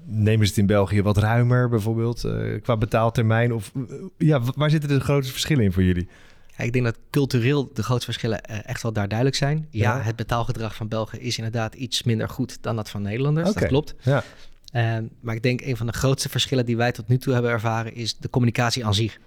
nemen 0.04 0.46
ze 0.46 0.52
het 0.52 0.61
in 0.61 0.66
België 0.66 1.02
wat 1.02 1.16
ruimer 1.16 1.68
bijvoorbeeld 1.68 2.28
qua 2.62 2.76
betaaltermijn? 2.76 3.52
Of 3.52 3.72
ja, 4.18 4.40
waar 4.56 4.70
zitten 4.70 4.88
de 4.88 5.00
grootste 5.00 5.33
verschillen 5.33 5.64
in 5.64 5.72
voor 5.72 5.83
jullie? 5.83 6.09
Ik 6.56 6.72
denk 6.72 6.85
dat 6.85 6.98
cultureel 7.11 7.70
de 7.74 7.83
grootste 7.83 8.04
verschillen 8.04 8.42
echt 8.42 8.83
wel 8.83 8.92
daar 8.92 9.09
duidelijk 9.09 9.37
zijn. 9.37 9.66
Ja, 9.70 9.96
ja, 9.96 10.02
het 10.02 10.16
betaalgedrag 10.16 10.74
van 10.74 10.88
Belgen 10.88 11.20
is 11.20 11.37
inderdaad 11.37 11.74
iets 11.74 12.02
minder 12.02 12.28
goed 12.28 12.59
dan 12.61 12.76
dat 12.76 12.90
van 12.90 13.02
Nederlanders. 13.02 13.48
Okay. 13.48 13.61
Dat 13.61 13.70
klopt. 13.70 13.94
Ja. 14.02 14.24
Ehm, 14.70 15.04
maar 15.20 15.35
ik 15.35 15.42
denk 15.42 15.61
een 15.61 15.76
van 15.76 15.87
de 15.87 15.92
grootste 15.92 16.28
verschillen 16.28 16.66
die 16.66 16.76
wij 16.76 16.92
tot 16.92 17.09
nu 17.09 17.18
toe 17.18 17.33
hebben 17.33 17.50
ervaren 17.50 17.94
is 17.94 18.16
de 18.16 18.30
communicatie 18.30 18.87
aan 18.87 18.94
zich. 18.94 19.18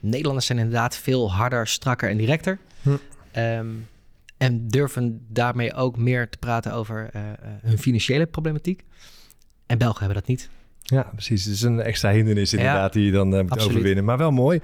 Nederlanders 0.00 0.46
zijn 0.46 0.58
inderdaad 0.58 0.96
veel 0.96 1.32
harder, 1.32 1.66
strakker 1.66 2.10
en 2.10 2.16
directer. 2.16 2.58
Hm. 2.82 2.90
Ehm, 3.30 3.66
en 4.36 4.68
durven 4.68 5.26
daarmee 5.28 5.74
ook 5.74 5.96
meer 5.96 6.28
te 6.28 6.38
praten 6.38 6.72
over 6.72 7.10
uh, 7.16 7.22
hun 7.62 7.78
financiële 7.78 8.26
problematiek. 8.26 8.84
En 9.66 9.78
Belgen 9.78 9.98
hebben 9.98 10.18
dat 10.18 10.26
niet. 10.26 10.50
Ja, 10.82 11.02
precies. 11.02 11.44
Het 11.44 11.54
is 11.54 11.62
een 11.62 11.80
extra 11.80 12.10
hindernis 12.10 12.52
inderdaad 12.52 12.92
die 12.92 13.04
je 13.04 13.12
dan 13.12 13.34
uh, 13.34 13.40
moet 13.40 13.50
absoluut. 13.50 13.76
overwinnen. 13.76 14.04
Maar 14.04 14.18
wel 14.18 14.30
mooi 14.30 14.60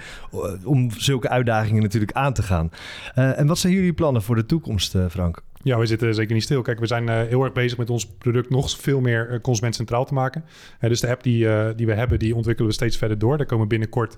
om 0.64 0.90
zulke 0.90 1.29
uitdagingen 1.29 1.83
natuurlijk 1.83 2.12
aan 2.12 2.33
te 2.33 2.42
gaan. 2.42 2.70
Uh, 3.18 3.38
en 3.38 3.46
wat 3.46 3.59
zijn 3.59 3.72
jullie 3.72 3.92
plannen 3.92 4.22
voor 4.22 4.35
de 4.35 4.46
toekomst, 4.46 4.96
Frank? 5.11 5.42
Ja, 5.66 5.79
we 5.79 5.87
zitten 5.87 6.14
zeker 6.14 6.35
niet 6.35 6.42
stil. 6.42 6.62
Kijk, 6.62 6.81
we 6.81 6.87
zijn 6.87 7.09
uh, 7.09 7.22
heel 7.22 7.42
erg 7.44 7.52
bezig 7.52 7.79
met 7.79 7.90
ons 7.90 8.07
product 8.07 8.50
nog 8.50 8.70
veel 8.70 9.00
meer 9.00 9.33
uh, 9.33 9.40
consument 9.40 9.74
centraal 9.74 10.05
te 10.05 10.14
maken. 10.14 10.44
Uh, 10.81 10.90
dus 10.90 11.00
de 11.00 11.09
app 11.09 11.22
die, 11.22 11.74
die 11.74 11.87
we 11.87 11.94
hebben, 11.94 12.18
die 12.18 12.35
ontwikkelen 12.35 12.70
we 12.70 12.76
steeds 12.76 12.96
verder 12.96 13.18
door. 13.18 13.37
Daar 13.37 13.46
komen 13.46 13.68
binnenkort 13.68 14.16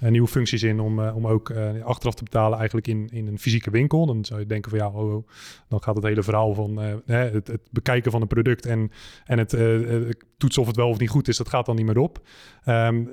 nieuwe 0.00 0.28
functies 0.28 0.62
in 0.62 0.80
om, 0.80 1.00
om 1.00 1.26
ook 1.26 1.52
achteraf 1.82 2.14
te 2.14 2.24
betalen 2.24 2.58
eigenlijk 2.58 2.86
in, 2.86 3.08
in 3.12 3.26
een 3.26 3.38
fysieke 3.38 3.70
winkel. 3.70 4.06
Dan 4.06 4.24
zou 4.24 4.40
je 4.40 4.46
denken 4.46 4.70
van 4.70 4.78
ja, 4.78 4.88
oh, 4.88 5.14
oh 5.14 5.28
dan 5.68 5.82
gaat 5.82 5.94
het 5.94 6.04
hele 6.04 6.22
verhaal 6.22 6.54
van 6.54 6.76
het, 7.06 7.46
het, 7.46 7.60
bekijken 7.70 8.10
van 8.10 8.20
een 8.20 8.28
product 8.28 8.66
en, 8.66 8.90
en 9.24 9.38
het 9.38 9.52
toetsen 10.38 10.62
of 10.62 10.68
het 10.68 10.76
wel 10.76 10.88
of 10.88 10.98
niet 10.98 11.10
goed 11.10 11.28
is, 11.28 11.36
dat 11.36 11.48
gaat 11.48 11.66
dan 11.66 11.76
niet 11.76 11.86
meer 11.86 11.98
op. 11.98 12.20
Um, 12.66 13.10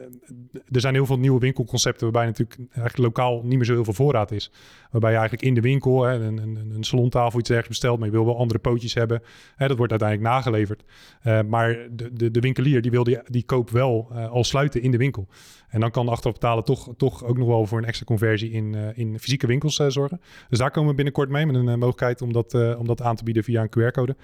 er 0.72 0.80
zijn 0.80 0.94
heel 0.94 1.06
veel 1.06 1.20
nieuwe 1.20 1.40
winkelconcepten 1.40 2.04
waarbij 2.04 2.26
natuurlijk 2.26 2.60
eigenlijk 2.60 2.98
lokaal 2.98 3.42
niet 3.44 3.58
meer 3.58 3.66
zo 3.66 3.74
heel 3.74 3.84
veel 3.84 3.94
voorraad 3.94 4.32
is. 4.32 4.52
Waarbij 4.92 5.12
je 5.12 5.18
eigenlijk 5.18 5.48
in 5.48 5.54
de 5.54 5.62
winkel 5.62 6.04
hè, 6.04 6.14
een, 6.14 6.38
een, 6.38 6.72
een 6.76 6.84
salontafel 6.84 7.40
iets 7.40 7.50
ergens 7.50 7.68
bestelt, 7.68 7.98
maar 7.98 8.08
je 8.08 8.14
wil 8.14 8.26
wel 8.26 8.38
andere 8.38 8.60
pootjes 8.60 8.94
hebben. 8.94 9.22
Hè, 9.56 9.68
dat 9.68 9.78
wordt 9.78 9.92
uiteindelijk 9.92 10.30
nageleverd. 10.30 10.84
Maar 11.48 11.88
de, 11.92 12.14
de, 12.14 12.32
de, 12.32 12.40
winkelier 12.40 12.82
die 12.82 12.92
wil 12.92 13.04
die, 13.04 13.20
die 13.26 13.44
koop 13.44 13.70
wel 13.70 14.12
al 14.12 14.44
sluiten 14.44 14.82
in 14.82 14.92
de 14.92 14.98
winkel. 14.98 15.28
En 15.70 15.80
dan 15.80 15.92
kan 15.92 16.08
achteraf 16.08 16.34
betalen 16.34 16.64
toch, 16.64 16.75
toch 16.98 17.24
ook 17.24 17.38
nog 17.38 17.48
wel 17.48 17.66
voor 17.66 17.78
een 17.78 17.86
extra 17.86 18.06
conversie 18.06 18.52
in, 18.52 18.74
uh, 18.74 18.98
in 18.98 19.20
fysieke 19.20 19.48
winkels 19.48 19.76
zorgen. 19.88 20.22
Dus 20.50 20.60
daar 20.60 20.72
komen 20.72 20.90
we 20.90 20.96
binnenkort 20.96 21.30
mee 21.30 21.46
met 21.46 21.56
een 21.56 21.66
mogelijkheid 21.66 22.22
om 22.22 22.34
dat, 22.34 22.54
om 22.78 22.88
dat 22.88 23.02
aan 23.02 23.16
te 23.16 23.24
bieden 23.24 23.44
via 23.44 23.62
een 23.62 23.70
QR-code. 23.70 24.16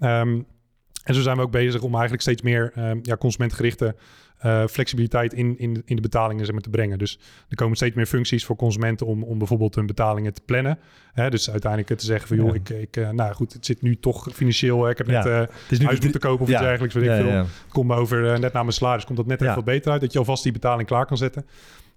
Um, 0.00 0.46
en 1.08 1.14
zo 1.14 1.20
zijn 1.20 1.36
we 1.36 1.42
ook 1.42 1.50
bezig 1.50 1.82
om 1.82 1.92
eigenlijk 1.92 2.22
steeds 2.22 2.42
meer 2.42 2.72
um, 2.76 3.00
ja, 3.02 3.16
consumentgerichte 3.16 3.94
uh, 4.44 4.66
flexibiliteit 4.66 5.32
in, 5.32 5.58
in, 5.58 5.82
in 5.84 5.96
de 5.96 6.02
betalingen 6.02 6.44
zeg 6.44 6.54
maar, 6.54 6.62
te 6.62 6.70
brengen. 6.70 6.98
Dus 6.98 7.18
er 7.48 7.56
komen 7.56 7.76
steeds 7.76 7.94
meer 7.94 8.06
functies 8.06 8.44
voor 8.44 8.56
consumenten 8.56 9.06
om, 9.06 9.22
om 9.22 9.38
bijvoorbeeld 9.38 9.74
hun 9.74 9.86
betalingen 9.86 10.34
te 10.34 10.40
plannen. 10.44 10.78
Hè, 11.12 11.30
dus 11.30 11.50
uiteindelijk 11.50 12.00
te 12.00 12.06
zeggen 12.06 12.28
van 12.28 12.36
joh, 12.36 12.54
ik, 12.54 12.68
ik, 12.68 12.96
uh, 12.96 13.10
nou 13.10 13.34
goed, 13.34 13.52
het 13.52 13.66
zit 13.66 13.82
nu 13.82 13.98
toch 13.98 14.28
financieel. 14.32 14.90
Ik 14.90 14.98
heb 14.98 15.06
net 15.06 15.26
uh, 15.26 15.38
het 15.38 15.50
is 15.68 15.78
nu 15.78 15.84
huis 15.84 16.00
moeten 16.00 16.20
kopen 16.20 16.42
of 16.42 16.50
iets 16.50 16.60
dergelijks. 16.60 16.94
Weet 16.94 17.04
ik 17.04 17.46
veel. 17.72 17.96
Over 17.96 18.40
net 18.40 18.52
na 18.52 18.60
mijn 18.60 18.72
salaris, 18.72 19.04
komt 19.04 19.16
dat 19.16 19.26
net 19.26 19.42
even 19.42 19.54
wat 19.54 19.64
beter 19.64 19.92
uit. 19.92 20.00
Dat 20.00 20.12
je 20.12 20.18
alvast 20.18 20.42
die 20.42 20.52
betaling 20.52 20.88
klaar 20.88 21.06
kan 21.06 21.16
zetten. 21.16 21.46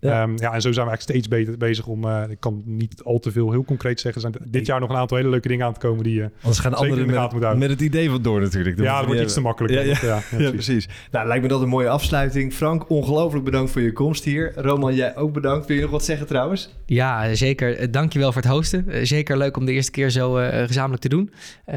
Ja. 0.02 0.24
Um, 0.24 0.38
ja, 0.38 0.54
en 0.54 0.62
zo 0.62 0.72
zijn 0.72 0.86
we 0.86 0.92
eigenlijk 0.92 1.02
steeds 1.02 1.28
beter 1.28 1.58
bezig 1.58 1.88
om... 1.88 2.06
Uh, 2.06 2.24
ik 2.30 2.40
kan 2.40 2.62
niet 2.66 3.04
al 3.04 3.20
te 3.20 3.32
veel 3.32 3.52
heel 3.52 3.64
concreet 3.64 4.00
zeggen. 4.00 4.24
Er 4.24 4.32
zijn 4.32 4.52
dit 4.52 4.66
jaar 4.66 4.80
nog 4.80 4.90
een 4.90 4.96
aantal 4.96 5.18
hele 5.18 5.30
leuke 5.30 5.48
dingen 5.48 5.66
aan 5.66 5.74
te 5.74 5.80
komen... 5.80 6.04
die 6.04 6.20
uh, 6.20 6.26
Anders 6.42 6.60
gaan 6.60 6.74
anderen 6.74 7.06
met, 7.06 7.58
met, 7.58 7.70
het 7.70 7.82
idee 7.82 8.10
van 8.10 8.22
door 8.22 8.42
natuurlijk. 8.42 8.78
Dat 8.78 8.86
ja, 8.86 8.98
dat 8.98 9.06
wordt 9.06 9.22
iets 9.22 9.34
te 9.34 9.42
makkelijk. 9.42 9.74
Ja, 9.74 9.82
ja, 9.82 10.22
ja, 10.38 10.52
precies. 10.52 10.90
Nou, 11.12 11.28
lijkt 11.28 11.44
me 11.44 11.50
dat 11.50 11.62
een 11.62 11.68
mooie 11.68 11.90
afsluiting. 11.90 12.54
Frank, 12.54 12.90
ongelooflijk 12.90 13.46
bedankt 13.46 13.72
voor 13.72 13.82
je 13.82 13.94
komst 13.94 14.24
hier. 14.24 14.52
Roman, 14.56 14.96
jij 14.96 15.16
ook 15.16 15.34
bedankt. 15.34 15.68
Wil 15.68 15.76
je 15.76 15.82
nog 15.82 15.92
wat 15.92 16.06
zeggen 16.06 16.28
trouwens? 16.28 16.76
Ja, 16.86 17.36
zeker. 17.36 17.78
Eh, 17.78 17.88
dankjewel 17.92 18.32
voor 18.32 18.42
het 18.42 18.52
hosten. 18.52 19.08
zeker 19.08 19.38
leuk 19.38 19.58
om 19.58 19.66
de 19.66 19.72
eerste 19.72 19.92
keer 19.92 20.10
zo 20.10 20.34
gezamenlijk 20.66 21.02
te 21.02 21.10
doen. 21.10 21.32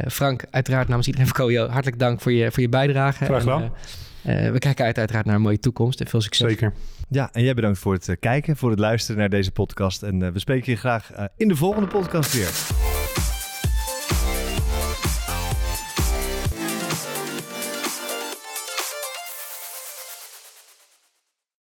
Frank, 0.06 0.44
uiteraard 0.50 0.88
namens 0.88 1.06
iedereen 1.06 1.28
van 1.28 1.37
Koyo... 1.37 1.66
hartelijk 1.66 1.98
dank 1.98 2.20
voor 2.20 2.32
je, 2.32 2.50
voor 2.50 2.62
je 2.62 2.68
bijdrage. 2.68 3.24
Graag 3.24 3.40
gedaan. 3.40 3.62
En, 3.62 3.72
we 4.24 4.58
kijken 4.58 4.84
uit 4.84 4.98
uiteraard 4.98 5.26
naar 5.26 5.34
een 5.34 5.40
mooie 5.40 5.58
toekomst 5.58 6.00
en 6.00 6.06
veel 6.06 6.20
succes. 6.20 6.48
Zeker. 6.48 6.72
Ja, 7.08 7.28
en 7.32 7.42
jij 7.42 7.54
bedankt 7.54 7.78
voor 7.78 7.92
het 7.92 8.08
eh, 8.08 8.16
kijken, 8.20 8.56
voor 8.56 8.70
het 8.70 8.78
luisteren 8.78 9.20
naar 9.20 9.28
deze 9.28 9.50
podcast. 9.50 10.02
En 10.02 10.20
uh, 10.20 10.28
we 10.28 10.38
spreken 10.38 10.72
je 10.72 10.78
graag 10.78 11.12
uh, 11.12 11.24
in 11.37 11.48
de 11.48 11.56
volgende 11.56 11.88
podcast 11.88 12.32
weer. 12.32 12.93